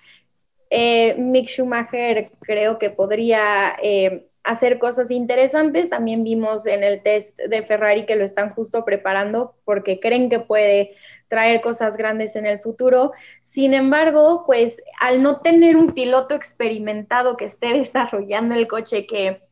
Eh, 0.70 1.14
Mick 1.18 1.48
Schumacher 1.48 2.30
creo 2.40 2.78
que 2.78 2.90
podría 2.90 3.76
eh, 3.82 4.28
hacer 4.44 4.78
cosas 4.78 5.10
interesantes. 5.10 5.90
También 5.90 6.24
vimos 6.24 6.66
en 6.66 6.82
el 6.82 7.02
test 7.02 7.38
de 7.38 7.62
Ferrari 7.62 8.06
que 8.06 8.16
lo 8.16 8.24
están 8.24 8.50
justo 8.50 8.84
preparando 8.84 9.54
porque 9.64 10.00
creen 10.00 10.30
que 10.30 10.40
puede 10.40 10.94
traer 11.28 11.60
cosas 11.60 11.96
grandes 11.96 12.36
en 12.36 12.46
el 12.46 12.60
futuro. 12.60 13.12
Sin 13.42 13.74
embargo, 13.74 14.44
pues 14.46 14.82
al 15.00 15.22
no 15.22 15.40
tener 15.40 15.76
un 15.76 15.92
piloto 15.92 16.34
experimentado 16.34 17.36
que 17.36 17.44
esté 17.44 17.72
desarrollando 17.74 18.54
el 18.54 18.66
coche 18.66 19.06
que 19.06 19.42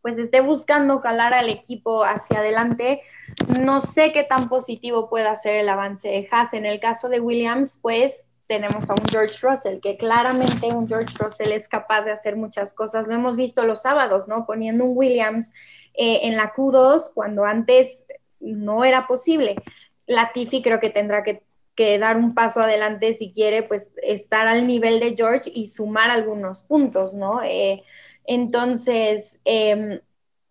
pues 0.00 0.18
esté 0.18 0.40
buscando 0.40 0.98
jalar 0.98 1.32
al 1.32 1.48
equipo 1.48 2.02
hacia 2.02 2.40
adelante, 2.40 3.02
no 3.60 3.78
sé 3.78 4.10
qué 4.12 4.24
tan 4.24 4.48
positivo 4.48 5.08
pueda 5.08 5.36
ser 5.36 5.54
el 5.56 5.68
avance 5.68 6.08
de 6.08 6.28
Haas. 6.28 6.54
En 6.54 6.66
el 6.66 6.80
caso 6.80 7.08
de 7.08 7.20
Williams, 7.20 7.78
pues 7.80 8.26
tenemos 8.46 8.90
a 8.90 8.94
un 8.94 9.06
George 9.10 9.46
Russell, 9.46 9.80
que 9.80 9.96
claramente 9.96 10.66
un 10.66 10.88
George 10.88 11.16
Russell 11.18 11.52
es 11.52 11.68
capaz 11.68 12.02
de 12.02 12.12
hacer 12.12 12.36
muchas 12.36 12.74
cosas. 12.74 13.06
Lo 13.06 13.14
hemos 13.14 13.36
visto 13.36 13.62
los 13.64 13.82
sábados, 13.82 14.28
¿no? 14.28 14.46
Poniendo 14.46 14.84
un 14.84 14.96
Williams 14.96 15.52
eh, 15.94 16.20
en 16.22 16.36
la 16.36 16.52
Q2 16.52 17.12
cuando 17.14 17.44
antes 17.44 18.04
no 18.40 18.84
era 18.84 19.06
posible. 19.06 19.56
Latifi 20.06 20.62
creo 20.62 20.80
que 20.80 20.90
tendrá 20.90 21.22
que, 21.22 21.42
dar 21.98 22.16
un 22.16 22.34
paso 22.34 22.60
adelante 22.60 23.12
si 23.12 23.32
quiere, 23.32 23.64
pues 23.64 23.92
estar 24.04 24.46
al 24.46 24.68
nivel 24.68 25.00
de 25.00 25.16
George 25.16 25.50
y 25.52 25.66
sumar 25.66 26.10
algunos 26.10 26.62
puntos, 26.62 27.12
¿no? 27.12 27.42
Eh, 27.42 27.82
entonces, 28.24 29.40
em, 29.44 29.98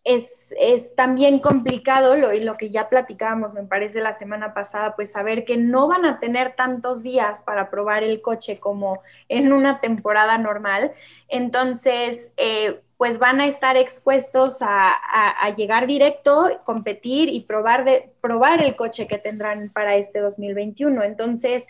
es, 0.03 0.95
también 0.95 1.39
complicado, 1.39 2.15
lo, 2.15 2.33
y 2.33 2.39
lo 2.39 2.57
que 2.57 2.69
ya 2.69 2.89
platicábamos, 2.89 3.53
me 3.53 3.63
parece, 3.63 4.01
la 4.01 4.13
semana 4.13 4.53
pasada, 4.53 4.95
pues 4.95 5.11
saber 5.11 5.45
que 5.45 5.57
no 5.57 5.87
van 5.87 6.05
a 6.05 6.19
tener 6.19 6.55
tantos 6.55 7.03
días 7.03 7.41
para 7.41 7.69
probar 7.69 8.03
el 8.03 8.21
coche 8.21 8.59
como 8.59 9.01
en 9.29 9.53
una 9.53 9.79
temporada 9.79 10.37
normal. 10.37 10.91
Entonces, 11.27 12.31
eh, 12.37 12.81
pues 12.97 13.19
van 13.19 13.41
a 13.41 13.47
estar 13.47 13.77
expuestos 13.77 14.59
a, 14.61 15.55
llegar 15.57 15.87
directo, 15.87 16.49
competir 16.65 17.29
y 17.29 17.41
probar, 17.41 17.83
de, 17.83 18.11
probar 18.21 18.63
el 18.63 18.75
coche 18.75 19.07
que 19.07 19.17
tendrán 19.17 19.69
para 19.69 19.95
este 19.95 20.19
2021. 20.19 21.03
Entonces, 21.03 21.67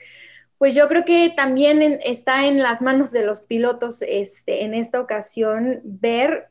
pues 0.57 0.75
yo 0.75 0.87
creo 0.87 1.05
que 1.05 1.33
también 1.35 1.99
está 2.03 2.45
en 2.45 2.61
las 2.61 2.81
manos 2.81 3.11
de 3.11 3.25
los 3.25 3.41
pilotos 3.41 4.01
este, 4.01 4.63
en 4.63 4.73
esta 4.73 4.99
ocasión 4.99 5.79
ver 5.83 6.50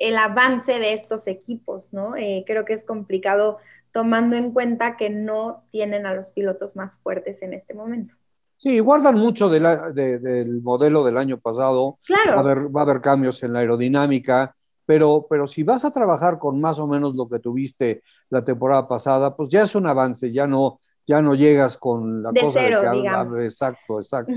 el 0.00 0.16
avance 0.16 0.72
de 0.80 0.94
estos 0.94 1.28
equipos, 1.28 1.92
¿no? 1.92 2.16
Eh, 2.16 2.42
creo 2.46 2.64
que 2.64 2.72
es 2.72 2.84
complicado 2.84 3.58
tomando 3.92 4.34
en 4.34 4.50
cuenta 4.50 4.96
que 4.96 5.10
no 5.10 5.64
tienen 5.70 6.06
a 6.06 6.14
los 6.14 6.30
pilotos 6.30 6.74
más 6.74 6.98
fuertes 6.98 7.42
en 7.42 7.52
este 7.52 7.74
momento. 7.74 8.14
Sí, 8.56 8.78
guardan 8.80 9.16
mucho 9.16 9.48
del 9.48 10.60
modelo 10.62 11.04
del 11.04 11.16
año 11.16 11.38
pasado. 11.38 11.98
Claro. 12.06 12.32
Va 12.32 12.36
a, 12.36 12.40
haber, 12.40 12.76
va 12.76 12.80
a 12.80 12.84
haber 12.84 13.00
cambios 13.00 13.42
en 13.42 13.52
la 13.52 13.60
aerodinámica, 13.60 14.54
pero, 14.86 15.26
pero 15.28 15.46
si 15.46 15.62
vas 15.62 15.84
a 15.84 15.92
trabajar 15.92 16.38
con 16.38 16.60
más 16.60 16.78
o 16.78 16.86
menos 16.86 17.14
lo 17.14 17.28
que 17.28 17.38
tuviste 17.38 18.02
la 18.30 18.42
temporada 18.42 18.88
pasada, 18.88 19.36
pues 19.36 19.48
ya 19.50 19.62
es 19.62 19.74
un 19.74 19.86
avance, 19.86 20.30
ya 20.32 20.46
no, 20.46 20.80
ya 21.06 21.20
no 21.20 21.34
llegas 21.34 21.76
con 21.76 22.22
la 22.22 22.32
cosa 22.32 22.60
de 22.60 22.70
que 22.70 23.44
exacto, 23.44 23.98
exacto, 23.98 24.32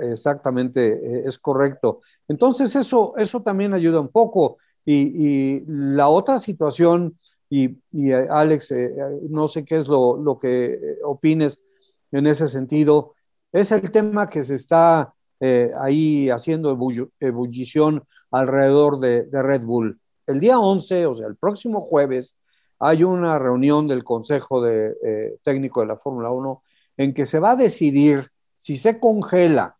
exactamente, 0.00 0.86
eh, 0.92 1.22
es 1.26 1.38
correcto. 1.38 2.00
Entonces 2.26 2.74
eso, 2.76 3.14
eso 3.16 3.42
también 3.42 3.74
ayuda 3.74 4.00
un 4.00 4.08
poco. 4.08 4.58
Y, 4.84 5.64
la 5.66 6.08
otra 6.08 6.38
situación, 6.38 7.18
y, 7.50 7.76
eh, 7.92 8.26
Alex, 8.30 8.72
eh, 8.72 8.94
no 9.28 9.48
sé 9.48 9.64
qué 9.64 9.76
es 9.76 9.86
lo, 9.86 10.16
lo 10.16 10.38
que 10.38 10.78
opines 11.04 11.60
en 12.10 12.26
ese 12.26 12.46
sentido, 12.46 13.14
es 13.52 13.70
el 13.72 13.90
tema 13.90 14.28
que 14.28 14.42
se 14.42 14.54
está 14.54 15.12
ahí 15.78 16.28
haciendo 16.30 16.76
ebullición 17.20 18.02
alrededor 18.30 18.98
de, 18.98 19.28
Red 19.30 19.62
Bull. 19.62 20.00
El 20.26 20.40
día 20.40 20.58
11, 20.58 21.06
o 21.06 21.14
sea, 21.14 21.28
el 21.28 21.36
próximo 21.36 21.80
jueves, 21.80 22.36
hay 22.80 23.04
una 23.04 23.38
reunión 23.38 23.86
del 23.86 24.04
Consejo 24.04 24.60
de, 24.62 25.38
Técnico 25.44 25.80
de 25.80 25.86
la 25.86 25.96
Fórmula 25.96 26.30
1 26.30 26.62
en 26.96 27.14
que 27.14 27.24
se 27.24 27.38
va 27.38 27.52
a 27.52 27.56
decidir 27.56 28.30
si 28.58 28.76
se 28.76 29.00
congela 29.00 29.76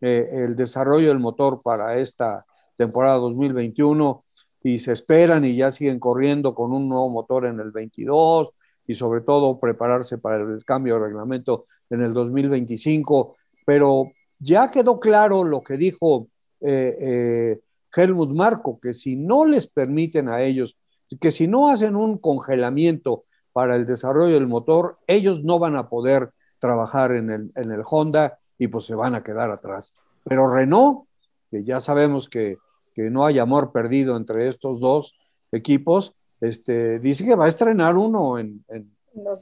eh, 0.00 0.28
el 0.32 0.56
desarrollo 0.56 1.08
del 1.08 1.20
motor 1.20 1.60
para 1.62 1.96
esta 1.96 2.44
temporada 2.76 3.18
2021 3.18 4.20
y 4.64 4.78
se 4.78 4.92
esperan 4.92 5.44
y 5.44 5.54
ya 5.54 5.70
siguen 5.70 6.00
corriendo 6.00 6.54
con 6.54 6.72
un 6.72 6.88
nuevo 6.88 7.08
motor 7.08 7.46
en 7.46 7.60
el 7.60 7.70
22 7.70 8.50
y 8.86 8.94
sobre 8.94 9.20
todo 9.20 9.58
prepararse 9.60 10.18
para 10.18 10.42
el 10.42 10.64
cambio 10.64 10.94
de 10.94 11.06
reglamento 11.06 11.66
en 11.90 12.02
el 12.02 12.12
2025, 12.12 13.36
pero 13.64 14.10
ya 14.38 14.70
quedó 14.70 14.98
claro 14.98 15.44
lo 15.44 15.62
que 15.62 15.76
dijo 15.76 16.28
eh, 16.60 16.96
eh, 17.00 17.60
Helmut 17.94 18.30
Marco, 18.30 18.80
que 18.80 18.94
si 18.94 19.14
no 19.14 19.44
les 19.46 19.66
permiten 19.66 20.28
a 20.28 20.42
ellos, 20.42 20.76
que 21.20 21.30
si 21.30 21.46
no 21.46 21.68
hacen 21.68 21.94
un 21.94 22.18
congelamiento 22.18 23.24
para 23.52 23.76
el 23.76 23.86
desarrollo 23.86 24.34
del 24.34 24.46
motor, 24.46 24.98
ellos 25.06 25.44
no 25.44 25.58
van 25.58 25.76
a 25.76 25.84
poder 25.84 26.30
trabajar 26.62 27.10
en 27.10 27.30
el, 27.30 27.52
en 27.56 27.72
el 27.72 27.82
Honda 27.84 28.38
y 28.56 28.68
pues 28.68 28.84
se 28.84 28.94
van 28.94 29.16
a 29.16 29.24
quedar 29.24 29.50
atrás. 29.50 29.94
Pero 30.24 30.48
Renault, 30.48 31.08
que 31.50 31.64
ya 31.64 31.80
sabemos 31.80 32.28
que, 32.28 32.56
que 32.94 33.10
no 33.10 33.26
hay 33.26 33.40
amor 33.40 33.72
perdido 33.72 34.16
entre 34.16 34.46
estos 34.46 34.78
dos 34.78 35.18
equipos, 35.50 36.14
este, 36.40 37.00
dice 37.00 37.24
que 37.24 37.34
va 37.34 37.46
a 37.46 37.48
estrenar 37.48 37.96
uno 37.96 38.38
en, 38.38 38.64
en, 38.68 38.96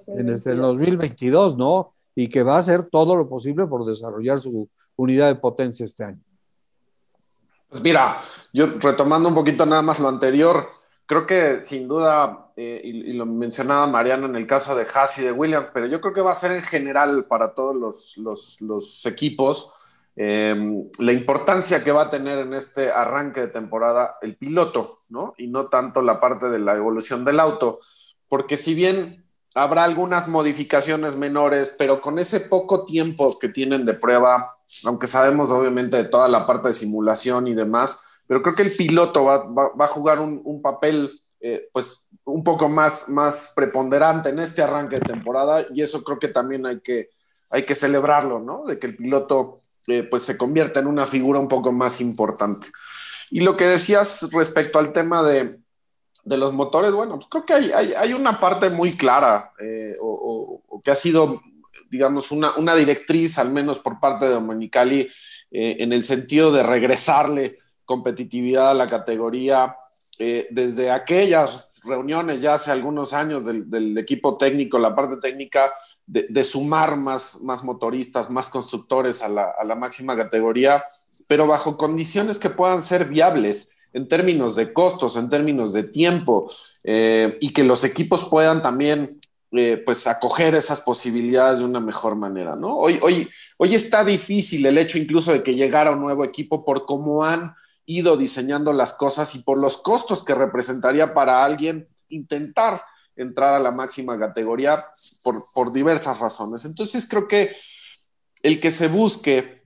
en 0.07 0.31
este, 0.31 0.53
el 0.53 0.61
2022, 0.61 1.59
¿no? 1.59 1.93
y 2.15 2.29
que 2.29 2.43
va 2.43 2.57
a 2.57 2.59
hacer 2.61 2.85
todo 2.85 3.15
lo 3.17 3.29
posible 3.29 3.67
por 3.67 3.85
desarrollar 3.85 4.41
su 4.41 4.69
unidad 4.97 5.29
de 5.29 5.37
potencia 5.37 5.85
este 5.85 6.05
año. 6.05 6.21
Pues 7.69 7.83
mira, 7.83 8.17
yo 8.53 8.79
retomando 8.79 9.29
un 9.29 9.35
poquito 9.35 9.65
nada 9.67 9.83
más 9.83 10.01
lo 10.01 10.09
anterior, 10.09 10.67
creo 11.11 11.27
que 11.27 11.61
sin 11.61 11.89
duda, 11.89 12.53
eh, 12.55 12.81
y, 12.85 13.13
lo 13.15 13.27
mencionaba 13.27 13.89
Mariano 13.89 14.27
en 14.27 14.37
el 14.37 14.47
caso 14.47 14.77
de 14.77 14.87
Haas 14.95 15.19
y 15.19 15.23
de 15.23 15.33
Williams, 15.33 15.73
pero 15.75 15.87
yo 15.87 16.01
creo 16.01 16.13
que 16.13 16.21
va 16.21 16.31
a 16.31 16.37
ser 16.37 16.53
en 16.53 16.63
general 16.63 17.25
para 17.25 17.53
todos 17.53 17.75
los, 18.17 19.07
equipos 19.07 19.73
eh, 20.15 20.55
la 21.01 21.13
importancia 21.13 21.83
que 21.83 21.91
va 21.91 22.03
a 22.03 22.11
tener 22.11 22.39
en 22.39 22.55
este 22.55 22.93
arranque 22.93 23.41
de 23.41 23.49
temporada 23.49 24.19
el 24.23 24.37
piloto, 24.37 24.99
¿no? 25.09 25.35
Y 25.37 25.49
no 25.49 25.67
tanto 25.67 26.01
la 26.01 26.21
parte 26.21 26.49
de 26.49 26.61
la 26.61 26.77
evolución 26.77 27.25
del 27.25 27.41
auto, 27.41 27.81
porque 28.29 28.57
si 28.57 28.75
bien 28.75 29.25
habrá 29.57 29.83
algunas 29.83 30.29
modificaciones 30.29 31.17
menores, 31.17 31.75
pero 31.77 32.01
con 32.01 32.21
ese 32.21 32.39
poco 32.39 32.85
tiempo 32.85 33.37
que 33.41 33.49
tienen 33.49 33.85
de 33.85 33.95
prueba, 33.95 34.59
aunque 34.85 35.09
sabemos 35.09 35.51
obviamente 35.51 35.97
de 35.97 36.05
toda 36.05 36.29
la 36.29 36.47
parte 36.47 36.69
de 36.69 36.75
simulación 36.75 37.49
y 37.49 37.55
demás, 37.55 38.05
pero 38.31 38.43
creo 38.43 38.55
que 38.55 38.63
el 38.63 38.71
piloto 38.71 39.25
va, 39.25 39.85
a 39.85 39.89
jugar 39.89 40.21
un, 40.21 40.63
papel 40.63 41.21
eh, 41.41 41.69
pues 41.73 42.09
un 42.23 42.45
poco 42.45 42.69
más, 42.69 43.09
más 43.09 43.53
preponderante 43.57 44.29
en 44.29 44.39
este 44.39 44.63
arranque 44.63 45.01
de 45.01 45.13
temporada 45.13 45.67
y 45.75 45.83
eso 45.83 46.05
creo 46.05 46.21
que 46.21 46.29
también 46.29 46.65
hay 46.65 46.79
que, 46.79 47.11
hay 47.51 47.65
que 47.65 47.75
celebrarlo, 47.75 48.39
¿no? 48.39 48.65
De 48.65 48.79
que 48.79 48.87
el 48.87 48.97
piloto 48.97 49.63
eh, 49.89 50.05
pues 50.05 50.23
se 50.23 50.39
convierta 50.39 50.79
en 50.79 50.87
una 50.87 51.07
figura 51.07 51.41
un 51.41 51.49
poco 51.49 51.73
más 51.73 52.01
importante. 52.01 52.69
Y 53.33 53.41
lo 53.41 53.57
que 53.57 53.67
decías 53.67 54.31
respecto 54.31 54.79
al 54.79 54.93
tema 54.93 55.25
de, 55.25 55.59
de 56.23 56.37
los 56.37 56.53
motores, 56.53 56.93
bueno, 56.93 57.17
pues 57.17 57.27
creo 57.29 57.45
que 57.45 57.75
hay, 57.75 58.13
una 58.13 58.39
parte 58.39 58.71
muy 58.71 58.93
clara 58.93 59.51
eh, 59.59 59.97
o, 60.01 60.81
que 60.85 60.93
ha 60.93 60.97
sido, 60.97 61.41
digamos, 61.91 62.31
una, 62.31 62.77
directriz, 62.77 63.39
al 63.39 63.51
menos 63.51 63.81
por 63.81 63.99
parte 63.99 64.27
de 64.27 64.35
Dominicali, 64.35 65.11
en 65.51 65.93
el 65.93 66.05
sentido 66.05 66.53
de 66.53 66.63
regresarle 66.63 67.59
competitividad 67.91 68.71
a 68.71 68.75
la 68.75 68.87
categoría 68.87 69.77
eh, 70.17 70.47
desde 70.53 70.93
aquellas 70.93 71.81
reuniones 71.83 72.41
ya 72.41 72.55
hace 72.55 72.71
algunos 72.71 73.13
años 73.13 73.47
del, 73.47 73.99
equipo 73.99 74.37
técnico, 74.37 74.79
la 74.79 74.95
parte 74.95 75.17
técnica, 75.21 75.73
de, 76.07 76.45
sumar 76.45 76.97
más, 76.97 77.43
más 77.43 77.65
motoristas, 77.65 78.31
más 78.31 78.49
constructores 78.49 79.23
a 79.23 79.29
la, 79.29 79.55
a 79.59 79.65
la 79.65 79.75
máxima 79.75 80.17
categoría, 80.17 80.85
pero 81.27 81.49
bajo 81.49 81.77
condiciones 81.77 82.39
que 82.39 82.51
puedan 82.51 82.81
ser 82.81 83.07
viables 83.07 83.75
en 83.93 84.07
términos 84.07 84.55
de 84.55 84.73
costos, 84.73 85.17
en 85.17 85.29
términos 85.29 85.73
de 85.73 85.83
tiempo, 85.83 86.49
eh, 86.85 87.39
y 87.41 87.53
que 87.53 87.65
los 87.65 87.83
equipos 87.83 88.25
puedan 88.25 88.63
también 88.63 89.19
eh, 89.51 89.83
pues 89.85 90.07
acoger 90.07 90.55
esas 90.55 90.79
posibilidades 90.81 91.59
de 91.59 91.65
una 91.65 91.81
mejor 91.81 92.15
manera, 92.15 92.55
¿no? 92.55 92.77
Hoy, 92.77 93.01
hoy, 93.03 93.29
hoy 93.59 93.75
está 93.75 94.05
difícil 94.05 94.65
el 94.65 94.79
hecho 94.79 94.97
incluso 94.97 95.33
de 95.33 95.43
que 95.43 95.57
llegara 95.57 95.91
un 95.91 96.01
nuevo 96.01 96.25
equipo 96.25 96.65
por 96.65 96.87
cómo 96.87 97.25
han 97.25 97.53
ido 97.91 98.17
diseñando 98.17 98.73
las 98.73 98.93
cosas 98.93 99.35
y 99.35 99.41
por 99.41 99.59
los 99.59 99.79
costos 99.79 100.23
que 100.23 100.35
representaría 100.35 101.13
para 101.13 101.45
alguien 101.45 101.89
intentar 102.09 102.83
entrar 103.17 103.55
a 103.55 103.61
la 103.61 103.71
máxima 103.71 104.19
categoría 104.19 104.87
por, 105.55 105.73
diversas 105.73 106.19
razones. 106.21 106.65
Entonces 106.65 107.07
creo 107.09 107.27
que 107.27 107.57
el 108.43 108.61
que 108.61 108.71
se 108.71 108.89
busque 108.89 109.57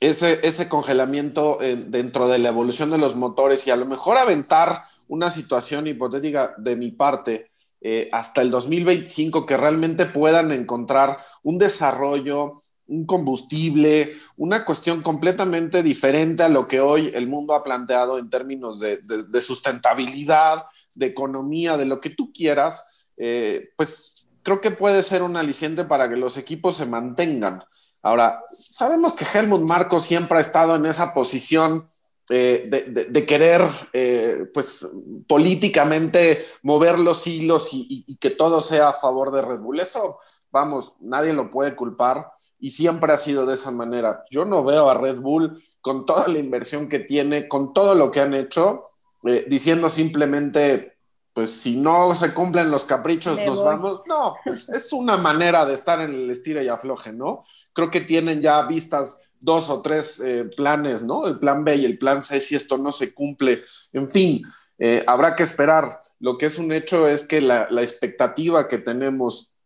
ese, 0.00 0.40
ese 0.46 0.68
congelamiento 0.68 1.60
eh, 1.60 1.76
dentro 1.76 2.28
de 2.28 2.38
la 2.38 2.48
evolución 2.48 2.90
de 2.90 2.98
los 2.98 3.16
motores 3.16 3.66
y 3.66 3.70
a 3.70 3.76
lo 3.76 3.86
mejor 3.86 4.18
aventar 4.18 4.84
una 5.08 5.30
situación 5.30 5.86
hipotética 5.86 6.54
de 6.58 6.76
mi 6.76 6.90
parte 6.90 7.50
eh, 7.82 8.10
hasta 8.12 8.42
el 8.42 8.50
2025 8.50 9.46
que 9.46 9.56
realmente 9.56 10.04
puedan 10.04 10.52
encontrar 10.52 11.16
un 11.44 11.56
desarrollo, 11.56 12.59
un 12.90 13.06
combustible, 13.06 14.18
una 14.36 14.64
cuestión 14.64 15.00
completamente 15.00 15.82
diferente 15.82 16.42
a 16.42 16.48
lo 16.48 16.66
que 16.66 16.80
hoy 16.80 17.10
el 17.14 17.28
mundo 17.28 17.54
ha 17.54 17.62
planteado 17.62 18.18
en 18.18 18.28
términos 18.28 18.80
de, 18.80 19.00
sustentabilidad, 19.40 20.64
de 20.96 21.06
economía, 21.06 21.76
de 21.76 21.84
lo 21.84 22.00
que 22.00 22.10
tú 22.10 22.32
quieras, 22.32 23.06
eh, 23.16 23.68
pues 23.76 24.28
creo 24.42 24.60
que 24.60 24.72
puede 24.72 25.04
ser 25.04 25.22
un 25.22 25.36
aliciente 25.36 25.84
para 25.84 26.08
que 26.08 26.16
los 26.16 26.36
equipos 26.36 26.76
se 26.76 26.86
mantengan. 26.86 27.62
Ahora, 28.02 28.34
sabemos 28.48 29.14
que 29.14 29.26
Helmut 29.32 29.68
Marco 29.68 30.00
siempre 30.00 30.38
ha 30.38 30.40
estado 30.40 30.74
en 30.74 30.86
esa 30.86 31.14
posición 31.14 31.88
eh, 32.28 33.06
de, 33.08 33.26
querer, 33.26 33.62
eh, 33.92 34.46
pues, 34.52 34.86
políticamente 35.28 36.44
mover 36.62 36.98
los 36.98 37.26
hilos 37.26 37.72
y, 37.72 38.04
y, 38.06 38.16
que 38.16 38.30
todo 38.30 38.60
sea 38.60 38.88
a 38.88 38.92
favor 38.92 39.32
de 39.32 39.42
Red 39.42 39.60
Bull. 39.60 39.80
Eso, 39.80 40.18
vamos, 40.50 40.94
nadie 41.00 41.32
lo 41.32 41.50
puede 41.50 41.76
culpar 41.76 42.32
y 42.60 42.70
siempre 42.70 43.12
ha 43.12 43.16
sido 43.16 43.46
de 43.46 43.54
esa 43.54 43.70
manera. 43.70 44.24
Yo 44.30 44.44
no 44.44 44.62
veo 44.62 44.90
a 44.90 44.94
Red 44.94 45.16
Bull 45.16 45.62
con 45.80 46.04
toda 46.04 46.28
la 46.28 46.38
inversión 46.38 46.88
que 46.88 47.00
tiene, 47.00 47.48
con 47.48 47.72
todo 47.72 47.94
lo 47.94 48.10
que 48.10 48.20
han 48.20 48.34
hecho, 48.34 48.90
eh, 49.24 49.46
diciendo 49.48 49.88
simplemente, 49.88 50.98
pues 51.32 51.50
si 51.50 51.76
no 51.76 52.14
se 52.14 52.34
cumplen 52.34 52.70
los 52.70 52.84
caprichos, 52.84 53.38
nos 53.46 53.64
vamos. 53.64 54.02
No, 54.06 54.36
es, 54.44 54.92
una 54.92 55.16
manera 55.16 55.64
de 55.64 55.74
estar 55.74 56.00
en 56.00 56.12
el 56.12 56.30
estira 56.30 56.62
y 56.62 56.68
afloje, 56.68 57.12
¿no? 57.12 57.44
Creo 57.72 57.90
que 57.90 58.02
tienen 58.02 58.42
ya 58.42 58.62
vistas 58.62 59.18
dos 59.40 59.70
o 59.70 59.80
tres 59.80 60.20
eh, 60.20 60.42
planes, 60.54 61.02
¿no? 61.02 61.26
El 61.26 61.38
plan 61.38 61.64
B 61.64 61.76
y 61.76 61.84
el 61.86 61.98
plan 61.98 62.20
C, 62.20 62.40
si 62.40 62.56
esto 62.56 62.76
no 62.76 62.92
se 62.92 63.14
cumple. 63.14 63.62
En 63.92 64.10
fin, 64.10 64.42
eh, 64.78 65.02
habrá 65.06 65.34
que 65.34 65.44
esperar. 65.44 66.00
Lo 66.18 66.36
que 66.36 66.46
es 66.46 66.58
un 66.58 66.72
hecho 66.72 67.08
es 67.08 67.26
que 67.26 67.40
la, 67.40 67.68
la 67.70 67.80
expectativa 67.80 68.68
que 68.68 68.76
tenemos 68.76 69.56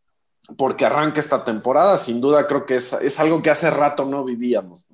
porque 0.56 0.84
arranca 0.84 1.20
esta 1.20 1.44
temporada, 1.44 1.96
sin 1.98 2.20
duda 2.20 2.46
creo 2.46 2.66
que 2.66 2.76
es, 2.76 3.20
algo 3.20 3.42
que 3.42 3.50
hace 3.50 3.70
rato 3.70 4.04
no 4.04 4.24
vivíamos. 4.24 4.86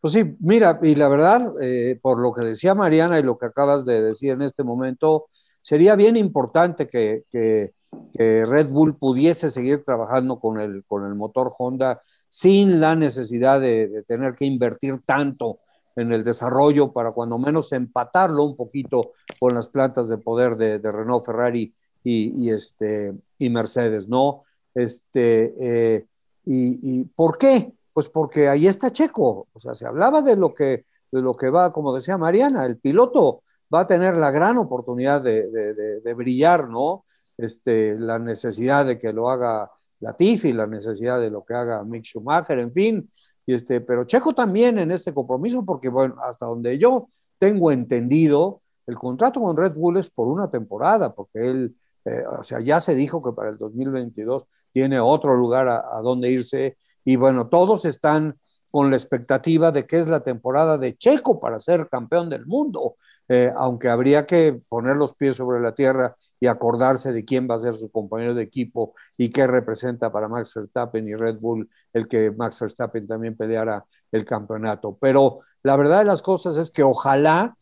Pues 0.00 0.12
sí, 0.12 0.36
mira, 0.40 0.78
y 0.82 0.94
la 0.96 1.08
verdad, 1.08 1.52
eh, 1.62 1.98
por 2.02 2.18
lo 2.18 2.32
que 2.34 2.42
decía 2.42 2.74
Mariana 2.74 3.18
y 3.18 3.22
lo 3.22 3.38
que 3.38 3.46
acabas 3.46 3.84
de 3.86 4.02
decir 4.02 4.30
en 4.30 4.42
este 4.42 4.62
momento, 4.62 5.26
sería 5.60 5.96
bien 5.96 6.16
importante 6.16 6.88
que, 6.88 7.72
Red 8.16 8.68
Bull 8.68 8.96
pudiese 8.96 9.52
seguir 9.52 9.84
trabajando 9.84 10.40
con 10.40 10.58
el, 10.58 10.84
con 10.84 11.06
el 11.06 11.14
motor 11.14 11.52
Honda 11.56 12.02
sin 12.28 12.80
la 12.80 12.96
necesidad 12.96 13.60
de, 13.60 14.04
tener 14.08 14.34
que 14.34 14.44
invertir 14.44 15.00
tanto 15.06 15.60
en 15.94 16.12
el 16.12 16.24
desarrollo 16.24 16.90
para 16.90 17.12
cuando 17.12 17.38
menos 17.38 17.72
empatarlo 17.72 18.42
un 18.42 18.56
poquito 18.56 19.12
con 19.38 19.54
las 19.54 19.68
plantas 19.68 20.08
de 20.08 20.18
poder 20.18 20.56
de, 20.56 20.78
Renault, 20.90 21.24
Ferrari 21.24 21.72
y, 22.02 22.50
este, 22.50 23.14
y 23.38 23.50
Mercedes, 23.50 24.08
¿no? 24.08 24.43
Este, 24.74 25.54
eh, 25.58 26.06
y, 26.46 27.04
por 27.04 27.38
qué? 27.38 27.72
Pues 27.92 28.08
porque 28.08 28.48
ahí 28.48 28.66
está 28.66 28.90
Checo. 28.90 29.46
O 29.52 29.60
sea, 29.60 29.74
se 29.74 29.86
hablaba 29.86 30.20
de 30.22 30.36
lo 30.36 30.52
que, 30.52 30.84
de 31.10 31.22
lo 31.22 31.36
que 31.36 31.48
va, 31.48 31.72
como 31.72 31.94
decía 31.94 32.18
Mariana, 32.18 32.66
el 32.66 32.78
piloto 32.78 33.42
va 33.72 33.80
a 33.80 33.86
tener 33.86 34.16
la 34.16 34.30
gran 34.30 34.58
oportunidad 34.58 35.22
de, 35.22 36.14
brillar, 36.16 36.68
¿no? 36.68 37.04
Este, 37.36 37.98
la 37.98 38.18
necesidad 38.18 38.86
de 38.86 38.98
que 38.98 39.12
lo 39.12 39.30
haga 39.30 39.70
Latifi, 40.00 40.52
la 40.52 40.66
necesidad 40.66 41.20
de 41.20 41.30
lo 41.30 41.44
que 41.44 41.54
haga 41.54 41.82
Mick 41.84 42.04
Schumacher, 42.04 42.58
en 42.58 42.72
fin. 42.72 43.10
Y 43.46 43.54
este, 43.54 43.80
pero 43.80 44.04
Checo 44.04 44.34
también 44.34 44.78
en 44.78 44.90
este 44.90 45.12
compromiso, 45.12 45.64
porque 45.64 45.88
bueno, 45.88 46.16
hasta 46.22 46.46
donde 46.46 46.78
yo 46.78 47.08
tengo 47.38 47.72
entendido, 47.72 48.62
el 48.86 48.96
contrato 48.96 49.40
con 49.40 49.56
Red 49.56 49.72
Bull 49.72 49.98
es 49.98 50.10
por 50.10 50.28
una 50.28 50.50
temporada, 50.50 51.14
porque 51.14 51.38
él, 51.38 51.76
eh, 52.04 52.22
o 52.38 52.44
sea, 52.44 52.60
ya 52.60 52.80
se 52.80 52.94
dijo 52.94 53.22
que 53.22 53.32
para 53.32 53.50
el 53.50 53.58
2022 53.58 54.48
tiene 54.74 54.98
otro 54.98 55.36
lugar 55.36 55.68
a, 55.68 56.00
donde 56.02 56.30
irse. 56.30 56.76
Y 57.04 57.14
bueno, 57.14 57.46
todos 57.48 57.84
están 57.84 58.36
con 58.72 58.90
la 58.90 58.96
expectativa 58.96 59.70
de 59.70 59.86
que 59.86 60.00
es 60.00 60.08
la 60.08 60.24
temporada 60.24 60.76
de 60.78 60.96
Checo 60.96 61.38
para 61.38 61.60
ser 61.60 61.88
campeón 61.88 62.28
del 62.28 62.44
mundo, 62.44 62.96
eh, 63.28 63.52
aunque 63.56 63.88
habría 63.88 64.26
que 64.26 64.60
poner 64.68 64.96
los 64.96 65.14
pies 65.14 65.36
sobre 65.36 65.60
la 65.60 65.72
tierra 65.74 66.12
y 66.40 66.48
acordarse 66.48 67.12
de 67.12 67.24
quién 67.24 67.48
va 67.48 67.54
a 67.54 67.58
ser 67.58 67.74
su 67.74 67.88
compañero 67.88 68.34
de 68.34 68.42
equipo 68.42 68.94
y 69.16 69.30
qué 69.30 69.46
representa 69.46 70.10
para 70.10 70.26
Max 70.26 70.52
Verstappen 70.52 71.06
y 71.06 71.14
Red 71.14 71.38
Bull 71.38 71.70
el 71.92 72.08
que 72.08 72.32
Max 72.32 72.58
Verstappen 72.58 73.06
también 73.06 73.36
peleara 73.36 73.84
el 74.10 74.24
campeonato. 74.24 74.98
Pero 75.00 75.38
la 75.62 75.76
verdad 75.76 76.00
de 76.00 76.06
las 76.06 76.20
cosas 76.20 76.56
es 76.56 76.72
que 76.72 76.82
ojalá 76.82 77.56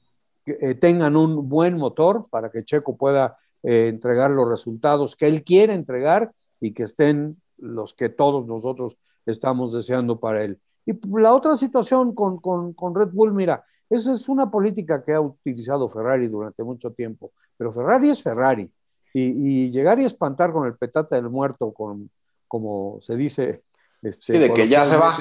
eh, 0.46 0.74
tengan 0.76 1.14
un 1.14 1.46
buen 1.50 1.76
motor 1.76 2.26
para 2.30 2.50
que 2.50 2.64
Checo 2.64 2.96
pueda 2.96 3.36
eh, 3.62 3.88
entregar 3.88 4.30
los 4.30 4.48
resultados 4.48 5.14
que 5.14 5.26
él 5.26 5.44
quiere 5.44 5.74
entregar 5.74 6.32
y 6.62 6.72
que 6.72 6.84
estén 6.84 7.36
los 7.58 7.92
que 7.92 8.08
todos 8.08 8.46
nosotros 8.46 8.96
estamos 9.26 9.72
deseando 9.72 10.18
para 10.18 10.44
él. 10.44 10.58
Y 10.86 10.92
la 11.18 11.34
otra 11.34 11.56
situación 11.56 12.14
con, 12.14 12.38
con, 12.38 12.94
Red 12.94 13.08
Bull, 13.12 13.34
mira, 13.34 13.64
esa 13.90 14.12
es 14.12 14.28
una 14.28 14.50
política 14.50 15.04
que 15.04 15.12
ha 15.12 15.20
utilizado 15.20 15.90
Ferrari 15.90 16.28
durante 16.28 16.62
mucho 16.62 16.92
tiempo, 16.92 17.32
pero 17.56 17.72
Ferrari 17.72 18.10
es 18.10 18.22
Ferrari. 18.22 18.70
Y, 19.14 19.70
llegar 19.70 20.00
y 20.00 20.04
espantar 20.04 20.52
con 20.52 20.66
el 20.66 20.74
petate 20.74 21.16
del 21.16 21.28
muerto, 21.28 21.72
con, 21.72 22.08
como 22.48 22.98
se 23.00 23.14
dice. 23.14 23.60
Este, 24.00 24.38
de 24.38 24.54
que 24.54 24.66
ya 24.66 24.86
se 24.86 24.96
va. 24.96 25.14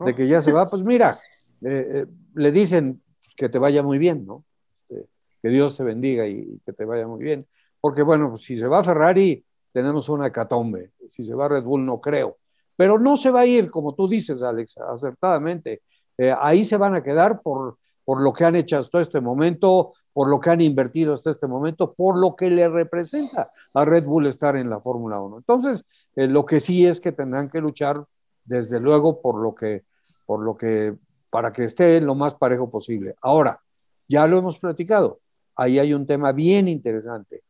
de 0.00 0.14
que 0.14 0.28
ya 0.28 0.42
se 0.42 0.52
va, 0.52 0.68
pues 0.68 0.82
mira, 0.82 1.16
eh, 1.62 1.86
eh, 1.90 2.06
le 2.34 2.52
dicen 2.52 3.00
que 3.36 3.48
te 3.48 3.58
vaya 3.58 3.82
muy 3.82 3.96
bien, 3.96 4.26
¿no? 4.26 4.44
Este, 4.74 5.06
que 5.40 5.48
Dios 5.48 5.76
te 5.76 5.84
bendiga 5.84 6.26
y, 6.26 6.32
y, 6.32 6.60
que 6.66 6.72
te 6.74 6.84
vaya 6.84 7.06
muy 7.06 7.24
bien. 7.24 7.46
Porque 7.80 8.02
bueno, 8.02 8.28
pues 8.28 8.42
si 8.42 8.58
se 8.58 8.66
va 8.66 8.84
Ferrari, 8.84 9.42
tenemos 9.72 10.08
una 10.08 10.28
hecatombe. 10.28 10.92
Si 11.08 11.24
se 11.24 11.34
va 11.34 11.48
Red 11.48 11.64
Bull, 11.64 11.84
no 11.84 12.00
creo. 12.00 12.36
Pero 12.76 12.98
no 12.98 13.16
se 13.16 13.30
va 13.30 13.40
a 13.40 13.46
ir, 13.46 13.70
como 13.70 13.94
tú 13.94 14.08
dices, 14.08 14.42
Alex, 14.42 14.78
acertadamente. 14.78 15.82
Eh, 16.16 16.34
ahí 16.38 16.64
se 16.64 16.76
van 16.76 16.94
a 16.94 17.02
quedar 17.02 17.40
por, 17.42 17.78
por 18.04 18.20
lo 18.20 18.32
que 18.32 18.44
han 18.44 18.56
hecho 18.56 18.78
hasta 18.78 19.00
este 19.00 19.20
momento, 19.20 19.92
por 20.12 20.28
lo 20.28 20.40
que 20.40 20.50
han 20.50 20.60
invertido 20.60 21.14
hasta 21.14 21.30
este 21.30 21.46
momento, 21.46 21.94
por 21.94 22.18
lo 22.18 22.34
que 22.34 22.50
le 22.50 22.68
representa 22.68 23.50
a 23.74 23.84
Red 23.84 24.04
Bull 24.04 24.26
estar 24.26 24.56
en 24.56 24.68
la 24.68 24.80
Fórmula 24.80 25.20
1. 25.20 25.38
Entonces, 25.38 25.84
eh, 26.16 26.26
lo 26.26 26.44
que 26.44 26.60
sí 26.60 26.86
es 26.86 27.00
que 27.00 27.12
tendrán 27.12 27.48
que 27.48 27.60
luchar, 27.60 28.04
desde 28.44 28.80
luego, 28.80 29.20
por 29.20 29.40
lo 29.40 29.54
que, 29.54 29.84
por 30.26 30.40
lo 30.40 30.56
que, 30.56 30.94
para 31.30 31.52
que 31.52 31.64
esté 31.64 32.00
lo 32.00 32.14
más 32.14 32.34
parejo 32.34 32.68
posible. 32.70 33.14
Ahora, 33.22 33.60
ya 34.08 34.26
lo 34.26 34.38
hemos 34.38 34.58
platicado, 34.58 35.20
ahí 35.54 35.78
hay 35.78 35.94
un 35.94 36.06
tema 36.06 36.32
bien 36.32 36.66
interesante. 36.66 37.42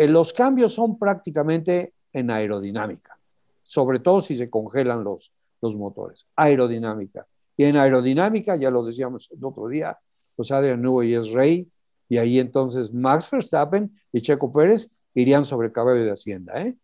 Eh, 0.00 0.08
los 0.08 0.32
cambios 0.32 0.72
son 0.72 0.98
prácticamente 0.98 1.92
en 2.14 2.30
aerodinámica, 2.30 3.18
sobre 3.62 3.98
todo 3.98 4.22
si 4.22 4.34
se 4.34 4.48
congelan 4.48 5.04
los, 5.04 5.30
los 5.60 5.76
motores. 5.76 6.26
Aerodinámica. 6.36 7.26
Y 7.54 7.64
en 7.64 7.76
aerodinámica, 7.76 8.56
ya 8.56 8.70
lo 8.70 8.82
decíamos 8.82 9.28
el 9.30 9.44
otro 9.44 9.68
día, 9.68 9.98
pues 10.36 10.50
Adrian 10.52 10.80
Newey 10.80 11.12
es 11.12 11.28
rey, 11.32 11.70
y 12.08 12.16
ahí 12.16 12.40
entonces 12.40 12.94
Max 12.94 13.30
Verstappen 13.30 13.92
y 14.10 14.22
Checo 14.22 14.50
Pérez 14.50 14.90
irían 15.12 15.44
sobre 15.44 15.70
caballo 15.70 16.02
de 16.02 16.12
Hacienda, 16.12 16.62
¿eh? 16.62 16.74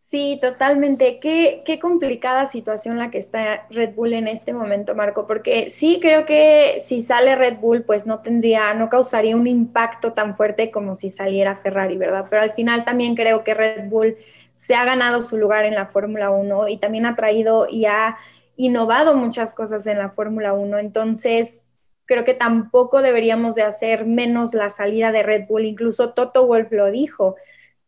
Sí, 0.00 0.38
totalmente. 0.40 1.18
Qué, 1.20 1.62
qué, 1.66 1.78
complicada 1.78 2.46
situación 2.46 2.96
la 2.98 3.10
que 3.10 3.18
está 3.18 3.66
Red 3.70 3.94
Bull 3.94 4.14
en 4.14 4.26
este 4.26 4.54
momento, 4.54 4.94
Marco, 4.94 5.26
porque 5.26 5.68
sí 5.68 5.98
creo 6.00 6.24
que 6.24 6.80
si 6.82 7.02
sale 7.02 7.36
Red 7.36 7.58
Bull, 7.58 7.82
pues 7.82 8.06
no 8.06 8.20
tendría, 8.20 8.72
no 8.72 8.88
causaría 8.88 9.36
un 9.36 9.46
impacto 9.46 10.14
tan 10.14 10.34
fuerte 10.34 10.70
como 10.70 10.94
si 10.94 11.10
saliera 11.10 11.56
Ferrari, 11.56 11.98
¿verdad? 11.98 12.24
Pero 12.30 12.40
al 12.42 12.54
final 12.54 12.86
también 12.86 13.14
creo 13.16 13.44
que 13.44 13.52
Red 13.52 13.88
Bull 13.90 14.16
se 14.54 14.74
ha 14.74 14.84
ganado 14.86 15.20
su 15.20 15.36
lugar 15.36 15.66
en 15.66 15.74
la 15.74 15.86
Fórmula 15.86 16.30
1 16.30 16.68
y 16.68 16.78
también 16.78 17.04
ha 17.04 17.14
traído 17.14 17.66
y 17.70 17.84
ha 17.84 18.16
innovado 18.56 19.14
muchas 19.14 19.54
cosas 19.54 19.86
en 19.86 19.98
la 19.98 20.08
Fórmula 20.10 20.54
1. 20.54 20.78
Entonces, 20.78 21.62
creo 22.06 22.24
que 22.24 22.34
tampoco 22.34 23.02
deberíamos 23.02 23.54
de 23.56 23.62
hacer 23.62 24.06
menos 24.06 24.54
la 24.54 24.70
salida 24.70 25.12
de 25.12 25.22
Red 25.22 25.46
Bull. 25.48 25.66
Incluso 25.66 26.14
Toto 26.14 26.46
Wolf 26.46 26.72
lo 26.72 26.90
dijo 26.90 27.36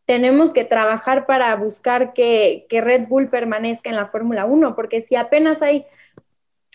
tenemos 0.05 0.53
que 0.53 0.65
trabajar 0.65 1.25
para 1.25 1.55
buscar 1.55 2.13
que, 2.13 2.65
Red 2.69 3.07
Bull 3.07 3.29
permanezca 3.29 3.89
en 3.89 3.95
la 3.95 4.07
Fórmula 4.07 4.45
1, 4.45 4.75
porque 4.75 5.01
si 5.01 5.15
apenas 5.15 5.61
hay, 5.61 5.85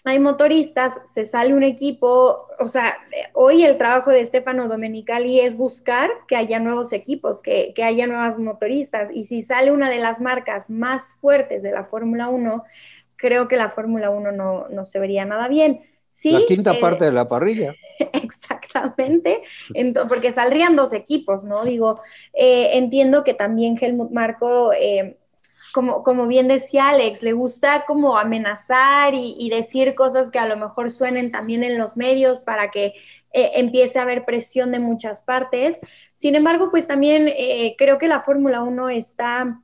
hay 0.05 0.19
motoristas, 0.19 1.01
se 1.13 1.27
sale 1.27 1.53
un 1.53 1.63
equipo, 1.63 2.47
o 2.59 2.69
sea, 2.69 2.97
hoy 3.33 3.65
el 3.65 3.77
trabajo 3.77 4.11
de 4.11 4.25
Stefano 4.25 4.69
Domenicali 4.69 5.41
es 5.41 5.57
buscar 5.57 6.11
que 6.29 6.37
haya 6.37 6.59
nuevos 6.59 6.93
equipos, 6.93 7.43
que, 7.43 7.75
haya 7.83 8.07
nuevas 8.07 8.39
motoristas, 8.39 9.11
y 9.13 9.25
si 9.25 9.43
sale 9.43 9.71
una 9.71 9.91
de 9.91 9.99
las 9.99 10.21
marcas 10.21 10.71
más 10.71 11.15
fuertes 11.21 11.63
de 11.63 11.73
la 11.73 11.85
Fórmula 11.85 12.29
1, 12.29 12.65
creo 13.17 13.49
que 13.49 13.57
la 13.57 13.71
Fórmula 13.71 14.11
1 14.11 14.33
no, 14.33 14.69
no 14.69 14.85
se 14.85 15.01
vería 15.01 15.25
nada 15.25 15.49
bien 15.49 15.83
la 16.25 16.45
quinta 16.47 16.73
eh, 16.73 16.81
parte 16.81 17.05
de 17.05 17.13
la 17.13 17.29
parrilla. 17.29 17.75
Exactamente, 18.77 19.43
porque 20.09 20.33
saldrían 20.33 20.77
dos 20.77 20.93
equipos, 20.93 21.45
¿no? 21.45 21.65
Digo, 21.65 22.01
eh, 22.33 22.71
entiendo 22.75 23.25
que 23.25 23.35
también 23.35 23.79
Helmut 23.81 24.11
Marco, 24.11 24.73
eh, 24.73 25.17
como, 25.73 26.03
como, 26.03 26.27
bien 26.27 26.49
decía 26.49 26.89
Alex, 26.89 27.23
le 27.23 27.33
gusta 27.33 27.85
como 27.87 28.19
amenazar 28.19 29.15
y, 29.15 29.49
decir 29.51 29.95
cosas 29.95 30.31
que 30.31 30.39
a 30.39 30.47
lo 30.47 30.57
mejor 30.57 30.91
suenen 30.91 31.31
también 31.31 31.65
en 31.65 31.79
los 31.79 31.97
medios 31.97 32.41
para 32.41 32.71
que 32.71 32.95
empiece 33.33 33.99
a 33.99 34.03
haber 34.03 34.25
presión 34.25 34.73
de 34.73 34.79
muchas 34.79 35.23
partes. 35.23 35.81
Sin 36.15 36.35
embargo, 36.35 36.71
pues 36.71 36.87
también 36.87 37.31
creo 37.77 37.99
que 37.99 38.09
la 38.09 38.23
Fórmula 38.23 38.63
1 38.63 38.89
está 38.89 39.61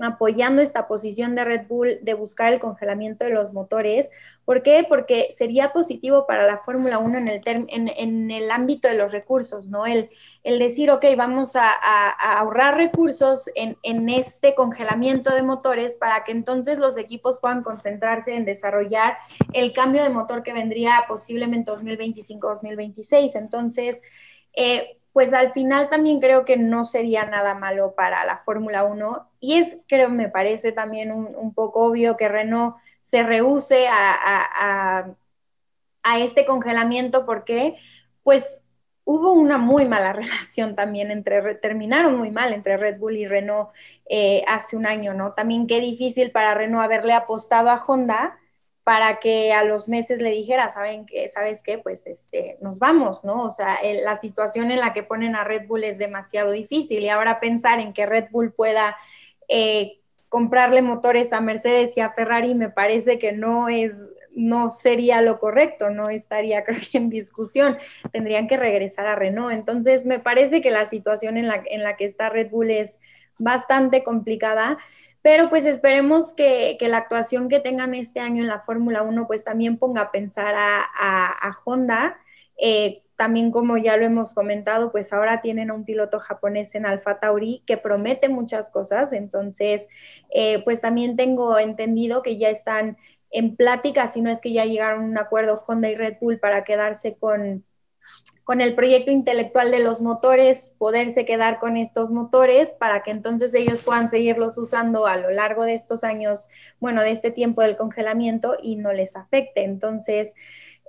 apoyando 0.00 0.60
esta 0.60 0.88
posición 0.88 1.36
de 1.36 1.44
Red 1.44 1.66
Bull 1.68 1.98
de 2.02 2.14
buscar 2.14 2.52
el 2.52 2.58
congelamiento 2.58 3.24
de 3.24 3.30
los 3.30 3.52
motores. 3.52 4.10
¿Por 4.44 4.62
qué? 4.62 4.84
Porque 4.88 5.28
sería 5.30 5.72
positivo 5.72 6.26
para 6.26 6.46
la 6.46 6.58
Fórmula 6.58 6.98
1 6.98 7.18
en 7.18 7.28
el, 7.28 7.40
en, 7.46 8.30
el 8.30 8.50
ámbito 8.50 8.88
de 8.88 8.96
los 8.96 9.12
recursos, 9.12 9.68
¿no? 9.68 9.86
El, 9.86 10.10
el 10.42 10.58
decir, 10.58 10.90
ok, 10.90 11.04
vamos 11.16 11.54
a, 11.54 11.70
ahorrar 12.38 12.76
recursos 12.76 13.48
en, 13.54 13.76
en, 13.84 14.08
este 14.08 14.54
congelamiento 14.56 15.32
de 15.32 15.42
motores 15.42 15.94
para 15.94 16.24
que 16.24 16.32
entonces 16.32 16.78
los 16.78 16.98
equipos 16.98 17.38
puedan 17.38 17.62
concentrarse 17.62 18.34
en 18.34 18.44
desarrollar 18.44 19.16
el 19.52 19.72
cambio 19.72 20.02
de 20.02 20.10
motor 20.10 20.42
que 20.42 20.52
vendría 20.52 21.04
posiblemente 21.06 21.70
2025-2026. 21.70 23.36
Entonces, 23.36 24.02
eh, 24.56 24.98
pues 25.14 25.32
al 25.32 25.52
final 25.52 25.88
también 25.88 26.20
creo 26.20 26.44
que 26.44 26.56
no 26.56 26.84
sería 26.84 27.24
nada 27.24 27.54
malo 27.54 27.94
para 27.94 28.24
la 28.24 28.38
Fórmula 28.38 28.82
1 28.82 29.30
y 29.38 29.58
es, 29.58 29.78
creo, 29.86 30.10
me 30.10 30.28
parece 30.28 30.72
también 30.72 31.12
un, 31.12 31.54
poco 31.54 31.84
obvio 31.84 32.16
que 32.16 32.28
Renault 32.28 32.74
se 33.00 33.22
rehúse 33.22 33.86
a, 33.86 35.14
a, 36.02 36.18
este 36.18 36.44
congelamiento 36.44 37.24
porque 37.26 37.76
pues 38.24 38.64
hubo 39.04 39.32
una 39.32 39.56
muy 39.56 39.86
mala 39.86 40.12
relación 40.12 40.74
también 40.74 41.12
entre, 41.12 41.54
terminaron 41.54 42.18
muy 42.18 42.32
mal 42.32 42.52
entre 42.52 42.76
Red 42.76 42.98
Bull 42.98 43.16
y 43.16 43.26
Renault 43.26 43.70
eh, 44.06 44.42
hace 44.48 44.76
un 44.76 44.84
año, 44.84 45.14
¿no? 45.14 45.32
También 45.32 45.68
qué 45.68 45.78
difícil 45.78 46.32
para 46.32 46.54
Renault 46.54 46.84
haberle 46.84 47.12
apostado 47.12 47.70
a 47.70 47.80
Honda 47.86 48.36
para 48.84 49.18
que 49.18 49.52
a 49.54 49.64
los 49.64 49.88
meses 49.88 50.20
le 50.20 50.30
dijera, 50.30 50.68
¿saben 50.68 51.06
qué? 51.06 51.28
¿Sabes 51.30 51.62
qué? 51.62 51.78
Pues 51.78 52.06
este, 52.06 52.58
nos 52.60 52.78
vamos, 52.78 53.24
¿no? 53.24 53.42
O 53.42 53.50
sea, 53.50 53.78
la 54.02 54.14
situación 54.16 54.70
en 54.70 54.78
la 54.78 54.92
que 54.92 55.02
ponen 55.02 55.34
a 55.34 55.42
Red 55.42 55.66
Bull 55.66 55.84
es 55.84 55.96
demasiado 55.96 56.52
difícil 56.52 57.00
y 57.00 57.08
ahora 57.08 57.40
pensar 57.40 57.80
en 57.80 57.94
que 57.94 58.04
Red 58.04 58.26
Bull 58.30 58.52
pueda 58.52 58.94
eh, 59.48 60.00
comprarle 60.28 60.82
motores 60.82 61.32
a 61.32 61.40
Mercedes 61.40 61.96
y 61.96 62.00
a 62.00 62.10
Ferrari 62.10 62.54
me 62.54 62.68
parece 62.68 63.18
que 63.18 63.32
no 63.32 63.70
es, 63.70 64.10
no 64.34 64.68
sería 64.68 65.22
lo 65.22 65.38
correcto, 65.38 65.88
no 65.88 66.10
estaría 66.10 66.62
en 66.92 67.08
discusión, 67.08 67.78
tendrían 68.12 68.48
que 68.48 68.58
regresar 68.58 69.06
a 69.06 69.14
Renault. 69.14 69.54
Entonces, 69.54 70.04
me 70.04 70.18
parece 70.18 70.60
que 70.60 70.70
la 70.70 70.84
situación 70.84 71.38
en 71.38 71.48
la, 71.48 71.62
en 71.64 71.82
la 71.82 71.96
que 71.96 72.04
está 72.04 72.28
Red 72.28 72.50
Bull 72.50 72.70
es 72.70 73.00
bastante 73.38 74.02
complicada 74.02 74.76
pero 75.24 75.48
pues 75.48 75.64
esperemos 75.64 76.34
que, 76.34 76.76
la 76.82 76.98
actuación 76.98 77.48
que 77.48 77.58
tengan 77.58 77.94
este 77.94 78.20
año 78.20 78.42
en 78.42 78.48
la 78.48 78.60
Fórmula 78.60 79.02
1 79.02 79.26
pues 79.26 79.42
también 79.42 79.78
ponga 79.78 80.02
a 80.02 80.10
pensar 80.10 80.54
a, 80.54 81.58
Honda. 81.64 82.18
Eh, 82.58 83.02
también 83.16 83.50
como 83.50 83.78
ya 83.78 83.96
lo 83.96 84.04
hemos 84.04 84.34
comentado, 84.34 84.92
pues 84.92 85.14
ahora 85.14 85.40
tienen 85.40 85.70
a 85.70 85.74
un 85.74 85.86
piloto 85.86 86.20
japonés 86.20 86.74
en 86.74 86.84
Alfa 86.84 87.20
Tauri 87.20 87.62
que 87.66 87.78
promete 87.78 88.28
muchas 88.28 88.70
cosas, 88.70 89.14
entonces 89.14 89.88
eh, 90.28 90.62
pues 90.64 90.82
también 90.82 91.16
tengo 91.16 91.58
entendido 91.58 92.22
que 92.22 92.36
ya 92.36 92.50
están 92.50 92.98
en 93.30 93.56
plática, 93.56 94.08
si 94.08 94.20
no 94.20 94.28
es 94.30 94.42
que 94.42 94.52
ya 94.52 94.66
llegaron 94.66 95.04
a 95.04 95.06
un 95.06 95.18
acuerdo 95.18 95.64
Honda 95.66 95.88
y 95.88 95.94
Red 95.94 96.18
Bull 96.20 96.38
para 96.38 96.64
quedarse 96.64 97.16
con, 97.16 97.64
con 98.44 98.60
el 98.60 98.74
proyecto 98.74 99.10
intelectual 99.10 99.70
de 99.70 99.78
los 99.78 100.00
motores, 100.00 100.74
poderse 100.78 101.24
quedar 101.24 101.58
con 101.58 101.76
estos 101.76 102.10
motores 102.10 102.74
para 102.74 103.02
que 103.02 103.10
entonces 103.10 103.54
ellos 103.54 103.82
puedan 103.82 104.10
seguirlos 104.10 104.58
usando 104.58 105.06
a 105.06 105.16
lo 105.16 105.30
largo 105.30 105.64
de 105.64 105.74
estos 105.74 106.04
años, 106.04 106.50
bueno, 106.78 107.02
de 107.02 107.10
este 107.10 107.30
tiempo 107.30 107.62
del 107.62 107.76
congelamiento 107.76 108.56
y 108.62 108.76
no 108.76 108.92
les 108.92 109.16
afecte. 109.16 109.62
Entonces, 109.64 110.34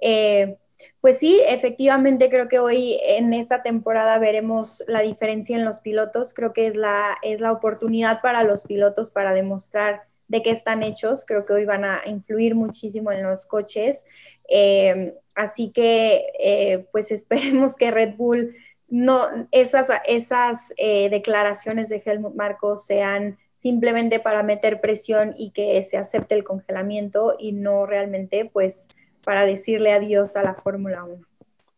eh, 0.02 0.58
pues 1.00 1.20
sí, 1.20 1.42
efectivamente 1.48 2.30
creo 2.30 2.50
que 2.50 2.60
hoy 2.60 3.00
en 3.02 3.34
esta 3.34 3.64
temporada 3.64 4.18
veremos 4.18 4.84
la 4.88 5.02
diferencia 5.02 5.56
en 5.56 5.64
los 5.64 5.80
pilotos. 5.80 6.34
Creo 6.34 6.52
que 6.52 6.68
es 6.68 6.76
la, 6.76 7.18
es 7.22 7.40
la 7.40 7.54
oportunidad 7.54 8.22
para 8.22 8.44
los 8.44 8.66
pilotos 8.66 9.12
para 9.12 9.34
demostrar 9.34 10.04
de 10.28 10.44
qué 10.44 10.52
están 10.52 10.84
hechos. 10.84 11.24
Creo 11.26 11.46
que 11.46 11.54
hoy 11.54 11.66
van 11.66 11.86
a 11.86 12.02
influir 12.06 12.56
muchísimo 12.56 13.14
en 13.14 13.24
los 13.24 13.46
coches. 13.46 14.06
Eh, 14.50 15.16
así 15.36 15.72
que, 15.72 16.26
eh, 16.40 16.88
pues 16.92 17.12
esperemos 17.12 17.76
que 17.76 17.92
Red 17.92 18.16
Bull 18.16 18.56
no, 18.88 19.28
esas, 19.52 19.90
esas 20.08 20.74
eh, 20.78 21.10
declaraciones 21.10 21.90
de 21.90 22.02
Helmut 22.06 22.36
Marcos 22.36 22.86
sean 22.86 23.38
simplemente 23.52 24.20
para 24.20 24.44
meter 24.44 24.80
presión 24.80 25.34
y 25.38 25.52
que 25.52 25.82
se 25.84 25.98
acepte 25.98 26.36
el 26.36 26.44
congelamiento 26.44 27.36
y 27.40 27.52
no 27.52 27.86
realmente, 27.86 28.50
pues, 28.52 28.90
para 29.24 29.46
decirle 29.46 29.92
adiós 29.92 30.36
a 30.36 30.44
la 30.44 30.54
Fórmula 30.54 31.04
1. 31.04 31.26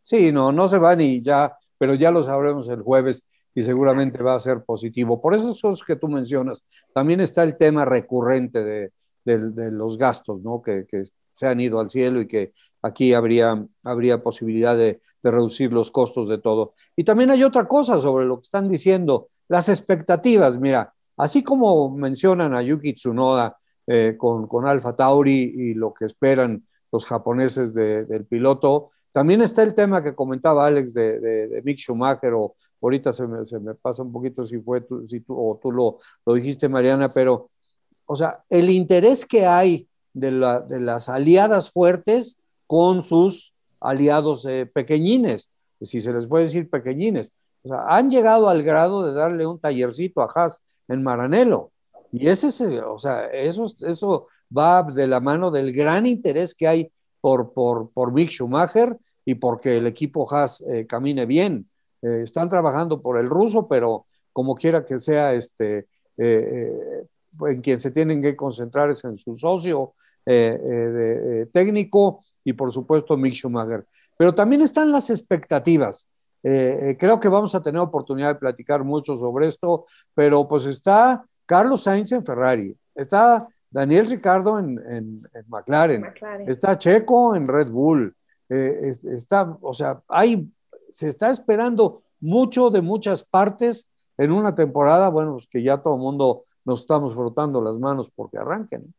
Sí, 0.03 0.31
no, 0.31 0.51
no 0.51 0.67
se 0.67 0.77
van 0.77 1.01
y 1.01 1.21
ya, 1.21 1.57
pero 1.77 1.93
ya 1.93 2.11
lo 2.11 2.23
sabremos 2.23 2.67
el 2.69 2.81
jueves 2.81 3.23
y 3.53 3.63
seguramente 3.63 4.21
va 4.21 4.35
a 4.35 4.39
ser 4.39 4.63
positivo. 4.63 5.19
Por 5.19 5.33
eso 5.33 5.55
cosas 5.59 5.83
que 5.83 5.95
tú 5.95 6.07
mencionas, 6.07 6.63
también 6.93 7.21
está 7.21 7.43
el 7.43 7.57
tema 7.57 7.85
recurrente 7.85 8.63
de, 8.63 8.91
los 9.25 9.97
gastos, 9.97 10.41
¿no? 10.41 10.61
Que, 10.61 10.85
se 11.33 11.45
han 11.45 11.59
ido 11.59 11.79
al 11.79 11.89
cielo 11.89 12.21
y 12.21 12.27
que 12.27 12.53
aquí 12.81 13.13
habría, 13.13 13.65
habría 13.83 14.21
posibilidad 14.23 14.77
de, 14.77 15.01
reducir 15.23 15.73
los 15.73 15.91
costos 15.91 16.29
de 16.29 16.37
todo. 16.37 16.73
Y 16.95 17.03
también 17.03 17.31
hay 17.31 17.43
otra 17.43 17.67
cosa 17.67 17.99
sobre 17.99 18.25
lo 18.25 18.37
que 18.37 18.43
están 18.43 18.69
diciendo, 18.69 19.27
las 19.49 19.67
expectativas. 19.67 20.57
Mira, 20.57 20.93
así 21.17 21.43
como 21.43 21.89
mencionan 21.93 22.53
a 22.55 22.61
Yuki 22.61 22.93
Tsunoda 22.93 23.57
eh, 23.87 24.15
con, 24.17 24.47
con 24.47 24.65
Alfa 24.65 24.95
Tauri 24.95 25.53
y 25.53 25.73
lo 25.73 25.93
que 25.93 26.05
esperan 26.05 26.65
los 26.93 27.05
japoneses 27.05 27.73
del 27.73 28.25
piloto, 28.25 28.91
también 29.11 29.41
está 29.41 29.63
el 29.63 29.75
tema 29.75 30.01
que 30.01 30.15
comentaba 30.15 30.65
Alex 30.65 30.93
de, 30.93 31.19
de 31.19 31.61
Mick 31.61 31.79
Schumacher 31.79 32.33
o, 32.33 32.55
ahorita 32.81 33.13
se 33.13 33.27
me, 33.27 33.45
se 33.45 33.59
me, 33.59 33.73
pasa 33.75 34.03
un 34.03 34.11
poquito 34.11 34.43
si 34.45 34.59
fue 34.59 34.81
tú, 34.81 35.07
si 35.07 35.21
tú, 35.21 35.35
o 35.37 35.59
tú 35.61 35.71
lo, 35.71 35.99
lo 36.25 36.33
dijiste, 36.33 36.69
Mariana, 36.69 37.13
pero, 37.13 37.47
o 38.05 38.15
sea, 38.15 38.43
el 38.49 38.69
interés 38.69 39.25
que 39.25 39.45
hay 39.45 39.87
de, 40.13 40.31
la, 40.31 40.59
de 40.59 40.79
las 40.79 41.09
aliadas 41.09 41.71
fuertes 41.71 42.39
con 42.67 43.01
sus 43.01 43.53
aliados 43.79 44.45
eh, 44.45 44.69
pequeñines, 44.71 45.49
si 45.81 46.01
se 46.01 46.13
les 46.13 46.27
puede 46.27 46.45
decir 46.45 46.69
pequeñines. 46.69 47.31
O 47.63 47.69
sea, 47.69 47.85
han 47.87 48.09
llegado 48.09 48.49
al 48.49 48.63
grado 48.63 49.05
de 49.05 49.13
darle 49.13 49.47
un 49.47 49.59
tallercito 49.59 50.21
a 50.21 50.31
Haas 50.33 50.61
en 50.87 51.01
Maranelo. 51.03 51.71
Y 52.11 52.27
ese 52.27 52.47
es, 52.47 52.61
o 52.61 52.97
sea, 52.97 53.25
eso, 53.27 53.65
eso 53.85 54.27
va 54.55 54.83
de 54.83 55.07
la 55.07 55.19
mano 55.19 55.51
del 55.51 55.73
gran 55.73 56.05
interés 56.05 56.53
que 56.55 56.67
hay 56.67 56.91
por, 57.19 57.53
por, 57.53 57.89
por 57.91 58.13
Mick 58.13 58.29
Schumacher 58.29 58.97
y 59.25 59.35
porque 59.35 59.77
el 59.77 59.87
equipo 59.87 60.31
Haas 60.31 60.61
eh, 60.61 60.85
camine 60.87 61.25
bien. 61.25 61.69
Eh, 62.01 62.21
están 62.23 62.49
trabajando 62.49 63.01
por 63.01 63.17
el 63.17 63.29
ruso, 63.29 63.67
pero 63.67 64.05
como 64.31 64.55
quiera 64.55 64.85
que 64.85 64.99
sea, 64.99 65.33
este, 65.33 65.87
en 66.17 67.61
quien 67.61 67.79
se 67.79 67.91
tienen 67.91 68.21
que 68.21 68.35
concentrar 68.35 68.89
es 68.91 69.03
en 69.03 69.17
su 69.17 69.35
socio 69.35 69.93
técnico 71.53 72.21
y 72.47 72.53
por 72.53 72.71
supuesto 72.71 73.17
Mick 73.17 73.33
Schumacher. 73.33 73.85
Pero 74.17 74.33
también 74.33 74.61
están 74.61 74.89
las 74.89 75.09
expectativas. 75.09 76.07
creo 76.41 77.19
que 77.19 77.27
vamos 77.27 77.53
a 77.55 77.61
tener 77.61 77.81
oportunidad 77.81 78.29
de 78.29 78.39
platicar 78.39 78.85
mucho 78.85 79.17
sobre 79.17 79.47
esto, 79.47 79.85
pero 80.15 80.47
pues 80.47 80.65
está 80.65 81.25
Carlos 81.45 81.83
Sainz 81.83 82.13
en 82.13 82.23
Ferrari, 82.23 82.73
está 82.95 83.45
Daniel 83.69 84.05
Ricardo 84.07 84.57
en, 84.57 85.21
McLaren, 85.49 86.05
está 86.47 86.77
Checo 86.77 87.35
en 87.35 87.49
Red 87.49 87.69
Bull, 87.69 88.15
está, 88.47 89.57
o 89.61 89.73
sea, 89.73 89.99
hay 90.07 90.49
se 90.89 91.09
está 91.09 91.29
esperando 91.29 92.03
mucho 92.21 92.69
de 92.69 92.81
muchas 92.81 93.25
partes 93.25 93.89
en 94.17 94.31
una 94.31 94.55
temporada, 94.55 95.09
bueno, 95.09 95.33
pues 95.33 95.47
que 95.47 95.61
ya 95.61 95.77
todo 95.77 95.95
el 95.95 95.99
mundo 95.99 96.45
nos 96.63 96.81
estamos 96.81 97.13
frotando 97.13 97.61
las 97.61 97.77
manos 97.77 98.09
porque 98.15 98.37
arranquen. 98.37 98.93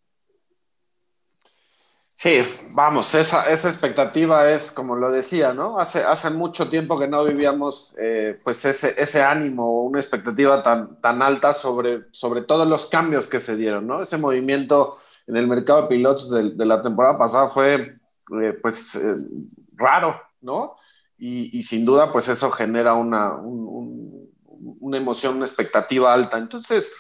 Sí, 2.21 2.41
vamos, 2.75 3.15
esa, 3.15 3.49
esa 3.49 3.69
expectativa 3.69 4.51
es, 4.51 4.73
como 4.73 4.97
lo 4.97 5.09
decía, 5.13 5.53
¿no? 5.55 5.79
Hace, 5.79 6.03
hace 6.03 6.31
mucho 6.31 6.69
tiempo 6.69 6.99
que 6.99 7.07
no 7.07 7.23
vivíamos 7.25 7.95
eh, 7.97 8.37
pues 8.43 8.65
ese, 8.65 9.01
ese 9.01 9.23
ánimo, 9.23 9.85
una 9.85 10.01
expectativa 10.01 10.61
tan, 10.61 10.97
tan 10.97 11.23
alta 11.23 11.53
sobre, 11.53 12.07
sobre 12.11 12.41
todos 12.43 12.67
los 12.67 12.87
cambios 12.87 13.29
que 13.29 13.39
se 13.39 13.55
dieron, 13.57 13.87
¿no? 13.87 14.03
Ese 14.03 14.19
movimiento 14.19 14.97
en 15.29 15.37
el 15.37 15.47
mercado 15.47 15.83
de 15.83 15.89
pilotos 15.89 16.31
de, 16.31 16.67
la 16.67 16.83
temporada 16.83 17.17
pasada 17.17 17.47
fue, 17.47 17.75
eh, 18.43 18.55
pues, 18.61 18.97
eh, 18.97 19.15
raro, 19.77 20.21
¿no? 20.41 20.75
y, 21.19 21.63
sin 21.63 21.85
duda 21.85 22.13
pues 22.13 22.29
eso 22.29 22.51
genera 22.51 22.95
una, 22.95 23.35
una 23.37 24.97
emoción, 24.97 25.37
una 25.37 25.47
expectativa 25.47 26.13
alta. 26.13 26.39
Entonces, 26.39 26.91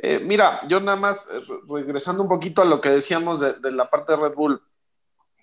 eh, 0.00 0.20
mira, 0.20 0.60
yo 0.68 0.78
nada 0.78 0.96
más 0.96 1.26
eh, 1.32 1.40
regresando 1.68 2.22
un 2.22 2.28
poquito 2.28 2.62
a 2.62 2.64
lo 2.64 2.80
que 2.80 2.88
decíamos 2.88 3.40
de, 3.40 3.72
la 3.72 3.90
parte 3.90 4.12
de 4.12 4.18
Red 4.18 4.34
Bull, 4.34 4.62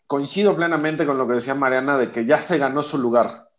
coincido 0.08 0.56
plenamente 0.56 1.06
con 1.06 1.18
lo 1.18 1.28
que 1.28 1.34
decía 1.34 1.56
Mariana 1.56 1.98
de 1.98 2.12
que 2.12 2.26
ya 2.26 2.38
se 2.38 2.58
ganó 2.58 2.82
su 2.82 2.98
lugar. 2.98 3.50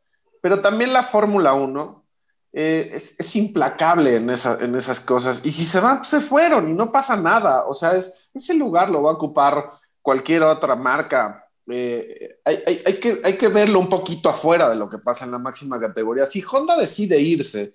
Pero 0.40 0.62
también 0.62 0.94
la 0.94 1.02
Fórmula 1.02 1.52
1 1.52 2.04
eh, 2.52 2.92
es, 2.94 3.36
implacable 3.36 4.16
en, 4.16 4.30
esas 4.30 5.00
cosas. 5.00 5.44
Y 5.44 5.50
si 5.50 5.66
se 5.66 5.80
van, 5.80 5.98
pues 5.98 6.08
se 6.08 6.20
fueron 6.20 6.70
y 6.70 6.72
no 6.72 6.90
pasa 6.90 7.14
nada. 7.14 7.66
O 7.66 7.74
sea, 7.74 7.94
es, 7.94 8.30
ese 8.32 8.54
lugar 8.54 8.88
lo 8.88 9.02
va 9.02 9.10
a 9.10 9.14
ocupar 9.14 9.72
cualquier 10.00 10.44
otra 10.44 10.76
marca. 10.76 11.42
Hay 11.68 13.36
que 13.38 13.48
verlo 13.48 13.80
un 13.80 13.90
poquito 13.90 14.30
afuera 14.30 14.70
de 14.70 14.76
lo 14.76 14.88
que 14.88 14.98
pasa 14.98 15.26
en 15.26 15.32
la 15.32 15.38
máxima 15.38 15.78
categoría. 15.78 16.24
Si 16.24 16.42
Honda 16.50 16.76
decide 16.76 17.18
irse 17.18 17.74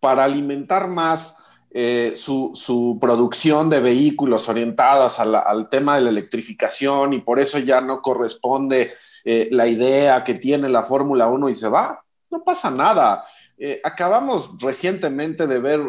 para 0.00 0.24
alimentar 0.24 0.88
más 0.88 1.41
eh, 1.74 2.12
su, 2.14 2.98
producción 3.00 3.70
de 3.70 3.80
vehículos 3.80 4.46
orientados 4.50 5.18
al 5.18 5.70
tema 5.70 5.94
de 5.94 6.02
la 6.02 6.10
electrificación 6.10 7.14
y 7.14 7.20
por 7.20 7.40
eso 7.40 7.58
ya 7.58 7.80
no 7.80 8.02
corresponde 8.02 8.92
eh, 9.24 9.48
la 9.50 9.66
idea 9.66 10.22
que 10.22 10.34
tiene 10.34 10.68
la 10.68 10.82
Fórmula 10.82 11.28
1 11.28 11.48
y 11.48 11.54
se 11.54 11.68
va. 11.68 12.04
No 12.30 12.44
pasa 12.44 12.70
nada. 12.70 13.24
Eh, 13.56 13.80
acabamos 13.82 14.60
recientemente 14.60 15.46
de 15.46 15.60
ver 15.60 15.80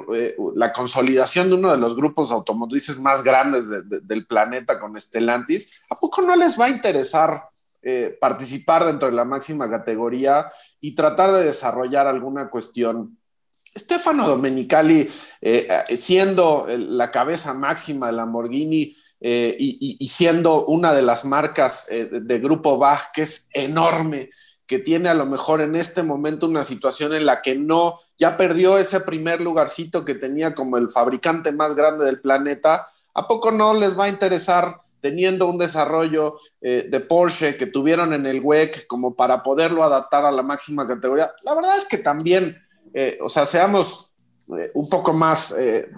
la 0.56 0.72
consolidación 0.72 1.50
de 1.50 1.56
uno 1.56 1.72
de 1.72 1.78
los 1.78 1.98
grupos 1.98 2.32
automotrices 2.32 3.00
más 3.02 3.22
grandes 3.22 3.70
del 3.90 4.26
planeta 4.26 4.80
con 4.80 5.00
Stellantis. 5.00 5.82
¿A 5.90 5.96
poco 5.96 6.22
no 6.22 6.34
les 6.38 6.58
va 6.58 6.66
a 6.66 6.70
interesar 6.70 7.50
participar 8.22 8.86
dentro 8.86 9.10
de 9.10 9.14
la 9.14 9.26
máxima 9.26 9.70
categoría 9.70 10.46
y 10.80 10.96
tratar 10.96 11.34
de 11.34 11.44
desarrollar 11.44 12.08
alguna 12.08 12.50
cuestión 12.50 13.18
Stefano 13.78 14.28
Domenicali, 14.28 15.10
eh, 15.42 15.68
eh, 15.90 15.98
siendo 15.98 16.68
la 16.70 17.10
cabeza 17.10 17.54
máxima 17.54 18.08
de 18.08 18.14
Lamborghini 18.14 18.96
eh, 19.20 19.56
y, 19.58 20.08
siendo 20.10 20.66
una 20.66 20.94
de 20.94 21.02
las 21.02 21.26
marcas 21.26 21.88
de, 21.88 22.40
Grupo 22.40 22.78
Bach, 22.78 23.12
que 23.14 23.24
es 23.24 23.50
enorme, 23.54 24.30
que 24.68 24.80
tiene 24.80 25.10
a 25.10 25.14
lo 25.14 25.26
mejor 25.26 25.62
en 25.62 25.76
este 25.76 26.04
momento 26.04 26.46
una 26.46 26.64
situación 26.64 27.14
en 27.14 27.26
la 27.26 27.42
que 27.42 27.56
no, 27.56 28.00
ya 28.18 28.38
perdió 28.38 28.78
ese 28.78 29.00
primer 29.00 29.42
lugarcito 29.42 30.04
que 30.04 30.16
tenía 30.16 30.54
como 30.54 30.78
el 30.78 30.90
fabricante 30.90 31.52
más 31.52 31.74
grande 31.74 32.06
del 32.06 32.20
planeta, 32.20 32.90
¿a 33.14 33.28
poco 33.28 33.52
no 33.52 33.74
les 33.74 33.98
va 33.98 34.06
a 34.06 34.10
interesar 34.10 34.82
teniendo 35.00 35.48
un 35.48 35.58
desarrollo 35.58 36.40
de 36.62 37.00
Porsche 37.02 37.58
que 37.58 37.66
tuvieron 37.66 38.14
en 38.14 38.26
el 38.26 38.40
WEC 38.42 38.88
como 38.88 39.16
para 39.16 39.42
poderlo 39.42 39.84
adaptar 39.84 40.26
a 40.26 40.32
la 40.32 40.44
máxima 40.44 40.88
categoría? 40.88 41.32
La 41.44 41.56
verdad 41.56 41.78
es 41.78 41.86
que 41.86 41.98
también 41.98 42.64
eh, 42.94 43.18
o 43.22 43.30
sea, 43.30 43.46
seamos 43.46 44.12
eh, 44.58 44.72
un 44.76 44.90
poco 44.90 45.14
más, 45.14 45.56
eh, 45.58 45.90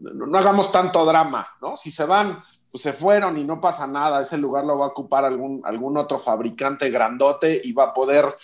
no 0.00 0.38
hagamos 0.38 0.70
tanto 0.70 1.04
drama, 1.04 1.46
¿no? 1.60 1.76
Si 1.76 1.90
se 1.90 2.04
van, 2.04 2.38
pues 2.70 2.82
se 2.82 2.92
fueron 2.92 3.38
y 3.38 3.44
no 3.44 3.60
pasa 3.60 3.86
nada, 3.86 4.20
ese 4.20 4.38
lugar 4.38 4.64
lo 4.64 4.78
va 4.78 4.86
a 4.86 4.88
ocupar 4.88 5.24
algún, 5.24 5.60
algún 5.64 5.96
otro 5.96 6.18
fabricante 6.18 6.90
grandote 6.90 7.60
y 7.62 7.72
va 7.72 7.84
a 7.84 7.94
poder 7.94 8.36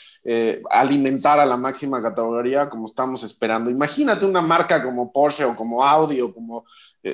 alimentar 0.70 1.40
a 1.40 1.46
la 1.46 1.56
máxima 1.56 2.02
categoría 2.02 2.68
como 2.68 2.84
estamos 2.86 3.22
esperando. 3.22 3.70
Imagínate 3.70 4.26
una 4.26 4.42
marca 4.42 4.82
como 4.82 5.10
Porsche 5.10 5.44
o 5.44 5.56
como 5.56 5.82
Audi 5.82 6.20
o 6.20 6.32
como 6.32 6.66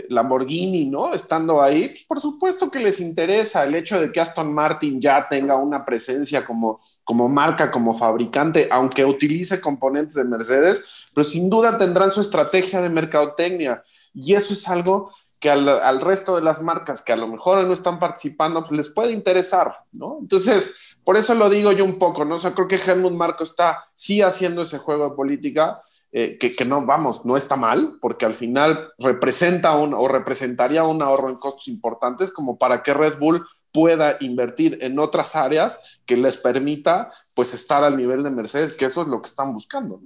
Lamborghini, 0.09 0.87
¿no? 0.87 1.13
Estando 1.13 1.63
ahí, 1.63 1.91
por 2.09 2.21
supuesto 2.21 2.71
que 2.71 2.79
les 2.79 3.01
interesa 3.01 3.65
el 3.65 3.75
hecho 3.75 4.01
de 4.01 4.11
que 4.11 4.21
Aston 4.21 4.53
Martin 4.53 5.01
ya 5.01 5.27
tenga 5.29 5.57
una 5.57 5.85
presencia 5.85 6.45
como 6.45 6.81
como 7.05 7.29
marca, 7.29 7.71
como 7.71 7.95
fabricante, 7.95 8.69
aunque 8.71 9.05
utilice 9.05 9.61
componentes 9.61 10.15
de 10.15 10.25
Mercedes, 10.25 11.05
pero 11.15 11.25
sin 11.25 11.51
duda 11.51 11.79
tendrán 11.79 12.11
su 12.11 12.23
estrategia 12.23 12.81
de 12.81 12.89
mercadotecnia. 12.89 13.85
Y 14.15 14.35
eso 14.35 14.55
es 14.55 14.67
algo 14.69 15.13
que 15.39 15.51
al, 15.51 16.01
resto 16.01 16.37
de 16.37 16.43
las 16.43 16.63
marcas 16.63 17.03
que 17.03 17.13
a 17.13 17.17
lo 17.17 17.29
mejor 17.29 17.63
no 17.65 17.75
están 17.75 17.99
participando, 17.99 18.65
pues 18.65 18.73
les 18.73 18.89
puede 18.89 19.13
interesar, 19.13 19.81
¿no? 19.93 20.19
Entonces, 20.23 20.75
por 21.05 21.19
eso 21.19 21.35
lo 21.35 21.51
digo 21.51 21.71
yo 21.73 21.85
un 21.85 21.99
poco, 21.99 22.25
¿no? 22.25 22.37
O 22.37 22.39
sea, 22.39 22.53
creo 22.53 22.67
que 22.67 22.77
Helmut 22.77 23.13
Marco 23.13 23.45
está 23.45 23.85
sí 23.93 24.23
haciendo 24.23 24.63
ese 24.63 24.79
juego 24.79 25.11
de 25.11 25.15
política, 25.15 25.77
eh, 26.17 26.39
que, 26.39 26.65
no, 26.65 26.87
vamos, 26.87 27.27
no 27.27 27.37
está 27.37 27.57
mal, 27.57 27.99
porque 28.01 28.25
al 28.25 28.37
final 28.37 28.93
representa 28.99 29.77
un, 29.77 29.93
o 29.95 30.07
representaría 30.07 30.85
un 30.85 31.03
ahorro 31.03 31.29
en 31.29 31.35
costos 31.35 31.67
importantes 31.67 32.31
como 32.31 32.57
para 32.57 32.85
que 32.85 32.95
Red 32.95 33.19
Bull 33.19 33.45
pueda 33.73 34.17
invertir 34.21 34.79
en 34.81 35.01
otras 35.01 35.35
áreas 35.35 35.81
que 36.07 36.17
les 36.17 36.37
permita 36.37 37.11
pues 37.35 37.53
estar 37.53 37.83
al 37.83 37.97
nivel 37.97 38.23
de 38.23 38.31
Mercedes, 38.31 38.77
que 38.79 38.85
eso 38.85 39.03
es 39.03 39.09
lo 39.09 39.21
que 39.21 39.27
están 39.27 39.53
buscando. 39.53 40.01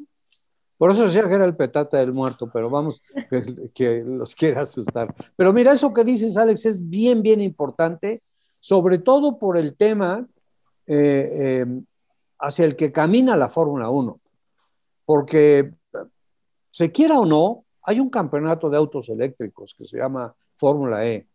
Por 0.79 0.91
eso 0.91 1.03
decía 1.03 1.29
que 1.29 1.35
era 1.35 1.45
el 1.45 1.55
petate 1.55 1.99
del 1.99 2.15
muerto, 2.15 2.49
pero 2.51 2.71
vamos, 2.71 3.03
que, 3.75 4.03
los 4.07 4.35
quiere 4.35 4.59
asustar. 4.61 5.15
Pero 5.37 5.53
mira, 5.53 5.73
eso 5.73 5.93
que 5.93 6.05
dices, 6.05 6.39
Alex, 6.39 6.65
es 6.65 6.89
bien, 6.89 7.21
bien 7.21 7.43
importante, 7.43 8.23
sobre 8.61 8.97
todo 8.97 9.39
por 9.39 9.59
el 9.59 9.77
tema 9.77 10.27
eh, 10.87 11.67
eh, 11.67 11.67
hacia 12.39 12.65
el 12.65 12.77
que 12.77 12.93
camina 12.93 13.37
la 13.37 13.51
Fórmula 13.51 13.91
1. 13.91 14.19
Porque, 15.05 15.75
se 16.79 16.93
quiera 16.93 17.19
o 17.19 17.27
no, 17.27 17.65
hay 17.83 17.99
un 17.99 18.09
campeonato 18.09 18.71
de 18.71 18.77
autos 18.77 19.09
eléctricos 19.09 19.75
que 19.77 19.85
se 19.85 19.97
llama 19.97 20.33
Fórmula 20.55 21.05
E. 21.05 21.27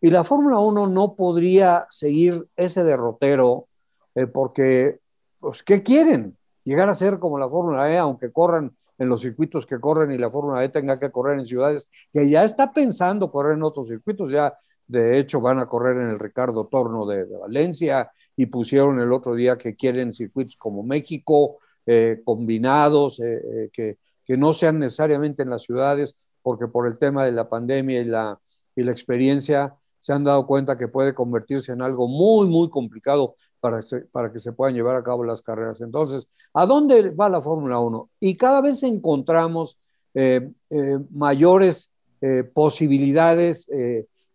Y 0.00 0.10
la 0.10 0.22
Fórmula 0.22 0.60
1 0.60 0.86
no 0.86 1.16
podría 1.16 1.88
seguir 1.90 2.46
ese 2.54 2.84
derrotero 2.84 3.66
eh, 4.14 4.28
porque, 4.28 5.00
pues, 5.40 5.64
¿qué 5.64 5.82
quieren? 5.82 6.36
Llegar 6.62 6.88
a 6.88 6.94
ser 6.94 7.18
como 7.18 7.36
la 7.36 7.48
Fórmula 7.48 7.92
E, 7.92 7.98
aunque 7.98 8.30
corran 8.30 8.76
en 8.96 9.08
los 9.08 9.22
circuitos 9.22 9.66
que 9.66 9.80
corren 9.80 10.12
y 10.12 10.18
la 10.18 10.28
Fórmula 10.28 10.62
E 10.62 10.68
tenga 10.68 11.00
que 11.00 11.10
correr 11.10 11.40
en 11.40 11.46
ciudades 11.46 11.88
que 12.12 12.30
ya 12.30 12.44
está 12.44 12.72
pensando 12.72 13.32
correr 13.32 13.54
en 13.54 13.64
otros 13.64 13.88
circuitos, 13.88 14.30
ya 14.30 14.56
de 14.86 15.18
hecho 15.18 15.40
van 15.40 15.58
a 15.58 15.66
correr 15.66 15.96
en 15.96 16.10
el 16.10 16.20
Ricardo 16.20 16.68
Torno 16.68 17.06
de, 17.06 17.24
Valencia 17.24 18.12
y 18.36 18.46
pusieron 18.46 19.00
el 19.00 19.12
otro 19.12 19.34
día 19.34 19.58
que 19.58 19.74
quieren 19.74 20.12
circuitos 20.12 20.54
como 20.54 20.84
México, 20.84 21.56
eh, 21.84 22.20
combinados, 22.24 23.18
eh, 23.18 23.68
que, 23.72 23.98
que, 24.26 24.36
no 24.36 24.52
sean 24.52 24.78
necesariamente 24.78 25.42
en 25.42 25.50
las 25.50 25.62
ciudades, 25.62 26.16
porque 26.42 26.68
por 26.68 26.86
el 26.86 26.98
tema 26.98 27.24
de 27.24 27.32
la 27.32 27.48
pandemia 27.48 28.00
y 28.00 28.04
la, 28.04 28.38
y 28.74 28.82
la 28.82 28.92
experiencia 28.92 29.74
se 30.00 30.12
han 30.12 30.24
dado 30.24 30.46
cuenta 30.46 30.78
que 30.78 30.88
puede 30.88 31.14
convertirse 31.14 31.72
en 31.72 31.82
algo 31.82 32.06
muy, 32.08 32.46
muy 32.48 32.68
complicado 32.70 33.36
para, 33.60 33.80
para 34.12 34.32
que 34.32 34.38
se 34.38 34.52
puedan 34.52 34.74
llevar 34.74 34.96
a 34.96 35.02
cabo 35.02 35.24
las 35.24 35.42
carreras. 35.42 35.80
Entonces, 35.80 36.28
¿a 36.54 36.66
dónde 36.66 37.10
va 37.10 37.28
la 37.28 37.42
Fórmula 37.42 37.80
1? 37.80 38.08
Y 38.20 38.36
cada 38.36 38.60
vez 38.60 38.82
encontramos 38.82 39.78
eh, 40.18 40.50
eh, 40.70 40.98
mayores 41.10 41.92
eh, 42.22 42.42
posibilidades, 42.42 43.68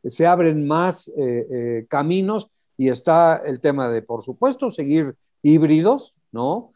se 0.03 0.27
abren 0.27 0.67
más 0.67 1.11
caminos 1.87 2.49
y 2.77 2.89
está 2.89 3.41
el 3.45 3.59
tema 3.59 3.89
de, 3.89 4.01
por 4.01 4.23
supuesto, 4.23 4.71
seguir 4.71 5.15
híbridos, 5.41 6.15
¿no? 6.31 6.70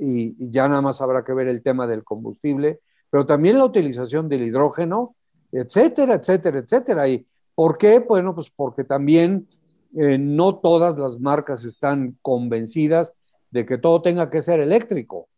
Y, 0.00 0.34
y, 0.38 0.50
ya 0.50 0.68
nada 0.68 0.82
más 0.82 1.00
habrá 1.00 1.24
que 1.24 1.32
ver 1.32 1.48
el 1.48 1.62
tema 1.62 1.86
del 1.86 2.02
combustible, 2.02 2.80
pero 3.10 3.26
también 3.26 3.58
la 3.58 3.64
utilización 3.64 4.28
del 4.28 4.42
hidrógeno, 4.42 5.14
etcétera, 5.52 6.14
etcétera, 6.14 6.58
etcétera. 6.58 7.08
Y 7.08 7.26
¿Por 7.60 7.76
qué? 7.76 7.98
Bueno, 7.98 8.34
pues 8.34 8.50
porque 8.50 8.84
también 8.84 9.46
eh, 9.94 10.16
no 10.16 10.60
todas 10.60 10.96
las 10.96 11.20
marcas 11.20 11.66
están 11.66 12.16
convencidas 12.22 13.12
de 13.50 13.66
que 13.66 13.76
todo 13.76 14.00
tenga 14.00 14.30
que 14.30 14.40
ser 14.40 14.60
eléctrico, 14.60 15.28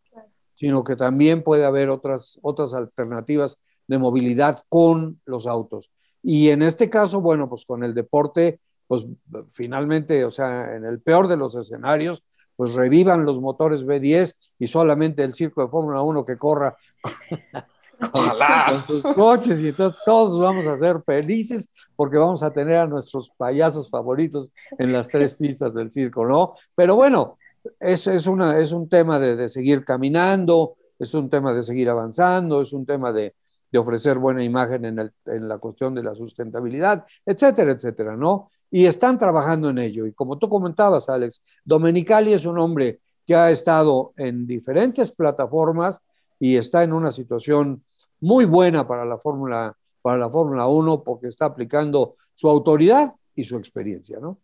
sino 0.55 0.85
que 0.85 0.95
también 0.95 1.43
puede 1.43 1.65
haber 1.65 1.91
otras, 1.91 2.39
otras 2.43 2.75
alternativas 2.75 3.59
de 3.89 3.99
movilidad 3.99 4.61
con 4.69 5.21
los 5.25 5.49
autos. 5.49 5.91
Y 6.23 6.51
en 6.51 6.63
este 6.63 6.89
caso, 6.89 7.21
bueno, 7.21 7.49
pues 7.49 7.65
con 7.65 7.83
el 7.83 7.93
deporte, 7.93 8.61
pues 8.87 9.05
finalmente, 9.49 10.25
o 10.25 10.31
sea, 10.31 10.77
en 10.77 10.85
el 10.85 11.01
peor 11.01 11.27
de 11.27 11.37
los 11.37 11.57
escenarios, 11.57 12.23
pues 12.57 12.75
revivan 12.75 13.25
los 13.25 13.41
motores 13.41 13.87
B10 13.87 14.37
y 14.59 14.67
solamente 14.67 15.25
el 15.25 15.35
circo 15.35 15.63
de 15.63 15.69
Fórmula 15.69 16.03
1 16.03 16.25
que 16.25 16.37
corra 16.37 16.77
con, 18.11 18.85
sus 18.85 19.03
coches 19.03 19.63
y 19.63 19.69
entonces 19.69 19.99
todos 20.05 20.41
vamos 20.41 20.67
a 20.67 20.77
ser 20.77 21.03
felices 21.05 21.73
porque 21.95 22.19
vamos 22.19 22.43
a 22.43 22.53
tener 22.53 22.77
a 22.77 22.87
nuestros 22.87 23.31
payasos 23.37 23.91
favoritos 23.91 24.51
en 24.79 24.93
las 24.93 25.09
tres 25.09 25.35
pistas 25.35 25.75
del 25.75 25.91
circo, 25.91 26.27
¿no? 26.27 26.55
Pero 26.75 26.97
bueno, 26.97 27.39
es, 27.79 28.07
es, 28.07 28.27
una, 28.27 28.59
es 28.59 28.73
un 28.73 28.89
tema 28.89 29.19
de, 29.19 29.49
seguir 29.49 29.85
caminando, 29.85 30.77
es 30.99 31.15
un 31.15 31.31
tema 31.31 31.53
de 31.55 31.63
seguir 31.63 31.89
avanzando, 31.89 32.63
es 32.63 32.73
un 32.73 32.87
tema 32.87 33.13
de, 33.13 33.35
de 33.71 33.79
ofrecer 33.79 34.19
buena 34.19 34.43
imagen 34.43 34.85
en, 34.85 34.99
el, 34.99 35.13
en, 35.27 35.49
la 35.49 35.59
cuestión 35.59 35.95
de 35.95 36.03
la 36.03 36.15
sustentabilidad, 36.15 37.05
etcétera, 37.25 37.73
etcétera, 37.73 38.17
¿no? 38.17 38.51
Y 38.73 38.87
están 38.87 39.19
trabajando 39.19 39.71
en 39.71 39.79
ello. 39.79 40.07
Y 40.07 40.13
como 40.13 40.37
tú 40.39 40.49
comentabas, 40.49 41.09
Alex, 41.09 41.43
Domenicali 41.65 42.33
es 42.33 42.45
un 42.45 42.59
hombre 42.59 42.99
que 43.25 43.37
ha 43.37 43.53
estado 43.53 44.13
en 44.17 44.49
diferentes 44.49 45.13
plataformas 45.13 46.01
y 46.41 46.57
está 46.57 46.83
en 46.83 46.93
una 46.93 47.13
situación 47.13 47.85
muy 48.19 48.47
buena 48.47 48.89
para 48.89 49.05
la 49.05 49.17
Fórmula 49.19 49.77
para 50.03 50.19
la 50.19 50.29
Fórmula 50.29 50.67
1 50.67 51.03
porque 51.05 51.29
está 51.29 51.47
aplicando 51.47 52.17
su 52.35 52.49
autoridad 52.49 53.15
y 53.35 53.45
su 53.45 53.57
experiencia, 53.57 54.19
¿no? 54.21 54.39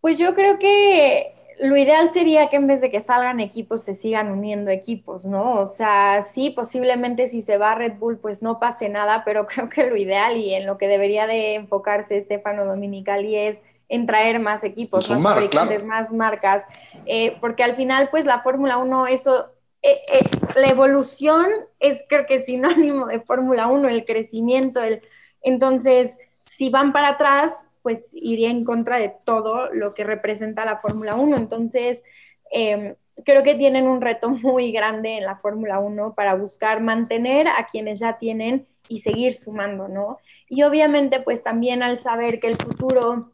Pues 0.00 0.18
yo 0.18 0.34
creo 0.34 0.58
que 0.58 1.34
lo 1.62 1.76
ideal 1.76 2.10
sería 2.10 2.48
que 2.48 2.56
en 2.56 2.66
vez 2.66 2.80
de 2.80 2.90
que 2.90 3.00
salgan 3.00 3.38
equipos 3.38 3.84
se 3.84 3.94
sigan 3.94 4.32
uniendo 4.32 4.72
equipos, 4.72 5.24
¿no? 5.24 5.60
O 5.60 5.66
sea, 5.66 6.22
sí, 6.22 6.50
posiblemente 6.50 7.28
si 7.28 7.40
se 7.40 7.56
va 7.56 7.76
Red 7.76 7.98
Bull 7.98 8.18
pues 8.18 8.42
no 8.42 8.58
pase 8.58 8.88
nada, 8.88 9.22
pero 9.24 9.46
creo 9.46 9.68
que 9.68 9.88
lo 9.88 9.96
ideal 9.96 10.36
y 10.36 10.54
en 10.54 10.66
lo 10.66 10.76
que 10.76 10.88
debería 10.88 11.28
de 11.28 11.54
enfocarse 11.54 12.20
Stefano 12.20 12.64
Dominicali 12.64 13.36
es 13.36 13.62
en 13.88 14.06
traer 14.06 14.40
más 14.40 14.64
equipos, 14.64 15.08
más 15.10 15.22
fabricantes, 15.22 15.84
más 15.84 16.12
marcas, 16.12 16.66
eh, 17.06 17.36
porque 17.40 17.62
al 17.62 17.76
final, 17.76 18.08
pues 18.10 18.24
la 18.24 18.40
Fórmula 18.40 18.78
1, 18.78 19.06
eso, 19.06 19.52
eh, 19.82 20.00
eh, 20.12 20.24
la 20.56 20.66
evolución 20.66 21.46
es 21.78 22.04
creo 22.08 22.26
que 22.26 22.40
sinónimo 22.40 23.06
de 23.06 23.20
Fórmula 23.20 23.68
1, 23.68 23.88
el 23.88 24.04
crecimiento, 24.04 24.82
el, 24.82 25.02
entonces, 25.42 26.18
si 26.40 26.70
van 26.70 26.92
para 26.92 27.10
atrás, 27.10 27.68
pues 27.82 28.10
iría 28.14 28.50
en 28.50 28.64
contra 28.64 28.98
de 28.98 29.12
todo 29.24 29.72
lo 29.72 29.94
que 29.94 30.04
representa 30.04 30.64
la 30.64 30.78
Fórmula 30.78 31.14
1, 31.14 31.36
entonces... 31.36 32.02
Em, 32.50 32.94
creo 33.24 33.42
que 33.42 33.54
tienen 33.54 33.86
un 33.86 34.00
reto 34.00 34.30
muy 34.30 34.72
grande 34.72 35.18
en 35.18 35.24
la 35.24 35.36
Fórmula 35.36 35.78
1 35.78 36.14
para 36.14 36.34
buscar 36.34 36.80
mantener 36.80 37.48
a 37.48 37.66
quienes 37.70 38.00
ya 38.00 38.18
tienen 38.18 38.66
y 38.88 38.98
seguir 38.98 39.34
sumando, 39.34 39.88
¿no? 39.88 40.18
Y 40.48 40.62
obviamente, 40.64 41.20
pues 41.20 41.42
también 41.42 41.82
al 41.82 41.98
saber 41.98 42.40
que 42.40 42.48
el 42.48 42.56
futuro 42.56 43.32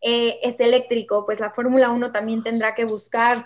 eh, 0.00 0.38
es 0.42 0.60
eléctrico, 0.60 1.24
pues 1.24 1.40
la 1.40 1.50
Fórmula 1.50 1.90
1 1.90 2.12
también 2.12 2.42
tendrá 2.42 2.74
que 2.74 2.84
buscar 2.84 3.44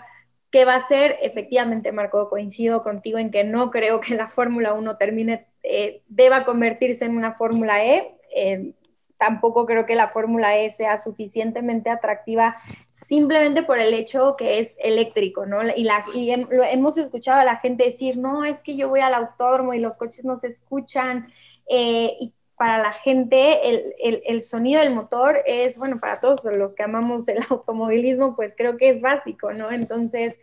qué 0.51 0.65
va 0.65 0.75
a 0.75 0.79
ser. 0.79 1.15
Efectivamente, 1.21 1.91
Marco, 1.91 2.27
coincido 2.27 2.83
contigo 2.83 3.17
en 3.17 3.31
que 3.31 3.43
no 3.43 3.71
creo 3.71 3.99
que 3.99 4.15
la 4.15 4.29
Fórmula 4.29 4.73
1 4.73 4.97
termine, 4.97 5.47
eh, 5.63 6.03
deba 6.07 6.45
convertirse 6.45 7.05
en 7.05 7.15
una 7.15 7.33
Fórmula 7.33 7.83
E. 7.83 8.15
Eh, 8.35 8.73
tampoco 9.17 9.65
creo 9.65 9.85
que 9.85 9.95
la 9.95 10.09
Fórmula 10.09 10.57
E 10.57 10.69
sea 10.69 10.97
suficientemente 10.97 11.89
atractiva 11.89 12.55
simplemente 12.91 13.63
por 13.63 13.79
el 13.79 13.93
hecho 13.93 14.35
que 14.37 14.59
es 14.59 14.75
eléctrico, 14.79 15.45
¿no? 15.45 15.59
Y, 15.75 15.83
la, 15.83 16.05
y 16.13 16.31
hemos 16.31 16.97
escuchado 16.97 17.39
a 17.39 17.43
la 17.43 17.57
gente 17.57 17.85
decir, 17.85 18.17
no, 18.17 18.43
es 18.43 18.59
que 18.59 18.75
yo 18.75 18.89
voy 18.89 18.99
al 19.01 19.13
autódromo 19.13 19.73
y 19.73 19.79
los 19.79 19.97
coches 19.97 20.25
no 20.25 20.35
se 20.35 20.47
escuchan. 20.47 21.27
y 21.69 22.33
para 22.57 22.79
la 22.79 22.91
gente 22.91 23.69
el, 23.69 24.21
el, 24.25 24.43
sonido 24.43 24.81
del 24.81 24.93
motor 24.93 25.37
es, 25.45 25.77
bueno, 25.77 25.99
para 25.99 26.19
todos 26.19 26.43
los 26.45 26.73
que 26.73 26.83
amamos 26.83 27.27
el 27.27 27.37
automovilismo, 27.49 28.35
pues 28.35 28.55
creo 28.57 28.77
que 28.77 28.89
es 28.89 28.99
básico, 28.99 29.53
¿no? 29.53 29.71
Entonces, 29.71 30.39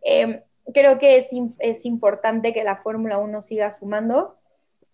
em, 0.00 0.40
creo 0.72 0.98
que 0.98 1.18
es, 1.18 1.28
es, 1.58 1.84
importante 1.84 2.54
que 2.54 2.64
la 2.64 2.76
Fórmula 2.76 3.18
1 3.18 3.42
siga 3.42 3.70
sumando, 3.70 4.36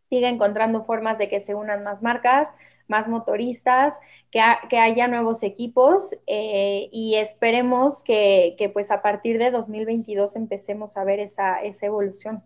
siga 0.09 0.29
encontrando 0.29 0.83
formas 0.83 1.19
de 1.19 1.29
que 1.29 1.41
se 1.41 1.55
unan 1.55 1.83
más 1.83 2.03
marcas, 2.03 2.55
más 2.89 3.09
motoristas, 3.09 4.01
que, 4.31 4.41
que 4.69 4.79
haya 4.79 5.09
nuevos 5.09 5.43
equipos 5.43 6.15
eh, 6.27 6.89
y 6.93 7.17
esperemos 7.17 8.03
que, 8.03 8.55
que, 8.59 8.69
pues 8.69 8.91
a 8.91 9.03
partir 9.03 9.39
de 9.39 9.51
2022 9.51 10.37
empecemos 10.37 10.97
a 10.97 11.05
ver 11.05 11.21
esa, 11.21 11.61
esa 11.63 11.87
evolución. 11.87 12.43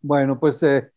Bueno, 0.00 0.38
pues... 0.38 0.62
Eh 0.62 0.90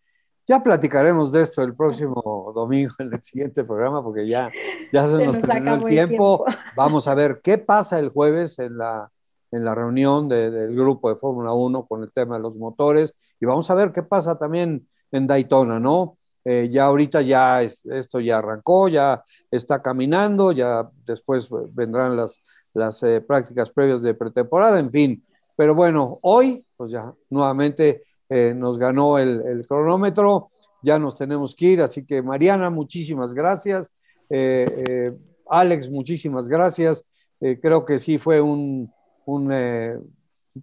ya 0.48 0.62
platicaremos 0.62 1.32
de 1.32 1.44
esto 1.44 1.62
el 1.62 1.76
próximo 1.76 2.52
domingo 2.54 2.94
en 3.00 3.14
el 3.14 3.22
siguiente 3.22 3.64
programa, 3.64 4.04
porque 4.04 4.28
ya, 4.28 4.52
ya 4.92 5.08
se, 5.08 5.24
nos, 5.26 5.40
terminó 5.40 5.76
el 5.76 5.86
tiempo. 5.86 6.46
Vamos 6.76 7.08
a 7.08 7.16
ver 7.16 7.42
qué 7.44 7.58
pasa 7.58 8.00
el 8.00 8.10
jueves 8.10 8.60
en 8.60 8.78
la, 8.78 9.10
en 9.52 9.64
la 9.64 9.76
reunión 9.76 10.28
del 10.28 10.76
grupo 10.76 11.10
de 11.10 11.16
Fórmula 11.16 11.54
1 11.54 11.86
con 11.86 12.04
el 12.04 12.12
tema 12.12 12.36
de 12.36 12.42
los 12.42 12.58
motores 12.58 13.16
y 13.40 13.46
vamos 13.46 13.70
a 13.70 13.76
ver 13.76 13.92
qué 13.92 14.04
pasa 14.04 14.38
también 14.38 14.88
en 15.12 15.28
Daytona, 15.28 15.80
¿no? 15.80 16.18
Eh, 16.44 16.70
ya 16.72 16.86
ahorita 16.86 17.22
ya 17.22 17.62
esto 17.62 18.20
ya 18.20 18.40
arrancó, 18.40 18.88
ya 18.88 19.24
está 19.52 19.82
caminando, 19.82 20.52
ya 20.52 20.90
después 21.06 21.50
vendrán 21.74 22.18
las, 22.18 22.42
las 22.74 23.04
eh, 23.04 23.22
prácticas 23.22 23.70
previas 23.72 24.02
de 24.02 24.14
pretemporada, 24.14 24.80
en 24.80 24.90
fin. 24.90 25.24
Pero 25.56 25.76
bueno, 25.76 26.18
hoy, 26.24 26.66
pues 26.76 26.92
ya 26.92 27.14
nuevamente 27.30 28.04
eh, 28.34 28.54
nos 28.56 28.78
ganó 28.78 29.20
el, 29.20 29.68
cronómetro, 29.68 30.52
ya 30.82 30.98
nos 30.98 31.18
tenemos 31.18 31.54
que 31.54 31.66
ir, 31.66 31.82
así 31.82 32.06
que 32.06 32.22
Mariana, 32.22 32.70
muchísimas 32.70 33.34
gracias. 33.34 33.92
Eh, 34.30 34.86
eh, 34.88 35.12
Alex, 35.50 35.90
muchísimas 35.90 36.48
gracias. 36.48 37.06
creo 37.40 37.86
que 37.86 38.00
sí 38.00 38.18
fue 38.18 38.40
un, 38.40 38.90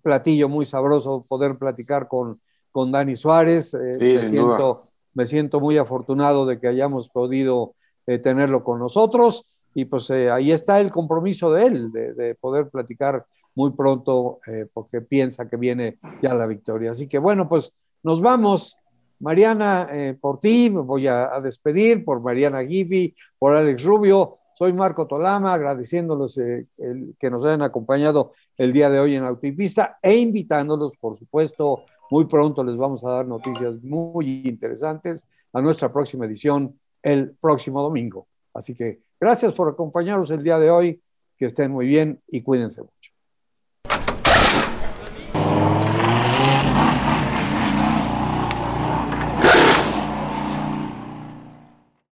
platillo 0.02 0.48
muy 0.48 0.64
sabroso 0.64 1.26
poder 1.28 1.58
platicar 1.58 2.08
con, 2.08 2.40
con 2.78 2.92
Dani 2.92 3.16
Suárez. 3.16 3.74
me, 3.74 4.16
siento, 4.16 4.82
me 5.14 5.26
siento 5.26 5.58
muy 5.58 5.78
afortunado 5.78 6.46
de 6.46 6.60
que 6.60 6.68
hayamos 6.68 7.08
podido 7.08 7.74
tenerlo 8.22 8.62
con 8.62 8.78
nosotros 8.78 9.46
y 9.74 9.84
pues 9.84 10.10
ahí 10.10 10.52
está 10.52 10.78
el 10.80 10.90
compromiso 10.92 11.52
de 11.52 11.66
él, 11.66 11.92
de, 11.92 12.14
de 12.14 12.34
poder 12.36 12.68
platicar 12.68 13.26
muy 13.58 13.72
pronto 13.72 14.38
eh, 14.46 14.66
porque 14.72 15.00
piensa 15.00 15.48
que 15.48 15.56
viene 15.56 15.98
ya 16.22 16.32
la 16.32 16.46
victoria. 16.46 16.92
Así 16.92 17.08
que 17.08 17.18
bueno, 17.18 17.48
pues 17.48 17.72
nos 18.04 18.20
vamos. 18.20 18.76
Mariana, 19.18 19.88
eh, 19.90 20.16
por 20.18 20.38
ti 20.38 20.70
me 20.70 20.82
voy 20.82 21.08
a, 21.08 21.40
despedir, 21.42 22.04
por 22.04 22.22
Mariana 22.22 22.64
Givi, 22.64 23.12
por 23.36 23.56
Alex 23.56 23.82
Rubio. 23.82 24.38
Soy 24.54 24.72
Marco 24.72 25.08
Tolama, 25.08 25.54
agradeciéndoles 25.54 26.38
eh, 26.38 26.66
el, 26.78 27.16
que 27.18 27.30
nos 27.30 27.44
hayan 27.44 27.62
acompañado 27.62 28.32
el 28.56 28.72
día 28.72 28.90
de 28.90 29.00
hoy 29.00 29.16
en 29.16 29.24
Autopista 29.24 29.98
e 30.00 30.16
invitándolos, 30.16 30.96
por 30.96 31.16
supuesto, 31.16 31.80
muy 32.10 32.26
pronto 32.26 32.64
les 32.64 32.76
vamos 32.76 33.04
a 33.04 33.10
dar 33.10 33.26
noticias 33.26 33.82
muy 33.82 34.42
interesantes 34.46 35.24
a 35.52 35.60
nuestra 35.60 35.92
próxima 35.92 36.26
edición 36.26 36.78
el 37.02 37.30
próximo 37.40 37.82
domingo. 37.82 38.26
Así 38.54 38.74
que 38.74 39.00
gracias 39.20 39.52
por 39.52 39.68
acompañarnos 39.68 40.30
el 40.30 40.42
día 40.42 40.58
de 40.58 40.70
hoy, 40.70 41.02
que 41.36 41.46
estén 41.46 41.70
muy 41.70 41.86
bien 41.86 42.20
y 42.28 42.42
cuídense. 42.42 42.82